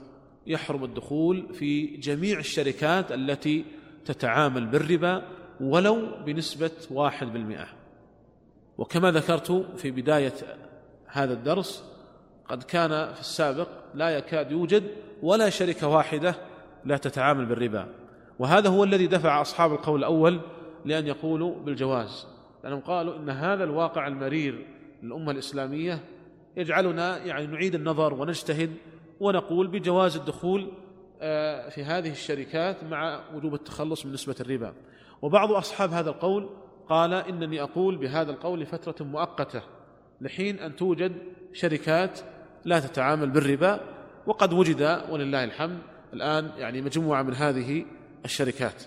يحرم 0.47 0.83
الدخول 0.83 1.53
في 1.53 1.85
جميع 1.85 2.39
الشركات 2.39 3.11
التي 3.11 3.65
تتعامل 4.05 4.65
بالربا 4.65 5.27
ولو 5.61 6.07
بنسبة 6.25 6.71
واحد 6.91 7.33
بالمئة. 7.33 7.67
وكما 8.77 9.11
ذكرت 9.11 9.51
في 9.77 9.91
بداية 9.91 10.33
هذا 11.07 11.33
الدرس 11.33 11.83
قد 12.47 12.63
كان 12.63 13.13
في 13.13 13.19
السابق 13.19 13.67
لا 13.93 14.09
يكاد 14.09 14.51
يوجد 14.51 14.83
ولا 15.21 15.49
شركة 15.49 15.87
واحدة 15.87 16.35
لا 16.85 16.97
تتعامل 16.97 17.45
بالربا. 17.45 17.87
وهذا 18.39 18.69
هو 18.69 18.83
الذي 18.83 19.07
دفع 19.07 19.41
أصحاب 19.41 19.73
القول 19.73 19.99
الأول 19.99 20.41
لأن 20.85 21.07
يقولوا 21.07 21.55
بالجواز. 21.55 22.27
لأنهم 22.63 22.79
قالوا 22.79 23.15
إن 23.17 23.29
هذا 23.29 23.63
الواقع 23.63 24.07
المرير 24.07 24.65
للأمة 25.03 25.31
الإسلامية 25.31 25.99
يجعلنا 26.57 27.17
يعني 27.17 27.47
نعيد 27.47 27.75
النظر 27.75 28.13
ونجتهد 28.13 28.71
ونقول 29.19 29.67
بجواز 29.67 30.15
الدخول 30.15 30.71
آه، 31.21 31.69
في 31.69 31.83
هذه 31.83 32.11
الشركات 32.11 32.83
مع 32.83 33.21
وجوب 33.33 33.53
التخلص 33.53 34.05
من 34.05 34.13
نسبة 34.13 34.35
الربا. 34.39 34.73
وبعض 35.21 35.51
أصحاب 35.51 35.91
هذا 35.91 36.09
القول 36.09 36.49
قال 36.89 37.13
إنني 37.13 37.61
أقول 37.61 37.97
بهذا 37.97 38.31
القول 38.31 38.59
لفترة 38.59 39.05
مؤقتة 39.05 39.61
لحين 40.21 40.59
أن 40.59 40.75
توجد 40.75 41.11
شركات 41.53 42.19
لا 42.65 42.79
تتعامل 42.79 43.29
بالربا 43.29 43.79
وقد 44.27 44.53
وجد 44.53 45.01
ولله 45.09 45.43
الحمد 45.43 45.77
الآن 46.13 46.51
يعني 46.57 46.81
مجموعة 46.81 47.23
من 47.23 47.33
هذه 47.33 47.85
الشركات. 48.25 48.83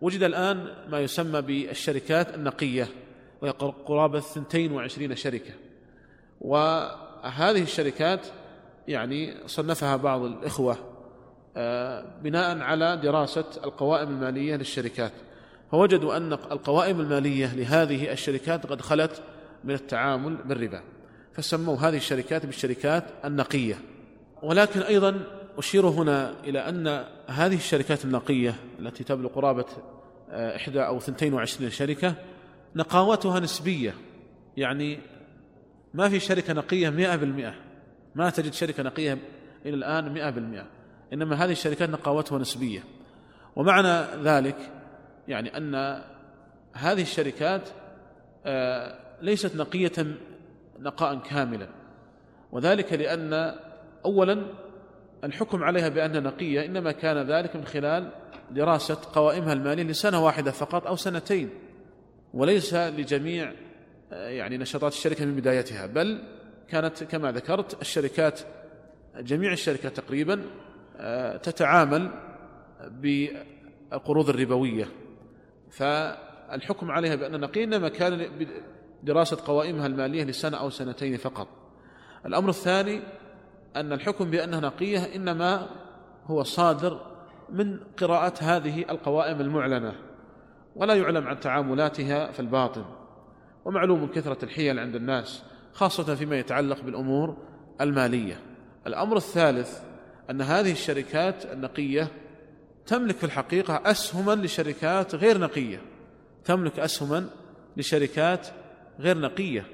وجد 0.00 0.22
الآن 0.22 0.66
ما 0.88 1.00
يسمى 1.00 1.42
بالشركات 1.42 2.34
النقية 2.34 2.88
وهي 3.42 3.50
قرابة 3.86 4.18
22 4.18 5.16
شركة. 5.16 5.52
وهذه 6.40 7.62
الشركات 7.62 8.26
يعني 8.88 9.34
صنفها 9.46 9.96
بعض 9.96 10.22
الإخوة 10.22 10.76
آه، 11.56 12.04
بناء 12.22 12.58
على 12.58 12.96
دراسة 12.96 13.44
القوائم 13.64 14.08
المالية 14.08 14.56
للشركات. 14.56 15.12
فوجدوا 15.70 16.16
أن 16.16 16.32
القوائم 16.32 17.00
المالية 17.00 17.54
لهذه 17.54 18.12
الشركات 18.12 18.66
قد 18.66 18.80
خلت 18.80 19.22
من 19.64 19.74
التعامل 19.74 20.36
بالربا. 20.36 20.82
فسموا 21.32 21.76
هذه 21.76 21.96
الشركات 21.96 22.46
بالشركات 22.46 23.04
النقية. 23.24 23.78
ولكن 24.42 24.80
أيضا 24.80 25.20
أشير 25.58 25.88
هنا 25.88 26.34
إلى 26.44 26.58
أن 26.58 27.04
هذه 27.26 27.54
الشركات 27.54 28.04
النقية 28.04 28.54
التي 28.78 29.04
تبلغ 29.04 29.28
قرابة 29.28 29.66
آه، 30.30 30.56
إحدى 30.56 30.80
أو 30.80 31.00
ثنتين 31.00 31.34
وعشرين 31.34 31.70
شركة 31.70 32.14
نقاوتها 32.76 33.40
نسبية. 33.40 33.94
يعني 34.56 34.98
ما 35.94 36.08
في 36.08 36.20
شركة 36.20 36.52
نقية 36.52 36.90
مئة 36.90 37.16
بالمئة. 37.16 37.54
ما 38.14 38.30
تجد 38.30 38.52
شركة 38.52 38.82
نقية 38.82 39.18
إلى 39.66 39.74
الآن 39.74 40.12
مئة 40.12 40.30
بالمئة. 40.30 40.66
إنما 41.12 41.44
هذه 41.44 41.52
الشركات 41.52 41.90
نقاوتها 41.90 42.38
نسبية. 42.38 42.84
ومعنى 43.56 44.22
ذلك 44.22 44.56
يعني 45.28 45.56
أن 45.56 46.02
هذه 46.72 47.02
الشركات 47.02 47.68
آه، 48.46 48.98
ليست 49.22 49.56
نقية 49.56 49.92
نقاء 50.78 51.18
كاملا 51.18 51.68
وذلك 52.52 52.92
لأن 52.92 53.54
أولا 54.04 54.46
الحكم 55.24 55.64
عليها 55.64 55.88
بأنها 55.88 56.20
نقية 56.20 56.64
إنما 56.64 56.92
كان 56.92 57.18
ذلك 57.18 57.56
من 57.56 57.64
خلال 57.64 58.10
دراسة 58.50 58.98
قوائمها 59.12 59.52
المالية 59.52 59.82
لسنة 59.82 60.24
واحدة 60.24 60.50
فقط 60.50 60.86
أو 60.86 60.96
سنتين 60.96 61.50
وليس 62.34 62.74
لجميع 62.74 63.52
آه، 64.12 64.28
يعني 64.28 64.58
نشاطات 64.58 64.92
الشركة 64.92 65.24
من 65.24 65.36
بدايتها. 65.36 65.86
بل 65.86 66.22
كانت 66.68 67.04
كما 67.04 67.32
ذكرت 67.32 67.80
الشركات 67.80 68.40
جميع 69.16 69.52
الشركات 69.52 69.96
تقريبا 69.96 70.42
آه، 70.96 71.36
تتعامل 71.36 72.10
بالقروض 72.90 74.28
الربوية. 74.28 74.88
فالحكم 75.70 76.90
عليها 76.90 77.14
بأن 77.14 77.40
نقي 77.40 77.64
إنما 77.64 77.88
كان 77.88 78.46
بدراسة 79.02 79.38
قوائمها 79.46 79.86
المالية 79.86 80.24
لسنة 80.24 80.56
أو 80.56 80.70
سنتين 80.70 81.16
فقط. 81.16 81.48
الأمر 82.26 82.48
الثاني 82.48 83.00
أن 83.76 83.92
الحكم 83.92 84.30
بأنها 84.30 84.60
نقية 84.60 85.14
إنما 85.14 85.68
هو 86.26 86.42
صادر 86.42 87.00
من 87.48 87.80
قراءة 87.98 88.34
هذه 88.40 88.84
القوائم 88.90 89.40
المعلنة 89.40 89.94
ولا 90.76 90.94
يعلم 90.94 91.26
عن 91.26 91.40
تعاملاتها 91.40 92.32
في 92.32 92.40
الباطن. 92.40 92.84
ومعلوم 93.64 94.06
كثرة 94.06 94.44
الحيل 94.44 94.78
عند 94.78 94.94
الناس. 94.94 95.44
خاصة 95.72 96.14
فيما 96.14 96.38
يتعلق 96.38 96.80
بالأمور 96.80 97.36
المالية. 97.80 98.40
الأمر 98.86 99.16
الثالث 99.16 99.80
أن 100.30 100.42
هذه 100.42 100.72
الشركات 100.72 101.46
النقية 101.46 102.08
تملك 102.86 103.16
في 103.16 103.24
الحقيقة 103.24 103.82
أسهما 103.84 104.34
لشركات 104.34 105.14
غير 105.14 105.38
نقية. 105.38 105.80
تملك 106.44 106.78
أسهما 106.78 107.26
لشركات 107.76 108.46
غير 109.00 109.18
نقية. 109.18 109.66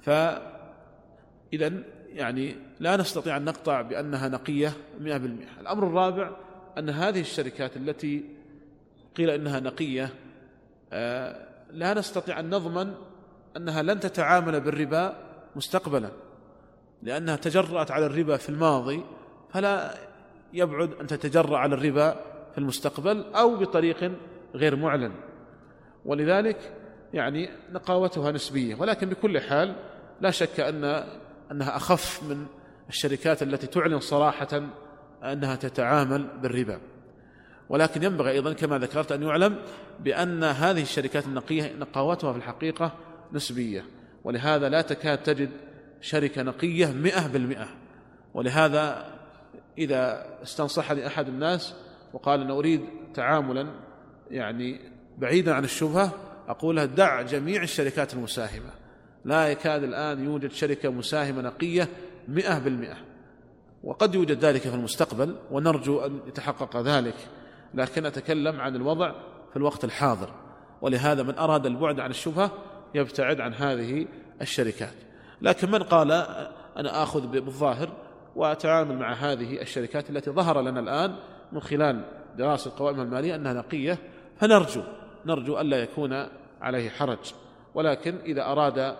فإذا 0.00 1.72
يعني 2.12 2.56
لا 2.80 2.96
نستطيع 2.96 3.36
أن 3.36 3.44
نقطع 3.44 3.82
بأنها 3.82 4.28
نقية 4.28 4.72
مئة 5.00 5.16
بالمئة. 5.16 5.60
الأمر 5.60 5.86
الرابع 5.86 6.30
أن 6.78 6.90
هذه 6.90 7.20
الشركات 7.20 7.76
التي 7.76 8.24
قيل 9.16 9.30
إنها 9.30 9.60
نقية 9.60 10.10
آه، 10.92 11.48
لا 11.70 11.94
نستطيع 11.94 12.40
أن 12.40 12.50
نضمن 12.50 12.94
أنها 13.58 13.82
لن 13.82 14.00
تتعامل 14.00 14.60
بالربا 14.60 15.16
مستقبلا 15.56 16.10
لأنها 17.02 17.36
تجرأت 17.36 17.90
على 17.90 18.06
الربا 18.06 18.36
في 18.36 18.48
الماضي 18.48 19.04
فلا 19.52 19.94
يبعد 20.52 20.92
أن 21.00 21.06
تتجرأ 21.06 21.56
على 21.56 21.74
الربا 21.74 22.10
في 22.52 22.58
المستقبل 22.58 23.24
أو 23.34 23.56
بطريق 23.56 24.12
غير 24.54 24.76
معلن. 24.76 25.12
ولذلك 26.04 26.72
يعني 27.14 27.50
نقاوتها 27.72 28.32
نسبية 28.32 28.74
ولكن 28.74 29.08
بكل 29.08 29.40
حال 29.40 29.74
لا 30.20 30.30
شك 30.30 30.60
أن 30.60 31.04
أنها 31.52 31.76
أخف 31.76 32.22
من 32.22 32.46
الشركات 32.88 33.42
التي 33.42 33.66
تعلن 33.66 34.00
صراحة 34.00 34.62
أنها 35.22 35.56
تتعامل 35.56 36.26
بالربا. 36.42 36.78
ولكن 37.68 38.02
ينبغي 38.02 38.30
أيضا 38.30 38.52
كما 38.52 38.78
ذكرت 38.78 39.12
أن 39.12 39.22
يعلم 39.22 39.58
بأن 40.00 40.44
هذه 40.44 40.82
الشركات 40.82 41.26
النقية 41.26 41.74
نقاوتها 41.76 42.32
في 42.32 42.38
الحقيقة 42.38 42.92
نسبية. 43.32 43.84
ولهذا 44.24 44.68
لا 44.68 44.80
تكاد 44.80 45.22
تجد 45.22 45.50
شركة 46.00 46.42
نقية 46.42 46.86
مئة 46.86 47.26
بالمئة. 47.26 47.68
ولهذا 48.34 49.14
إذا 49.78 50.26
استنصحني 50.42 51.06
أحد 51.06 51.28
الناس 51.28 51.74
وقال 52.12 52.40
أنا 52.40 52.52
أريد 52.52 52.80
تعاملا 53.14 53.68
يعني 54.30 54.80
بعيدا 55.18 55.54
عن 55.54 55.64
الشبهة 55.64 56.12
أقول 56.48 56.76
له 56.76 56.84
دع 56.84 57.22
جميع 57.22 57.62
الشركات 57.62 58.14
المساهمة. 58.14 58.70
لا 59.24 59.48
يكاد 59.48 59.82
الآن 59.82 60.24
يوجد 60.24 60.52
شركة 60.52 60.90
مساهمة 60.90 61.42
نقية 61.42 61.88
مئة 62.28 62.58
بالمئة. 62.58 62.96
وقد 63.84 64.14
يوجد 64.14 64.44
ذلك 64.44 64.60
في 64.60 64.74
المستقبل 64.74 65.36
ونرجو 65.50 66.00
أن 66.00 66.20
يتحقق 66.26 66.76
ذلك. 66.76 67.16
لكن 67.74 68.06
أتكلم 68.06 68.60
عن 68.60 68.76
الوضع 68.76 69.12
في 69.50 69.56
الوقت 69.56 69.84
الحاضر. 69.84 70.34
ولهذا 70.80 71.22
من 71.22 71.38
أراد 71.38 71.66
البعد 71.66 72.00
عن 72.00 72.10
الشبهة 72.10 72.52
يبتعد 72.94 73.40
عن 73.40 73.54
هذه 73.54 74.06
الشركات. 74.42 74.94
لكن 75.42 75.70
من 75.70 75.82
قال 75.82 76.12
أنا 76.76 77.02
آخذ 77.02 77.26
بالظاهر 77.26 77.88
وأتعامل 78.36 78.98
مع 78.98 79.12
هذه 79.12 79.62
الشركات 79.62 80.10
التي 80.10 80.30
ظهر 80.30 80.60
لنا 80.60 80.80
الآن 80.80 81.16
من 81.52 81.60
خلال 81.60 82.04
دراسة 82.36 82.72
قوائمها 82.78 83.02
المالية 83.02 83.34
أنها 83.34 83.52
نقية 83.52 83.98
فنرجو 84.40 84.82
نرجو 85.26 85.60
ألا 85.60 85.76
يكون 85.76 86.26
عليه 86.60 86.90
حرج. 86.90 87.32
ولكن 87.74 88.16
إذا 88.24 88.42
أراد 88.42 88.96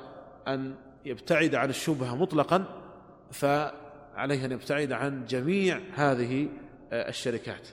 أن 0.49 0.74
يبتعد 1.05 1.55
عن 1.55 1.70
الشبهة 1.70 2.16
مطلقا 2.16 2.64
فعليه 3.30 4.45
أن 4.45 4.53
يبتعد 4.53 4.93
عن 4.93 5.24
جميع 5.26 5.80
هذه 5.95 6.49
الشركات. 6.93 7.68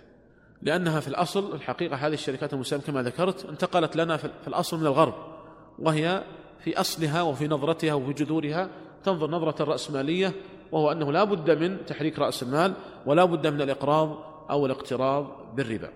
لأنها 0.61 0.99
في 0.99 1.07
الأصل 1.07 1.55
الحقيقة 1.55 1.95
هذه 1.95 2.13
الشركات 2.13 2.53
المساهمة 2.53 2.84
كما 2.84 3.03
ذكرت 3.03 3.45
انتقلت 3.45 3.95
لنا 3.95 4.18
في 4.18 4.47
الأصل 4.47 4.80
من 4.80 4.86
الغرب. 4.86 5.34
وهي 5.80 6.23
في 6.59 6.80
أصلها 6.80 7.21
وفي 7.21 7.47
نظرتها 7.47 7.93
وفي 7.93 8.13
جذورها 8.13 8.69
تنظر 9.03 9.30
نظرة 9.30 9.61
الرأسمالية 9.61 10.34
وهو 10.71 10.91
أنه 10.91 11.11
لا 11.11 11.23
بد 11.23 11.63
من 11.63 11.86
تحريك 11.86 12.19
رأس 12.19 12.43
المال 12.43 12.73
ولا 13.05 13.26
بد 13.26 13.47
من 13.47 13.61
الإقراض 13.61 14.17
أو 14.49 14.65
الاقتراض 14.65 15.28
بالربا. 15.55 15.89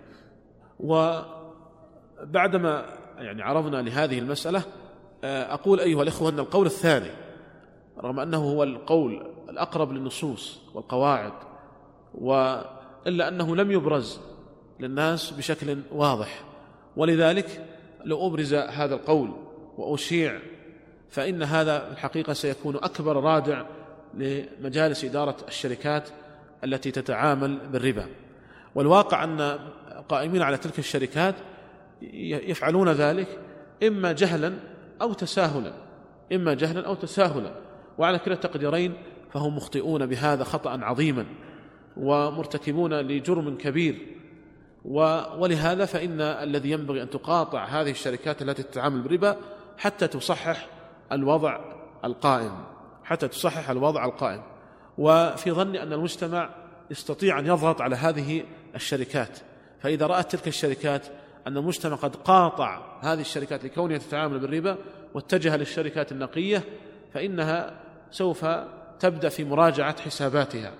وبعدما 0.79 2.85
يعني 3.17 3.43
عرضنا 3.43 3.81
لهذه 3.81 4.19
المسألة 4.19 4.63
آه، 5.23 5.53
أقول 5.53 5.79
أيها 5.79 6.03
الإخوة 6.03 6.29
أن 6.29 6.39
القول 6.39 6.65
الثاني 6.65 7.09
رغم 8.03 8.19
أنه 8.19 8.37
هو 8.37 8.63
القول 8.63 9.25
الأقرب 9.49 9.91
للنصوص 9.91 10.59
والقواعد 10.73 11.33
وإلا 12.13 13.27
أنه 13.27 13.55
لم 13.55 13.71
يبرز 13.71 14.19
للناس 14.79 15.31
بشكل 15.31 15.77
واضح. 15.91 16.43
ولذلك 16.97 17.65
لو 18.05 18.27
أبرز 18.27 18.53
هذا 18.53 18.95
القول 18.95 19.31
وأشيع 19.79 20.39
فإن 21.09 21.43
هذا 21.43 21.91
الحقيقة 21.91 22.33
سيكون 22.33 22.75
أكبر 22.75 23.23
رادع 23.23 23.65
لمجالس 24.13 25.05
إدارة 25.05 25.35
الشركات 25.47 26.09
التي 26.63 26.91
تتعامل 26.91 27.59
بالربا. 27.71 28.05
والواقع 28.75 29.23
أن 29.23 29.59
قائمين 30.09 30.41
على 30.41 30.57
تلك 30.57 30.79
الشركات 30.79 31.35
يفعلون 32.13 32.89
ذلك 32.89 33.27
إما 33.83 34.11
جهلا 34.11 34.53
أو 35.01 35.13
تساهلا 35.13 35.73
إما 36.33 36.53
جهلا 36.53 36.87
أو 36.87 36.95
تساهلا. 36.95 37.51
وعلى 37.97 38.19
كلا 38.19 38.33
التقديرين 38.33 38.93
فهم 39.33 39.55
مخطئون 39.55 40.05
بهذا 40.05 40.43
خطأ 40.43 40.69
عظيما 40.69 41.25
ومرتكبون 41.97 42.93
لجرم 42.93 43.57
كبير. 43.57 44.07
ولهذا 45.37 45.85
فإن 45.85 46.21
الذي 46.21 46.71
ينبغي 46.71 47.01
أن 47.01 47.09
تقاطع 47.09 47.65
هذه 47.65 47.91
الشركات 47.91 48.41
التي 48.41 48.63
تتعامل 48.63 49.01
بالربا 49.01 49.37
حتى 49.79 50.07
تصحح 50.07 50.67
الوضع 51.11 51.59
القائم. 52.05 52.63
حتى 53.03 53.27
تصحح 53.27 53.69
الوضع 53.69 54.05
القائم. 54.05 54.41
وفي 54.97 55.51
ظني 55.51 55.83
أن 55.83 55.93
المجتمع 55.93 56.49
يستطيع 56.91 57.39
أن 57.39 57.45
يضغط 57.45 57.81
على 57.81 57.95
هذه 57.95 58.43
الشركات. 58.75 59.39
فإذا 59.79 60.07
رأت 60.07 60.35
تلك 60.35 60.47
الشركات 60.47 61.07
أن 61.47 61.57
المجتمع 61.57 61.95
قد 61.95 62.15
قاطع 62.15 62.99
هذه 63.01 63.21
الشركات 63.21 63.63
لكونها 63.63 63.97
تتعامل 63.97 64.39
بالربا 64.39 64.77
واتجه 65.13 65.55
للشركات 65.55 66.11
النقية 66.11 66.63
فإنها 67.13 67.79
سوف 68.11 68.45
تبدأ 68.99 69.29
في 69.29 69.43
مراجعة 69.43 70.01
حساباتها. 70.01 70.73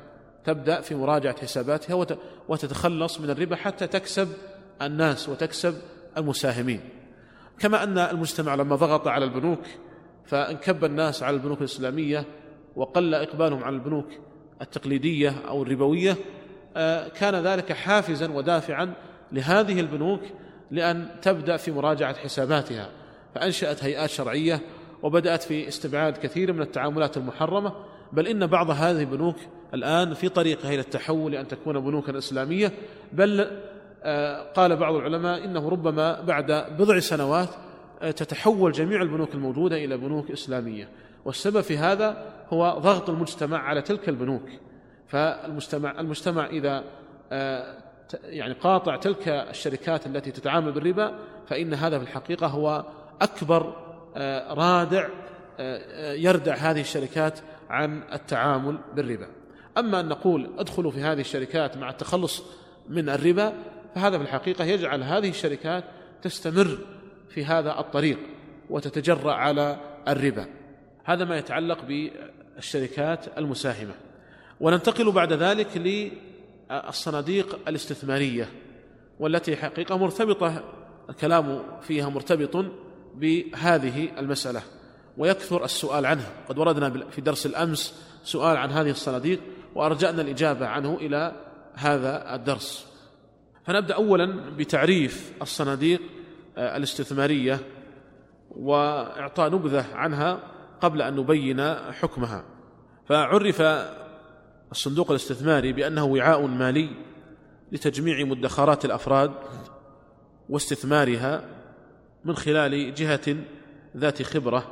تبدأ 0.45 0.82
في 0.82 0.95
مراجعة 0.95 1.41
حساباتها 1.41 2.06
وتتخلص 2.47 3.20
من 3.20 3.30
الربا 3.30 3.56
حتى 3.56 3.88
تكسب 3.88 4.28
الناس 4.82 5.30
وتكسب 5.30 5.82
المساهمين. 6.18 6.99
كما 7.60 7.84
أن 7.84 7.97
المجتمع 7.97 8.55
لما 8.55 8.76
ضغط 8.76 9.07
على 9.07 9.26
البنوك 9.26 9.60
فانكب 10.26 10.86
الناس 10.86 11.24
على 11.24 11.36
البنوك 11.36 11.60
الإسلامية 11.60 12.26
وقل 12.76 13.16
إقبالهم 13.16 13.64
على 13.64 13.76
البنوك 13.76 14.07
التقليدية 14.62 15.36
أو 15.47 15.64
الربوية 15.64 16.18
آه، 16.78 17.07
كان 17.07 17.36
ذلك 17.36 17.74
حافزا 17.74 18.32
ودافعا 18.32 18.93
لهذه 19.32 19.80
البنوك 19.80 20.22
لأن 20.72 21.07
تبدأ 21.22 21.57
في 21.57 21.72
مراجعة 21.72 22.14
حساباتها. 22.14 22.89
فأنشأت 23.36 23.84
هيئات 23.84 24.10
شرعية 24.10 24.62
وبدأت 25.03 25.43
في 25.43 25.68
استبعاد 25.68 26.18
كثير 26.18 26.53
من 26.53 26.62
التعاملات 26.62 27.18
المحرمة 27.18 27.74
بل 28.14 28.28
إن 28.28 28.47
بعض 28.47 28.70
هذه 28.70 28.99
البنوك 28.99 29.36
الآن 29.74 30.14
في 30.14 30.30
طريقها 30.30 30.70
إلى 30.70 30.80
التحول 30.80 31.32
لأن 31.32 31.47
تكون 31.47 31.80
بنوكا 31.80 32.18
إسلامية 32.18 32.72
بل 33.14 33.47
قال 34.56 34.76
بعض 34.76 34.95
العلماء 34.95 35.45
إنه 35.45 35.70
ربما 35.70 36.22
بعد 36.22 36.52
بضع 36.52 37.00
سنوات 37.00 37.50
آه، 38.02 38.12
تتحول 38.12 38.72
جميع 38.72 39.02
البنوك 39.02 39.34
الموجودة 39.34 39.76
إلى 39.76 39.97
بنوك 39.97 40.32
إسلامية. 40.32 40.89
والسبب 41.26 41.62
في 41.62 41.78
هذا 41.78 42.26
هو 42.54 42.80
ضغط 42.80 43.10
المجتمع 43.10 43.58
على 43.58 43.82
تلك 43.82 44.10
البنوك. 44.10 44.50
فالمجتمع 45.08 46.00
المجتمع 46.00 46.45
إذا 46.45 46.84
آه، 47.32 47.78
يعني 48.24 48.54
قاطع 48.54 48.95
تلك 48.95 49.28
الشركات 49.28 50.08
التي 50.08 50.32
تتعامل 50.32 50.72
بالربا 50.72 51.20
فإن 51.47 51.74
هذا 51.74 51.97
في 51.97 52.04
الحقيقة 52.04 52.47
هو 52.47 52.86
أكبر 53.22 53.74
رادع 54.50 55.08
يردع 56.00 56.56
هذه 56.56 56.82
الشركات 56.82 57.39
عن 57.70 58.02
التعامل 58.14 58.78
بالربا. 58.95 59.28
أما 59.78 60.00
أن 60.00 60.08
نقول 60.08 60.50
ادخلوا 60.58 60.91
في 60.91 61.02
هذه 61.02 61.22
الشركات 61.22 61.78
مع 61.78 61.89
التخلص 61.89 62.43
من 62.89 63.10
الربا 63.10 63.54
فهذا 63.96 64.18
في 64.18 64.24
الحقيقة 64.24 64.64
يجعل 64.64 65.04
هذه 65.04 65.30
الشركات 65.30 65.84
تستمر 66.22 66.78
في 67.30 67.46
هذا 67.46 67.80
الطريق 67.80 68.20
وتتجرأ 68.70 69.34
على 69.34 69.80
الربا. 70.08 70.46
هذا 71.04 71.26
ما 71.26 71.38
يتعلق 71.38 71.78
بالشركات 71.86 73.38
المساهمة. 73.38 73.94
وننتقل 74.60 75.12
بعد 75.12 75.34
ذلك 75.34 75.68
للصناديق 76.72 77.60
الاستثمارية 77.68 78.50
والتي 79.20 79.56
حقيقة 79.56 79.98
مرتبطة 79.98 80.64
الكلام 81.10 81.64
فيها 81.82 82.10
مرتبط 82.10 82.66
بهذه 83.16 84.10
المسألة. 84.20 84.62
ويكثر 85.18 85.66
السؤال 85.66 86.06
عنها. 86.06 86.32
قد 86.50 86.58
وردنا 86.58 87.06
في 87.12 87.22
درس 87.22 87.46
الأمس 87.46 87.94
سؤال 88.24 88.58
عن 88.58 88.70
هذه 88.70 88.90
الصناديق 88.90 89.40
وأرجأنا 89.76 90.22
الإجابة 90.22 90.68
عنه 90.68 90.98
إلى 91.02 91.36
هذا 91.74 92.36
الدرس. 92.36 92.89
فنبدأ 93.70 93.95
أولا 93.95 94.26
بتعريف 94.57 95.32
الصناديق 95.41 96.01
آه، 96.57 96.78
الاستثمارية 96.78 97.59
وإعطاء 98.51 99.51
نبذة 99.51 99.86
عنها 99.93 100.39
قبل 100.82 101.01
أن 101.01 101.15
نبين 101.15 101.74
حكمها. 101.74 102.45
فعرف 103.05 103.61
الصندوق 104.72 105.09
الاستثماري 105.11 105.74
بأنه 105.74 106.03
وعاء 106.03 106.45
مالي 106.45 106.89
لتجميع 107.72 108.26
مدخرات 108.26 108.86
الأفراد 108.86 109.32
واستثمارها 110.49 111.43
من 112.26 112.36
خلال 112.36 112.93
جهة 112.93 113.36
ذات 113.97 114.22
خبرة. 114.22 114.63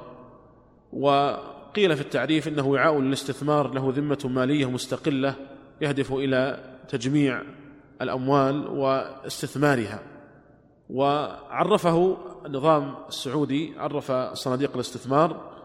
وقيل 0.94 1.96
في 1.96 2.02
التعريف 2.02 2.48
إنه 2.48 2.68
وعاء 2.68 3.00
للاستثمار 3.00 3.74
له 3.74 3.94
ذمة 3.96 4.30
مالية 4.36 4.70
مستقلة 4.70 5.36
يهدف 5.82 6.14
إلى 6.14 6.60
تجميع 6.90 7.44
الأموال 8.02 8.68
واستثمارها. 8.68 10.00
وعرفه 10.90 12.18
النظام 12.46 12.96
السعودي 13.08 13.74
عرف 13.78 14.12
صناديق 14.12 14.74
الاستثمار 14.74 15.58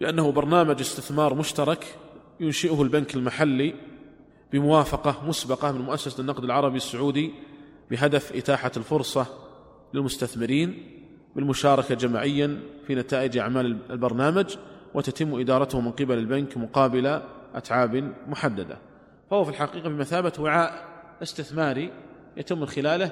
بأنه 0.00 0.32
برنامج 0.32 0.80
استثمار 0.80 1.34
مشترك 1.34 1.98
ينشئه 2.40 2.82
البنك 2.82 3.14
المحلي 3.14 3.74
بموافقة 4.52 5.28
مسبقة 5.28 5.72
من 5.72 5.80
مؤسسة 5.80 6.20
النقد 6.20 6.44
العربي 6.44 6.76
السعودي 6.76 7.32
بهدف 7.90 8.36
إتاحة 8.36 8.70
الفرصة 8.76 9.26
للمستثمرين 9.94 10.92
بالمشاركة 11.36 11.94
جماعيا 11.94 12.60
في 12.86 12.94
نتائج 12.94 13.38
أعمال 13.38 13.78
البرنامج 13.90 14.56
وتتم 14.94 15.40
إدارته 15.40 15.80
من 15.80 15.90
قبل 15.90 16.18
البنك 16.18 16.56
مقابل 16.56 17.20
أتعاب 17.54 18.14
محددة. 18.28 18.78
فهو 19.30 19.44
في 19.44 19.50
الحقيقة 19.50 19.88
بمثابة 19.88 20.32
وعاء 20.38 20.95
استثماري 21.22 21.92
يتم 22.36 22.60
من 22.60 22.66
خلاله 22.66 23.10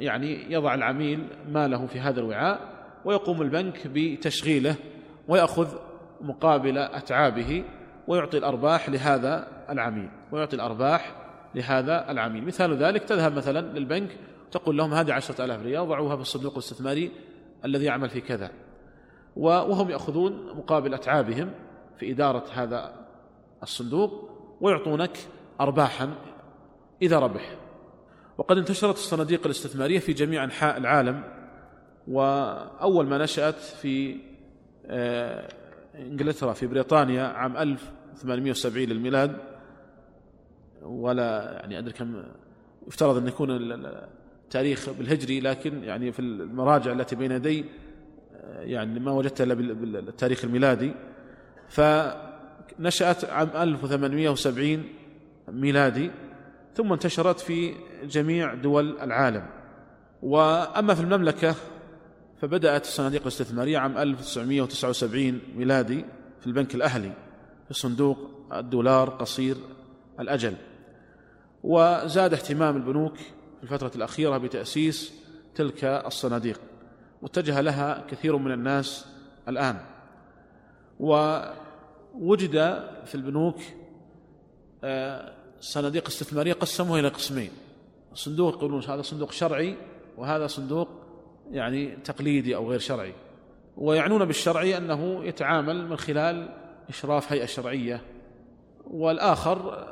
يعني 0.00 0.52
يضع 0.52 0.74
العميل 0.74 1.26
ماله 1.48 1.86
في 1.86 2.00
هذا 2.00 2.20
الوعاء 2.20 2.60
ويقوم 3.04 3.42
البنك 3.42 3.86
بتشغيله 3.86 4.74
ويأخذ 5.28 5.68
مقابل 6.20 6.78
أتعابه 6.78 7.64
ويعطي 8.08 8.38
الأرباح 8.38 8.88
لهذا 8.88 9.48
العميل 9.70 10.08
ويعطي 10.32 10.56
الأرباح 10.56 11.14
لهذا 11.54 12.10
العميل. 12.10 12.44
مثال 12.44 12.76
ذلك 12.76 13.04
تذهب 13.04 13.36
مثلا 13.36 13.78
للبنك 13.78 14.16
تقول 14.50 14.76
لهم 14.76 14.94
هذه 14.94 15.12
عشرة 15.12 15.44
ألاف 15.44 15.62
ريال 15.62 15.88
ضعوها 15.88 16.16
في 16.16 16.22
الصندوق 16.22 16.52
الاستثماري 16.52 17.10
الذي 17.64 17.84
يعمل 17.84 18.08
في 18.08 18.20
كذا. 18.20 18.50
وهم 19.36 19.90
يأخذون 19.90 20.56
مقابل 20.56 20.94
أتعابهم 20.94 21.50
في 21.98 22.12
إدارة 22.12 22.44
هذا 22.54 22.92
الصندوق 23.62 24.30
ويعطونك 24.60 25.18
أرباحا 25.60 26.10
إذا 27.02 27.18
ربح. 27.18 27.56
وقد 28.38 28.58
انتشرت 28.58 28.94
الصناديق 28.94 29.40
الاستثمارية 29.44 29.98
في 29.98 30.12
جميع 30.12 30.44
أنحاء 30.44 30.76
العالم 30.78 31.22
وأول 32.08 33.06
ما 33.06 33.18
نشأت 33.18 33.54
في 33.54 34.16
آه، 34.86 35.48
إنجلترا 35.94 36.52
في 36.52 36.66
بريطانيا 36.66 37.22
عام 37.22 37.56
1870 37.56 38.88
للميلاد. 38.88 39.36
ولا 40.82 41.58
يعني 41.60 41.78
أدري 41.78 41.92
كم 41.92 42.22
يفترض 42.88 43.16
أن 43.16 43.28
يكون 43.28 43.50
التاريخ 43.50 44.90
بالهجري 44.90 45.40
لكن 45.40 45.84
يعني 45.84 46.12
في 46.12 46.18
المراجع 46.20 46.92
التي 46.92 47.16
بين 47.16 47.32
يدي 47.32 47.64
آه، 48.34 48.62
يعني 48.62 49.00
ما 49.00 49.12
وجدت 49.12 49.40
إلا 49.40 49.54
بالتاريخ 49.54 50.44
الميلادي. 50.44 50.94
فنشأت 51.68 53.24
عام 53.24 53.48
1870 53.54 54.84
ميلادي. 55.48 56.10
ثم 56.74 56.92
انتشرت 56.92 57.40
في 57.40 57.74
جميع 58.04 58.54
دول 58.54 59.00
العالم. 59.00 59.46
وأما 60.22 60.94
في 60.94 61.00
المملكة 61.00 61.54
فبدأت 62.40 62.84
الصناديق 62.84 63.20
الاستثمارية 63.20 63.78
عام 63.78 63.98
1979 63.98 65.40
ميلادي 65.56 66.04
في 66.40 66.46
البنك 66.46 66.74
الأهلي 66.74 67.12
في 67.68 67.74
صندوق 67.74 68.18
الدولار 68.52 69.08
قصير 69.08 69.56
الأجل. 70.20 70.54
وزاد 71.62 72.32
اهتمام 72.34 72.76
البنوك 72.76 73.16
في 73.16 73.62
الفترة 73.62 73.90
الأخيرة 73.96 74.38
بتأسيس 74.38 75.12
تلك 75.54 75.84
الصناديق. 75.84 76.60
واتجه 77.22 77.60
لها 77.60 78.04
كثير 78.08 78.36
من 78.36 78.52
الناس 78.52 79.06
الآن. 79.48 79.76
ووجد 81.00 82.52
في 83.04 83.14
البنوك 83.14 83.56
آه، 85.62 85.64
صناديق 85.64 86.06
استثمارية 86.06 86.52
قسموها 86.52 87.00
إلى 87.00 87.08
قسمين. 87.08 87.50
صندوق 88.14 88.54
يقولون 88.54 88.84
هذا 88.84 89.02
صندوق 89.02 89.32
شرعي 89.32 89.76
وهذا 90.16 90.46
صندوق 90.46 90.88
يعني 91.50 91.96
تقليدي 91.96 92.56
أو 92.56 92.70
غير 92.70 92.78
شرعي. 92.78 93.14
ويعنون 93.76 94.24
بالشرعي 94.24 94.76
أنه 94.76 95.24
يتعامل 95.24 95.88
من 95.88 95.96
خلال 95.96 96.48
إشراف 96.88 97.32
هيئة 97.32 97.46
شرعية 97.46 98.02
والآخر 98.90 99.86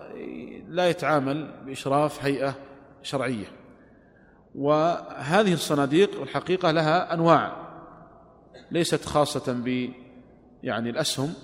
لا 0.69 0.89
يتعامل 0.89 1.53
بإشراف 1.67 2.25
هيئة 2.25 2.55
شرعية. 3.03 3.47
وهذه 4.55 5.53
الصناديق 5.53 6.21
الحقيقة 6.21 6.71
لها 6.71 7.15
أنواع 7.15 7.57
ليست 8.71 9.05
خاصة 9.05 9.53
ب 9.53 9.91
يعني 10.63 10.91
الأسهم. 10.91 11.35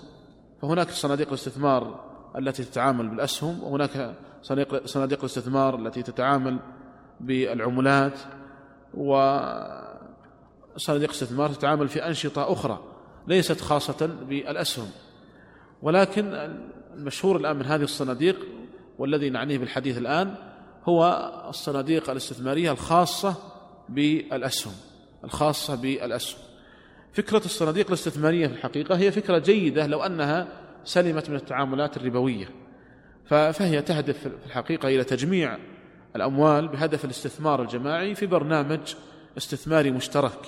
فهناك 0.61 0.89
صناديق 0.89 1.27
الاستثمار 1.27 2.07
التي 2.37 2.63
تتعامل 2.63 3.07
بالأسهم 3.07 3.63
وهناك 3.63 4.15
صناديق 4.85 5.19
الاستثمار 5.19 5.75
التي 5.75 6.03
تتعامل 6.03 6.59
بالعملات 7.19 8.19
وصناديق 8.93 9.89
الاستثمار 11.09 11.49
تتعامل 11.49 11.87
في 11.87 12.07
أنشطة 12.07 12.51
أخرى 12.53 12.79
ليست 13.27 13.61
خاصة 13.61 14.09
بالأسهم. 14.29 14.87
ولكن 15.81 16.53
المشهور 16.93 17.37
الآن 17.37 17.55
من 17.55 17.65
هذه 17.65 17.83
الصناديق 17.83 18.35
والذي 18.99 19.29
نعنيه 19.29 19.57
بالحديث 19.57 19.97
الآن 19.97 20.35
هو 20.83 21.31
الصناديق 21.49 22.09
الاستثمارية 22.09 22.71
الخاصة 22.71 23.35
بالأسهم 23.89 24.73
الخاصة 25.23 25.75
بالأسهم. 25.75 26.39
فكرة 27.13 27.45
الصناديق 27.45 27.87
الاستثمارية 27.87 28.47
في 28.47 28.53
الحقيقة 28.53 28.97
هي 28.97 29.11
فكرة 29.11 29.37
جيدة 29.37 29.87
لو 29.87 30.01
أنها 30.01 30.47
سلمت 30.87 31.29
من 31.29 31.35
التعاملات 31.35 31.97
الربوية. 31.97 32.49
فهي 33.25 33.81
تهدف 33.81 34.19
في 34.19 34.45
الحقيقة 34.45 34.87
إلى 34.87 35.03
تجميع 35.03 35.57
الأموال 36.15 36.67
بهدف 36.67 37.05
الاستثمار 37.05 37.61
الجماعي 37.61 38.15
في 38.15 38.25
برنامج 38.25 38.95
استثماري 39.37 39.91
مشترك. 39.91 40.39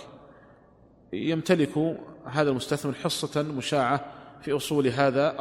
يمتلك 1.14 1.98
هذا 2.26 2.50
المستثمر 2.50 2.94
حصة 2.94 3.42
مشاعة 3.42 4.06
في 4.42 4.56
أصول 4.56 4.88
هذا 4.88 5.36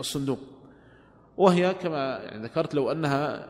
الصندوق 0.00 0.38
وهي 1.36 1.74
كما 1.74 2.18
يعني 2.18 2.44
ذكرت 2.44 2.74
لو 2.74 2.92
أنها 2.92 3.48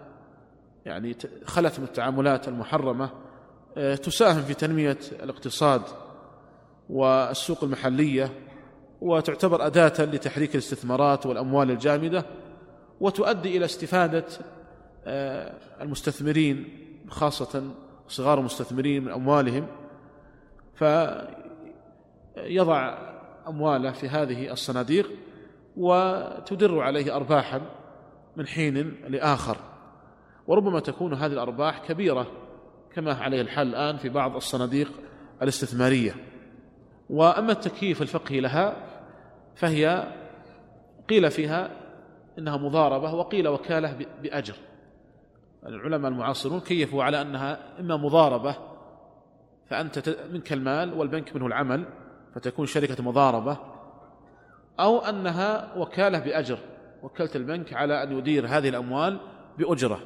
يعني 0.86 1.16
خلت 1.44 1.78
من 1.78 1.84
التعاملات 1.84 2.48
المحرمة 2.48 3.10
آه، 3.76 3.94
تساهم 3.94 4.42
في 4.42 4.54
تنمية 4.54 4.98
الاقتصاد 5.22 5.82
والسوق 6.90 7.64
المحلية 7.64 8.30
وتعتبر 9.00 9.66
أداة 9.66 9.92
لتحريك 9.98 10.54
الاستثمارات 10.54 11.26
والأموال 11.26 11.70
الجامدة 11.70 12.24
وتؤدي 13.00 13.56
إلى 13.56 13.64
استفادة 13.64 14.24
آه، 15.04 15.54
المستثمرين 15.80 16.68
خاصة 17.08 17.70
صغار 18.08 18.38
المستثمرين 18.38 19.04
من 19.04 19.12
أموالهم. 19.12 19.66
فيضع 20.74 21.28
أمواله 23.48 23.92
في 23.92 24.08
هذه 24.08 24.52
الصناديق 24.52 25.10
وتدر 25.76 26.80
عليه 26.80 27.16
أرباحا 27.16 27.60
من 28.36 28.46
حين 28.46 28.96
لآخر. 29.08 29.56
وربما 30.46 30.80
تكون 30.80 31.14
هذه 31.14 31.32
الأرباح 31.32 31.78
كبيرة 31.78 32.26
كما 32.94 33.14
عليه 33.14 33.40
الحال 33.40 33.68
الآن 33.68 33.96
في 33.96 34.08
بعض 34.08 34.36
الصناديق 34.36 34.92
الاستثمارية. 35.42 36.14
وأما 37.10 37.52
التكييف 37.52 38.02
الفقهي 38.02 38.40
لها 38.40 38.87
فهي 39.58 40.12
قيل 41.08 41.30
فيها 41.30 41.70
إنها 42.38 42.56
مضاربة 42.56 43.14
وقيل 43.14 43.48
وكالة 43.48 44.06
بأجر. 44.22 44.54
العلماء 45.66 46.10
المعاصرون 46.10 46.60
كيفوا 46.60 47.04
على 47.04 47.22
أنها 47.22 47.80
إما 47.80 47.96
مضاربة 47.96 48.56
فأنت 49.70 50.16
منك 50.32 50.52
المال 50.52 50.94
والبنك 50.94 51.36
منه 51.36 51.46
العمل 51.46 51.84
فتكون 52.34 52.66
شركة 52.66 53.02
مضاربة 53.02 53.58
أو 54.80 54.98
أنها 54.98 55.74
وكالة 55.76 56.18
بأجر 56.18 56.58
وكلت 57.02 57.36
البنك 57.36 57.72
على 57.72 58.02
أن 58.02 58.18
يدير 58.18 58.46
هذه 58.46 58.68
الأموال 58.68 59.20
بأجرة. 59.58 60.00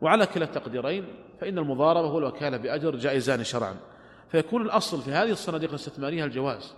وعلى 0.00 0.26
كلا 0.26 0.44
التقديرين 0.44 1.04
فإن 1.40 1.58
المضاربة 1.58 2.12
والوكالة 2.12 2.56
بأجر 2.56 2.96
جائزان 2.96 3.44
شرعا. 3.44 3.76
فيكون 4.28 4.62
الأصل 4.62 5.02
في 5.02 5.10
هذه 5.10 5.30
الصناديق 5.30 5.68
الاستثمارية 5.68 6.24
الجواز. 6.24 6.74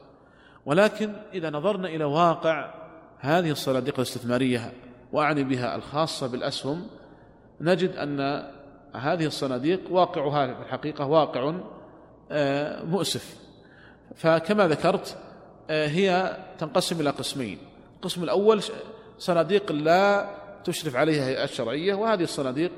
ولكن 0.66 1.12
إذا 1.34 1.50
نظرنا 1.50 1.88
إلى 1.88 2.04
واقع 2.04 2.74
هذه 3.18 3.50
الصناديق 3.50 3.94
الاستثمارية 3.94 4.72
وأعني 5.12 5.44
بها 5.44 5.76
الخاصة 5.76 6.26
بالأسهم 6.26 6.86
نجد 7.60 7.96
أن 7.96 8.20
هذه 8.94 9.26
الصناديق 9.26 9.80
واقعها 9.90 10.54
في 10.54 10.62
الحقيقة 10.62 11.06
واقع 11.06 11.54
آه، 12.30 12.84
مؤسف. 12.84 13.36
فكما 14.14 14.68
ذكرت 14.68 15.18
آه، 15.70 15.86
هي 15.86 16.36
تنقسم 16.58 17.00
إلى 17.00 17.10
قسمين. 17.10 17.58
القسم 17.96 18.22
الأول 18.22 18.62
صناديق 19.18 19.72
لا 19.72 20.30
تشرف 20.64 20.96
عليها 20.96 21.26
هيئات 21.26 21.48
شرعية 21.48 21.94
وهذه 21.94 22.22
الصناديق 22.22 22.72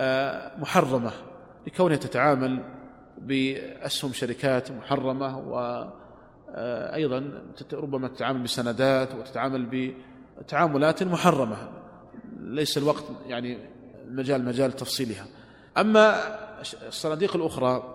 آه، 0.00 0.58
محرمة 0.58 1.12
لكونها 1.66 1.96
تتعامل 1.96 2.62
بأسهم 3.18 4.12
شركات 4.12 4.70
محرمة 4.70 5.38
وأيضا 6.54 7.42
ربما 7.72 8.08
تتعامل 8.08 8.42
بسندات 8.42 9.14
وتتعامل 9.14 9.92
بتعاملات 10.38 11.02
محرمة. 11.02 11.56
ليس 12.40 12.78
الوقت 12.78 13.04
يعني 13.26 13.58
المجال 14.08 14.44
مجال 14.44 14.72
تفصيلها. 14.72 15.26
أما 15.78 16.20
الصناديق 16.88 17.36
الأخرى 17.36 17.94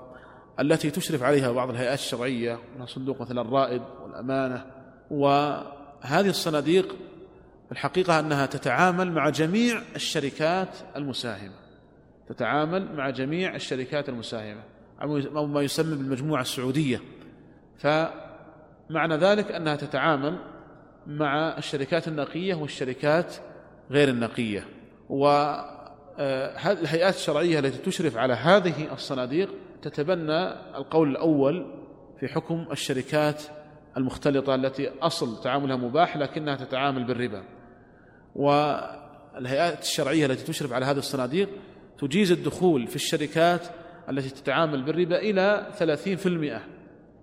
التي 0.59 0.91
تشرف 0.91 1.23
عليها 1.23 1.51
بعض 1.51 1.69
الهيئات 1.69 1.99
الشرعية 1.99 2.59
صندوق 2.85 3.21
مثلا 3.21 3.41
الرائد 3.41 3.81
والأمانة 4.03 4.65
وهذه 5.11 6.29
الصناديق 6.29 6.95
الحقيقة 7.71 8.19
أنها 8.19 8.45
تتعامل 8.45 9.11
مع 9.11 9.29
جميع 9.29 9.81
الشركات 9.95 10.69
المساهمة. 10.95 11.53
تتعامل 12.29 12.95
مع 12.95 13.09
جميع 13.09 13.55
الشركات 13.55 14.09
المساهمة. 14.09 14.61
أو 15.01 15.45
ما 15.45 15.61
يسمى 15.61 15.95
بالمجموعة 15.95 16.41
السعودية. 16.41 17.01
فمعنى 18.93 19.15
ذلك 19.15 19.51
أنها 19.51 19.75
تتعامل 19.75 20.37
مع 21.07 21.57
الشركات 21.57 22.07
النقية 22.07 22.55
والشركات 22.55 23.35
غير 23.91 24.09
النقية. 24.09 24.65
آه، 26.19 26.71
الهيئات 26.71 27.15
الشرعية 27.15 27.59
التي 27.59 27.77
تشرف 27.77 28.17
على 28.17 28.33
هذه 28.33 28.93
الصناديق 28.93 29.49
تتبنى 29.81 30.47
القول 30.77 31.09
الأول 31.11 31.65
في 32.19 32.27
حكم 32.27 32.67
الشركات 32.71 33.43
المختلطة 33.97 34.55
التي 34.55 34.89
أصل 35.01 35.43
تعاملها 35.43 35.75
مباح 35.75 36.17
لكنها 36.17 36.55
تتعامل 36.55 37.03
بالربا. 37.03 37.43
والهيئات 38.35 39.81
الشرعية 39.81 40.25
التي 40.25 40.45
تشرف 40.45 40.73
على 40.73 40.85
هذه 40.85 40.97
الصناديق 40.97 41.49
تجيز 41.99 42.31
الدخول 42.31 42.87
في 42.87 42.95
الشركات 42.95 43.67
التي 44.09 44.29
تتعامل 44.29 44.83
بالربا 44.83 45.17
إلى 45.17 45.67
30% 45.79 46.61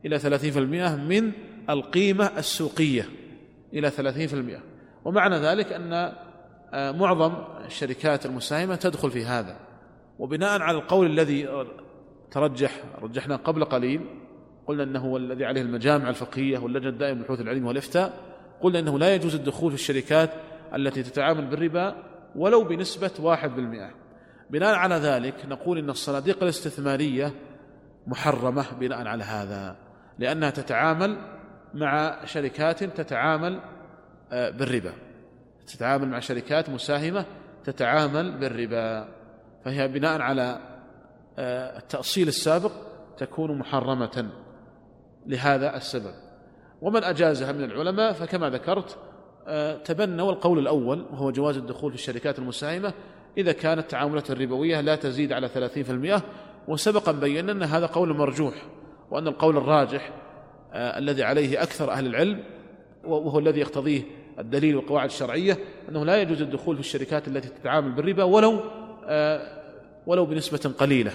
إلى 0.04 0.18
30% 0.18 0.96
من 0.96 1.32
القيمة 1.70 2.30
السوقية 2.38 3.08
إلى 3.72 3.90
30% 3.90 4.62
ومعنى 5.04 5.36
ذلك 5.36 5.72
أن 5.72 5.92
آه، 6.72 6.92
معظم 6.92 7.32
الشركات 7.66 8.26
المساهمة 8.26 8.76
تدخل 8.76 9.10
في 9.10 9.24
هذا. 9.24 9.56
وبناء 10.18 10.62
على 10.62 10.78
القول 10.78 11.06
الذي 11.06 11.48
ترجح 12.30 12.84
رجحنا 13.02 13.36
قبل 13.36 13.64
قليل 13.64 14.00
قلنا 14.66 14.82
أنه 14.82 15.16
الذي 15.16 15.44
عليه 15.44 15.62
المجامع 15.62 16.08
الفقهية 16.08 16.58
واللجنة 16.58 16.88
الدائمة 16.88 17.18
للبحوث 17.18 17.40
العلم 17.40 17.66
والإفتاء 17.66 18.12
قلنا 18.60 18.78
أنه 18.78 18.98
لا 18.98 19.14
يجوز 19.14 19.34
الدخول 19.34 19.70
في 19.70 19.76
الشركات 19.76 20.30
التي 20.74 21.02
تتعامل 21.02 21.46
بالربا 21.46 21.96
ولو 22.36 22.64
بنسبة 22.64 23.10
واحد 23.20 23.56
بالمئة 23.56 23.90
بناء 24.50 24.74
على 24.74 24.94
ذلك 24.94 25.34
نقول 25.48 25.78
إن 25.78 25.90
الصناديق 25.90 26.42
الاستثمارية 26.42 27.34
محرمة 28.06 28.64
بناء 28.80 29.06
على 29.06 29.24
هذا 29.24 29.76
لأنها 30.18 30.50
تتعامل 30.50 31.16
مع 31.74 32.24
شركات 32.24 32.84
تتعامل 32.84 33.60
آه، 34.32 34.50
بالربا. 34.50 34.92
تتعامل 35.66 36.08
مع 36.08 36.18
شركات 36.18 36.70
مساهمة 36.70 37.24
تتعامل 37.64 38.38
بالربا. 38.38 39.08
فهي 39.64 39.88
بناء 39.88 40.20
على 40.20 40.58
آه، 41.38 41.78
التأصيل 41.78 42.28
السابق 42.28 42.72
تكون 43.18 43.58
محرمة 43.58 44.30
لهذا 45.26 45.76
السبب. 45.76 46.14
ومن 46.82 47.04
أجازها 47.04 47.52
من 47.52 47.64
العلماء 47.64 48.12
فكما 48.12 48.50
ذكرت 48.50 48.98
آه، 49.48 49.76
تبنوا 49.76 50.32
القول 50.32 50.58
الأول 50.58 51.06
وهو 51.12 51.30
جواز 51.30 51.56
الدخول 51.56 51.92
في 51.92 51.98
الشركات 51.98 52.38
المساهمة 52.38 52.92
إذا 53.38 53.52
كانت 53.52 53.80
التعاملات 53.80 54.30
الربوية 54.30 54.80
لا 54.80 54.96
تزيد 54.96 55.32
على 55.32 55.48
30% 55.48 56.22
وسبقا 56.68 57.12
بينا 57.12 57.52
أن 57.52 57.62
هذا 57.62 57.86
قول 57.86 58.16
مرجوح 58.16 58.54
وأن 59.10 59.28
القول 59.28 59.56
الراجح 59.56 60.10
الذي 60.74 61.22
عليه 61.22 61.62
أكثر 61.62 61.90
أهل 61.90 62.06
العلم 62.06 62.42
وهو 63.04 63.38
الذي 63.38 63.60
يقتضيه 63.60 64.02
الدليل 64.38 64.76
والقواعد 64.76 65.08
الشرعية 65.08 65.58
أنه 65.88 66.04
لا 66.04 66.22
يجوز 66.22 66.42
الدخول 66.42 66.74
في 66.74 66.80
الشركات 66.80 67.28
التي 67.28 67.48
تتعامل 67.48 67.92
بالربا 67.92 68.24
ولو 68.24 68.60
آه، 69.06 69.60
ولو 70.06 70.26
بنسبة 70.26 70.72
قليلة. 70.78 71.12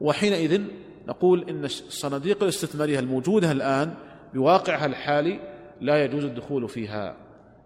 وحينئذ 0.00 0.62
نقول 1.08 1.48
إن 1.48 1.64
الصناديق 1.64 2.42
الاستثمارية 2.42 2.98
الموجودة 2.98 3.52
الآن 3.52 3.94
بواقعها 4.34 4.86
الحالي 4.86 5.40
لا 5.80 6.04
يجوز 6.04 6.24
الدخول 6.24 6.68
فيها. 6.68 7.16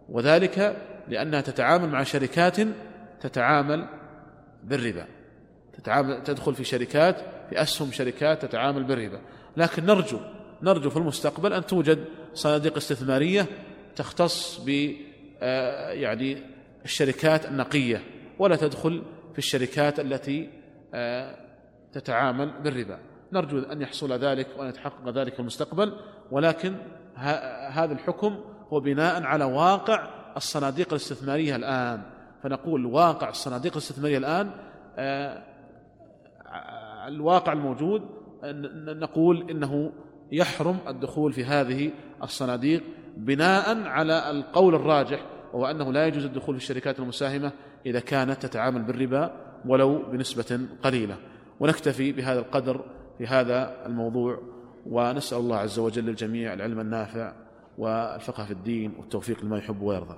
وذلك 0.08 0.76
لأنها 1.08 1.40
تتعامل 1.40 1.88
مع 1.88 2.02
شركات 2.02 2.56
تتعامل 3.20 3.86
بالربا. 4.64 5.06
تتعامل 5.72 6.22
تدخل 6.22 6.54
في 6.54 6.64
شركات 6.64 7.16
في 7.50 7.62
أسهم 7.62 7.92
شركات 7.92 8.42
تتعامل 8.42 8.84
بالربا. 8.84 9.20
لكن 9.56 9.86
نرجو 9.86 10.18
نرجو 10.62 10.90
في 10.90 10.96
المستقبل 10.96 11.52
أن 11.52 11.66
توجد 11.66 12.04
صناديق 12.34 12.76
استثمارية 12.76 13.46
تختص 13.96 14.60
ب 14.66 14.92
آه، 15.44 15.90
يعني 15.90 16.42
الشركات 16.84 17.46
النقية 17.46 18.02
ولا 18.38 18.56
تدخل 18.56 19.02
في 19.32 19.38
الشركات 19.38 20.00
التي 20.00 20.50
آه، 20.94 21.36
تتعامل 21.92 22.50
بالربا. 22.64 22.98
نرجو 23.32 23.58
أن 23.58 23.82
يحصل 23.82 24.12
ذلك 24.12 24.46
وأن 24.58 24.68
يتحقق 24.68 25.08
ذلك 25.08 25.34
في 25.34 25.40
المستقبل 25.40 25.96
ولكن 26.30 26.76
هذا 27.70 27.92
الحكم 27.92 28.38
هو 28.72 28.80
بناء 28.80 29.22
على 29.22 29.44
واقع 29.44 30.08
الصناديق 30.36 30.88
الاستثمارية 30.88 31.56
الآن. 31.56 32.02
فنقول 32.42 32.86
واقع 32.86 33.28
الصناديق 33.28 33.72
الاستثمارية 33.72 34.18
الآن 34.18 34.50
آه، 34.98 35.42
الواقع 37.08 37.52
الموجود 37.52 38.02
نقول 38.86 39.50
إنه 39.50 39.92
يحرم 40.32 40.78
الدخول 40.88 41.32
في 41.32 41.44
هذه 41.44 41.90
الصناديق 42.22 42.82
بناء 43.16 43.82
على 43.82 44.30
القول 44.30 44.74
الراجح 44.74 45.20
وهو 45.52 45.66
أنه 45.66 45.92
لا 45.92 46.06
يجوز 46.06 46.24
الدخول 46.24 46.56
في 46.56 46.62
الشركات 46.62 46.98
المساهمة 46.98 47.52
إذا 47.86 48.00
كانت 48.00 48.46
تتعامل 48.46 48.82
بالربا 48.82 49.32
ولو 49.66 50.02
بنسبة 50.12 50.60
قليلة. 50.82 51.16
ونكتفي 51.60 52.12
بهذا 52.12 52.38
القدر 52.38 52.84
في 53.18 53.26
هذا 53.26 53.86
الموضوع 53.86 54.42
ونسأل 54.86 55.38
الله 55.38 55.56
عز 55.56 55.78
وجل 55.78 56.04
للجميع 56.04 56.52
العلم 56.52 56.80
النافع 56.80 57.32
والفقه 57.78 58.44
في 58.44 58.50
الدين 58.50 58.92
والتوفيق 58.98 59.44
لما 59.44 59.58
يحب 59.58 59.82
ويرضى. 59.82 60.16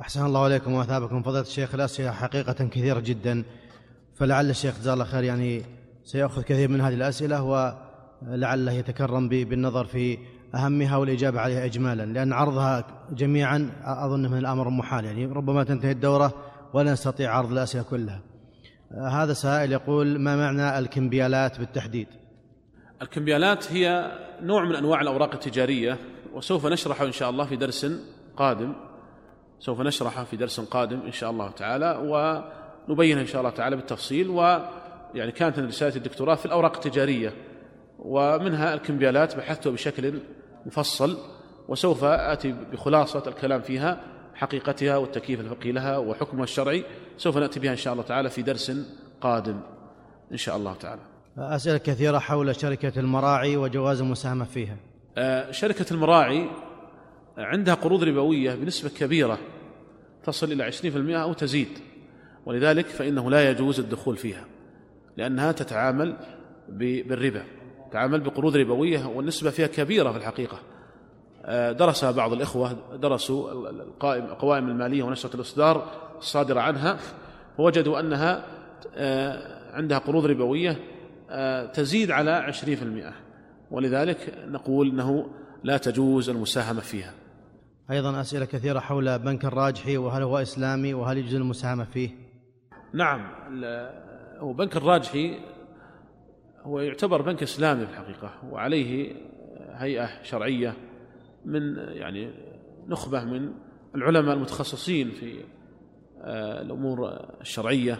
أحسن 0.00 0.26
الله 0.26 0.44
عليكم 0.44 0.72
وأثابكم 0.72 1.22
فضيلة 1.22 1.40
الشيخ 1.40 1.74
الأسئلة 1.74 2.10
حقيقة 2.10 2.64
كثيرة 2.64 3.00
جدا 3.00 3.44
فلعل 4.14 4.50
الشيخ 4.50 4.78
جزاه 4.78 4.94
الله 4.94 5.04
خير 5.04 5.24
يعني 5.24 5.62
سيأخذ 6.04 6.42
كثير 6.42 6.68
من 6.68 6.80
هذه 6.80 6.94
الأسئلة 6.94 7.42
ولعله 8.22 8.72
يتكرم 8.72 9.28
بالنظر 9.28 9.84
في 9.84 10.18
أهمها 10.54 10.96
والإجابة 10.96 11.40
عليها 11.40 11.64
إجمالا 11.64 12.02
لأن 12.02 12.32
عرضها 12.32 12.86
جميعا 13.10 13.70
أظن 13.84 14.30
من 14.30 14.38
الأمر 14.38 14.70
محال 14.70 15.04
يعني 15.04 15.26
ربما 15.26 15.64
تنتهي 15.64 15.90
الدورة 15.90 16.34
ولا 16.72 16.92
نستطيع 16.92 17.36
عرض 17.36 17.52
الأسئلة 17.52 17.84
كلها. 17.84 18.20
هذا 19.10 19.32
سائل 19.32 19.72
يقول 19.72 20.18
ما 20.18 20.36
معنى 20.36 20.78
الكمبيالات 20.78 21.58
بالتحديد؟ 21.58 22.06
الكمبيالات 23.02 23.72
هي 23.72 24.12
نوع 24.42 24.64
من 24.64 24.74
أنواع 24.74 25.00
الأوراق 25.00 25.32
التجارية 25.32 25.98
وسوف 26.34 26.66
نشرحه 26.66 27.06
إن 27.06 27.12
شاء 27.12 27.30
الله 27.30 27.44
في 27.44 27.56
درس 27.56 27.86
قادم. 28.36 28.72
سوف 29.60 29.80
نشرحه 29.80 30.24
في 30.24 30.36
درس 30.36 30.60
قادم 30.60 31.00
إن 31.00 31.12
شاء 31.12 31.30
الله 31.30 31.50
تعالى 31.50 31.98
ونبينه 32.88 33.20
إن 33.20 33.26
شاء 33.26 33.40
الله 33.40 33.50
تعالى 33.50 33.76
بالتفصيل 33.76 34.28
ويعني 34.28 35.32
كانت 35.32 35.58
رسالة 35.58 35.96
الدكتوراه 35.96 36.34
في 36.34 36.46
الأوراق 36.46 36.74
التجارية. 36.74 37.32
ومنها 37.98 38.74
الكمبيالات 38.74 39.36
بحثته 39.36 39.70
بشكل 39.70 40.20
مفصل 40.66 41.18
وسوف 41.68 42.04
آتي 42.04 42.54
بخلاصة 42.72 43.22
الكلام 43.26 43.62
فيها 43.62 44.00
حقيقتها 44.34 44.96
والتكييف 44.96 45.40
الفقهي 45.40 45.72
لها 45.72 45.98
وحكمها 45.98 46.44
الشرعي. 46.44 46.84
سوف 47.16 47.36
نأتي 47.38 47.60
بها 47.60 47.70
إن 47.70 47.76
شاء 47.76 47.92
الله 47.92 48.04
تعالى 48.04 48.30
في 48.30 48.42
درس 48.42 48.72
قادم 49.20 49.60
إن 50.32 50.36
شاء 50.36 50.56
الله 50.56 50.74
تعالى. 50.74 51.00
أسئلة 51.38 51.78
كثيرة 51.78 52.18
حول 52.18 52.56
شركة 52.56 53.00
المراعي 53.00 53.56
وجواز 53.56 54.00
المساهمة 54.00 54.44
فيها. 54.44 54.76
آه، 55.18 55.50
شركة 55.50 55.86
المراعي 55.92 56.48
عندها 57.38 57.74
قروض 57.74 58.04
ربوية 58.04 58.54
بنسبة 58.54 58.88
كبيرة 58.88 59.38
تصل 60.24 60.52
إلى 60.52 60.64
20% 60.64 61.22
أو 61.22 61.32
تزيد 61.32 61.68
ولذلك 62.46 62.86
فإنه 62.86 63.30
لا 63.30 63.50
يجوز 63.50 63.80
الدخول 63.80 64.16
فيها 64.16 64.44
لأنها 65.16 65.52
تتعامل 65.52 66.16
بالربا. 66.68 67.44
تعامل 67.94 68.20
بقروض 68.20 68.56
ربوية 68.56 69.06
والنسبة 69.06 69.50
فيها 69.50 69.66
كبيرة 69.66 70.12
في 70.12 70.18
الحقيقة. 70.18 70.58
آه، 71.44 71.72
درسها 71.72 72.10
بعض 72.10 72.32
الإخوة 72.32 72.72
درسوا 72.96 73.70
القوائم 74.02 74.68
المالية 74.68 75.02
ونشرة 75.02 75.36
الإصدار 75.36 75.90
الصادرة 76.18 76.60
عنها 76.60 76.98
ووجدوا 77.58 78.00
أنها 78.00 78.44
آه، 78.94 79.74
عندها 79.76 79.98
قروض 79.98 80.26
ربوية 80.26 80.76
آه، 81.30 81.66
تزيد 81.66 82.10
على 82.10 82.30
عشرين 82.30 82.76
في 82.76 82.82
المئة. 82.82 83.12
ولذلك 83.70 84.34
نقول 84.46 84.90
أنه 84.90 85.26
لا 85.64 85.76
تجوز 85.76 86.30
المساهمة 86.30 86.80
فيها. 86.80 87.14
أيضا 87.90 88.20
أسئلة 88.20 88.44
كثيرة 88.44 88.80
حول 88.80 89.18
بنك 89.18 89.44
الراجحي 89.44 89.96
وهل 89.96 90.22
هو 90.22 90.38
إسلامي 90.38 90.94
وهل 90.94 91.18
يجوز 91.18 91.34
المساهمة 91.34 91.84
فيه؟ 91.84 92.10
نعم 92.92 93.26
هو 94.38 94.52
بنك 94.52 94.76
الراجحي 94.76 95.53
هو 96.64 96.80
يعتبر 96.80 97.22
بنك 97.22 97.42
إسلامي 97.42 97.86
في 97.86 97.92
الحقيقة 97.92 98.30
وعليه 98.50 99.16
هيئة 99.72 100.22
شرعية 100.22 100.74
من 101.44 101.76
يعني 101.76 102.30
نخبة 102.88 103.24
من 103.24 103.52
العلماء 103.94 104.34
المتخصصين 104.34 105.10
في 105.10 105.40
آه، 106.20 106.62
الأمور 106.62 107.10
الشرعية 107.40 107.98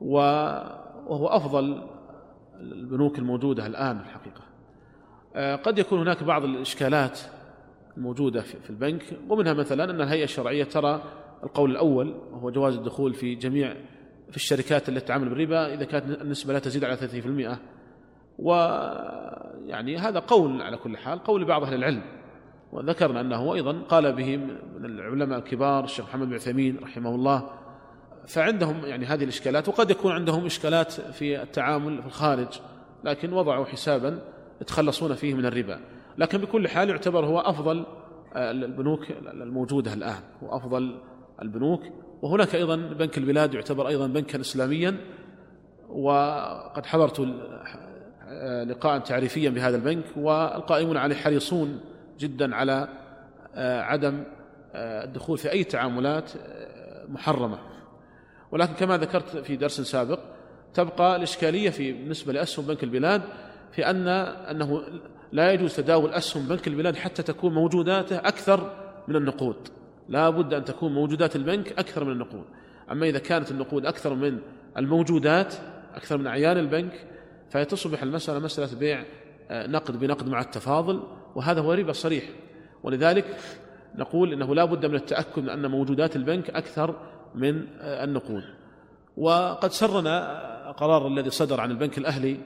وهو 0.00 1.26
أفضل 1.26 1.88
البنوك 2.60 3.18
الموجودة 3.18 3.66
الآن 3.66 3.98
في 3.98 4.04
الحقيقة 4.04 4.42
آه، 5.34 5.56
قد 5.56 5.78
يكون 5.78 5.98
هناك 5.98 6.22
بعض 6.22 6.44
الإشكالات 6.44 7.20
الموجودة 7.96 8.40
في 8.40 8.70
البنك 8.70 9.02
ومنها 9.28 9.52
مثلا 9.52 9.84
أن 9.84 10.00
الهيئة 10.00 10.24
الشرعية 10.24 10.64
ترى 10.64 11.02
القول 11.42 11.70
الأول 11.70 12.14
وهو 12.32 12.50
جواز 12.50 12.76
الدخول 12.76 13.14
في 13.14 13.34
جميع 13.34 13.76
في 14.32 14.36
الشركات 14.36 14.88
التي 14.88 15.06
تعمل 15.06 15.28
بالربا 15.28 15.74
إذا 15.74 15.84
كانت 15.84 16.20
النسبة 16.22 16.52
لا 16.52 16.58
تزيد 16.58 16.84
على 16.84 16.96
30% 16.96 17.58
ويعني 18.38 19.96
هذا 19.96 20.18
قول 20.18 20.62
على 20.62 20.76
كل 20.76 20.96
حال 20.96 21.18
قول 21.18 21.44
بعض 21.44 21.62
أهل 21.62 21.74
العلم. 21.74 22.02
وذكرنا 22.72 23.20
أنه 23.20 23.54
أيضا 23.54 23.82
قال 23.88 24.12
به 24.12 24.36
من 24.36 24.84
العلماء 24.84 25.38
الكبار 25.38 25.84
الشيخ 25.84 26.04
محمد 26.04 26.28
بن 26.28 26.34
عثيمين 26.34 26.78
رحمه 26.82 27.14
الله 27.14 27.50
فعندهم 28.26 28.84
يعني 28.84 29.06
هذه 29.06 29.24
الإشكالات 29.24 29.68
وقد 29.68 29.90
يكون 29.90 30.12
عندهم 30.12 30.46
إشكالات 30.46 30.92
في 30.92 31.42
التعامل 31.42 32.00
في 32.02 32.06
الخارج 32.06 32.60
لكن 33.04 33.32
وضعوا 33.32 33.64
حسابا 33.64 34.18
يتخلصون 34.60 35.14
فيه 35.14 35.34
من 35.34 35.46
الربا. 35.46 35.80
لكن 36.18 36.38
بكل 36.38 36.68
حال 36.68 36.90
يعتبر 36.90 37.26
هو 37.26 37.38
أفضل 37.38 37.86
البنوك 38.36 39.10
الموجودة 39.10 39.92
الآن 39.92 40.20
هو 40.42 40.56
أفضل 40.56 40.98
البنوك 41.42 41.82
وهناك 42.22 42.54
أيضا 42.54 42.76
بنك 42.76 43.18
البلاد 43.18 43.54
يعتبر 43.54 43.88
أيضا 43.88 44.06
بنكا 44.06 44.40
إسلاميا 44.40 44.96
وقد 45.88 46.86
حضرت 46.86 47.20
لقاء 48.66 48.98
تعريفيا 48.98 49.50
بهذا 49.50 49.76
البنك 49.76 50.04
والقائمون 50.16 50.96
عليه 50.96 51.16
حريصون 51.16 51.80
جدا 52.18 52.54
على 52.54 52.88
عدم 53.56 54.24
الدخول 54.74 55.38
في 55.38 55.52
أي 55.52 55.64
تعاملات 55.64 56.30
محرمة. 57.08 57.58
ولكن 58.52 58.72
كما 58.72 58.96
ذكرت 58.96 59.36
في 59.36 59.56
درس 59.56 59.80
سابق 59.80 60.18
تبقى 60.74 61.16
الإشكالية 61.16 61.70
في 61.70 61.92
بالنسبة 61.92 62.32
لأسهم 62.32 62.66
بنك 62.66 62.84
البلاد 62.84 63.22
في 63.72 63.90
أن 63.90 64.08
أنه 64.08 64.82
لا 65.32 65.52
يجوز 65.52 65.76
تداول 65.76 66.10
أسهم 66.12 66.48
بنك 66.48 66.68
البلاد 66.68 66.96
حتى 66.96 67.22
تكون 67.22 67.54
موجوداته 67.54 68.16
أكثر 68.18 68.72
من 69.08 69.16
النقود. 69.16 69.68
لا 70.12 70.30
بد 70.30 70.54
أن 70.54 70.64
تكون 70.64 70.94
موجودات 70.94 71.36
البنك 71.36 71.72
أكثر 71.72 72.04
من 72.04 72.12
النقود. 72.12 72.44
أما 72.90 73.06
إذا 73.06 73.18
كانت 73.18 73.50
النقود 73.50 73.86
أكثر 73.86 74.14
من 74.14 74.38
الموجودات 74.76 75.54
أكثر 75.94 76.18
من 76.18 76.26
أعيان 76.26 76.58
البنك 76.58 77.06
فتصبح 77.50 78.02
المسألة 78.02 78.38
مسألة 78.38 78.78
بيع 78.78 79.04
آه، 79.50 79.66
نقد 79.66 79.98
بنقد 79.98 80.28
مع 80.28 80.40
التفاضل 80.40 81.02
وهذا 81.34 81.60
هو 81.60 81.72
ربا 81.72 81.92
صريح. 81.92 82.24
ولذلك 82.82 83.36
نقول 83.94 84.32
إنه 84.32 84.54
لا 84.54 84.64
بد 84.64 84.86
من 84.86 84.94
التأكد 84.94 85.42
من 85.42 85.48
أن 85.48 85.70
موجودات 85.70 86.16
البنك 86.16 86.50
أكثر 86.50 86.96
من 87.34 87.66
آه، 87.80 88.04
النقود. 88.04 88.42
وقد 89.16 89.72
سرنا 89.72 90.70
قرار 90.70 91.06
الذي 91.06 91.30
صدر 91.30 91.60
عن 91.60 91.70
البنك 91.70 91.98
الأهلي 91.98 92.36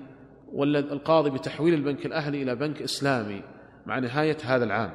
والقاضي 0.52 1.30
بتحويل 1.30 1.74
البنك 1.74 2.06
الأهلي 2.06 2.42
إلى 2.42 2.54
بنك 2.54 2.82
إسلامي 2.82 3.42
مع 3.86 3.98
نهاية 3.98 4.36
هذا 4.44 4.64
العام. 4.64 4.90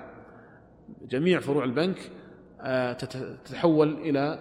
جميع 1.09 1.39
فروع 1.39 1.63
البنك 1.63 1.97
آه، 1.97 2.20
تتحول 2.99 3.93
إلى 3.93 4.39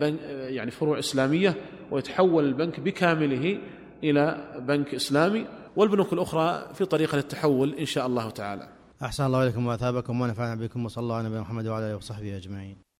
بنك 0.00 0.20
يعني 0.28 0.70
فروع 0.70 0.98
إسلامية 0.98 1.54
ويتحول 1.90 2.44
البنك 2.44 2.80
بكامله 2.80 3.58
إلى 4.04 4.54
بنك 4.58 4.94
إسلامي 4.94 5.46
والبنوك 5.76 6.12
الأخرى 6.12 6.74
في 6.74 6.84
طريقة 6.84 7.16
للتحول 7.16 7.74
إن 7.74 7.86
شاء 7.86 8.06
الله 8.06 8.30
تعالى. 8.30 8.68
أحسن 9.02 9.26
الله 9.26 9.42
إليكم 9.42 9.66
وأثابكم 9.66 10.20
ونفعنا 10.20 10.54
بكم 10.54 10.84
وصلى 10.84 11.02
الله 11.02 11.16
على 11.16 11.26
نبينا 11.26 11.40
محمد 11.40 11.66
وعلى 11.66 11.86
آله 11.86 11.96
وصحبه 11.96 12.36
أجمعين. 12.36 12.83